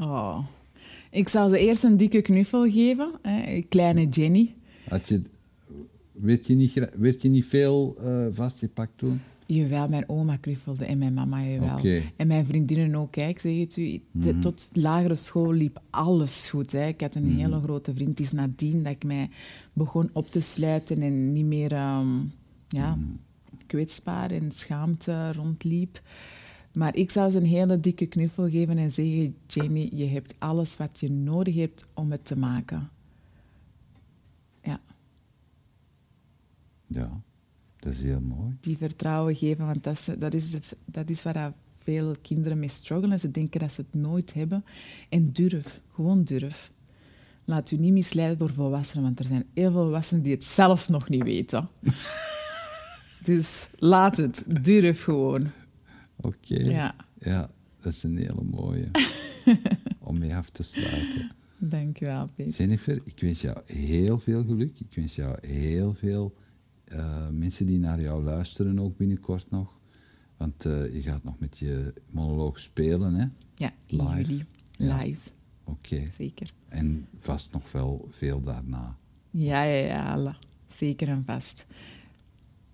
Oh, 0.00 0.38
ik 1.10 1.28
zou 1.28 1.50
ze 1.50 1.58
eerst 1.58 1.84
een 1.84 1.96
dikke 1.96 2.22
knuffel 2.22 2.70
geven, 2.70 3.12
hè, 3.22 3.60
kleine 3.68 4.08
Jenny. 4.08 4.54
Had 4.88 5.08
je, 5.08 5.22
werd, 6.12 6.46
je 6.46 6.54
niet, 6.54 6.88
werd 6.98 7.22
je 7.22 7.28
niet 7.28 7.44
veel 7.44 7.96
uh, 8.00 8.26
vastgepakt 8.30 8.92
toen? 8.96 9.20
Jawel, 9.46 9.88
mijn 9.88 10.08
oma 10.08 10.36
knuffelde 10.36 10.84
en 10.84 10.98
mijn 10.98 11.14
mama 11.14 11.44
jawel. 11.44 11.78
Okay. 11.78 12.12
En 12.16 12.26
mijn 12.26 12.46
vriendinnen 12.46 12.94
ook. 12.94 13.10
Kijk, 13.10 13.40
zeg 13.40 13.58
het 13.58 13.76
u, 13.76 14.02
mm 14.10 14.22
-hmm. 14.22 14.40
tot 14.40 14.68
lagere 14.72 15.14
school 15.14 15.52
liep 15.52 15.80
alles 15.90 16.48
goed. 16.50 16.72
Hè. 16.72 16.86
Ik 16.86 17.00
had 17.00 17.14
een 17.14 17.22
mm 17.22 17.28
-hmm. 17.28 17.38
hele 17.38 17.60
grote 17.60 17.94
vriend. 17.94 18.08
Het 18.08 18.20
is 18.20 18.32
nadien 18.32 18.82
dat 18.82 18.92
ik 18.92 19.04
mij 19.04 19.30
begon 19.72 20.10
op 20.12 20.30
te 20.30 20.40
sluiten 20.40 21.02
en 21.02 21.32
niet 21.32 21.44
meer... 21.44 21.72
Um, 21.72 22.32
ja, 22.72 22.94
mm. 22.94 23.20
kwetsbaar 23.66 24.30
en 24.30 24.52
schaamte 24.52 25.32
rondliep. 25.32 26.00
Maar 26.72 26.96
ik 26.96 27.10
zou 27.10 27.30
ze 27.30 27.38
een 27.38 27.46
hele 27.46 27.80
dikke 27.80 28.06
knuffel 28.06 28.48
geven 28.48 28.78
en 28.78 28.92
zeggen: 28.92 29.36
Jenny, 29.46 29.90
je 29.94 30.06
hebt 30.06 30.34
alles 30.38 30.76
wat 30.76 31.00
je 31.00 31.10
nodig 31.10 31.54
hebt 31.54 31.86
om 31.94 32.10
het 32.10 32.24
te 32.24 32.38
maken. 32.38 32.90
Ja. 34.62 34.80
Ja, 36.86 37.20
dat 37.78 37.92
is 37.92 38.02
heel 38.02 38.20
mooi. 38.20 38.56
Die 38.60 38.76
vertrouwen 38.76 39.36
geven, 39.36 39.66
want 39.66 39.84
dat 39.84 39.92
is, 39.92 40.08
dat 40.18 40.34
is, 40.34 40.56
dat 40.84 41.10
is 41.10 41.22
waar 41.22 41.52
veel 41.78 42.14
kinderen 42.22 42.58
mee 42.58 42.68
struggelen. 42.68 43.18
Ze 43.18 43.30
denken 43.30 43.60
dat 43.60 43.72
ze 43.72 43.80
het 43.80 44.02
nooit 44.02 44.34
hebben. 44.34 44.64
En 45.08 45.32
durf, 45.32 45.80
gewoon 45.92 46.24
durf. 46.24 46.72
Laat 47.44 47.70
u 47.70 47.76
niet 47.76 47.92
misleiden 47.92 48.38
door 48.38 48.52
volwassenen, 48.52 49.04
want 49.04 49.18
er 49.18 49.24
zijn 49.24 49.46
heel 49.54 49.70
veel 49.70 49.82
volwassenen 49.82 50.22
die 50.22 50.32
het 50.32 50.44
zelfs 50.44 50.88
nog 50.88 51.08
niet 51.08 51.22
weten. 51.22 51.68
Dus 53.24 53.68
laat 53.78 54.16
het. 54.16 54.44
Durf 54.64 55.02
gewoon. 55.02 55.50
Oké. 56.16 56.36
Okay. 56.36 56.72
Ja. 56.72 56.94
ja, 57.18 57.50
dat 57.80 57.92
is 57.92 58.02
een 58.02 58.16
hele 58.16 58.42
mooie. 58.42 58.90
om 59.98 60.18
mee 60.18 60.34
af 60.34 60.50
te 60.50 60.62
sluiten. 60.62 61.30
Dank 61.58 61.98
je 61.98 62.04
wel, 62.04 62.28
Peter. 62.34 62.52
Jennifer, 62.52 63.00
ik 63.04 63.20
wens 63.20 63.40
jou 63.40 63.58
heel 63.66 64.18
veel 64.18 64.44
geluk. 64.44 64.80
Ik 64.80 64.94
wens 64.94 65.14
jou 65.14 65.46
heel 65.46 65.94
veel 65.94 66.34
uh, 66.92 67.28
mensen 67.28 67.66
die 67.66 67.78
naar 67.78 68.00
jou 68.00 68.22
luisteren 68.24 68.78
ook 68.78 68.96
binnenkort 68.96 69.50
nog. 69.50 69.80
Want 70.36 70.64
uh, 70.64 70.94
je 70.94 71.02
gaat 71.02 71.24
nog 71.24 71.38
met 71.38 71.58
je 71.58 71.92
monoloog 72.10 72.58
spelen, 72.58 73.14
hè? 73.14 73.26
Ja, 73.54 73.72
live. 73.86 74.44
Live. 74.76 75.30
Oké. 75.64 75.94
Okay. 75.94 76.10
Zeker. 76.16 76.52
En 76.68 77.06
vast 77.18 77.52
nog 77.52 77.72
wel 77.72 78.06
veel 78.10 78.42
daarna. 78.42 78.96
Ja, 79.30 79.62
ja, 79.62 79.86
ja. 80.16 80.36
Zeker 80.66 81.08
en 81.08 81.22
vast. 81.26 81.66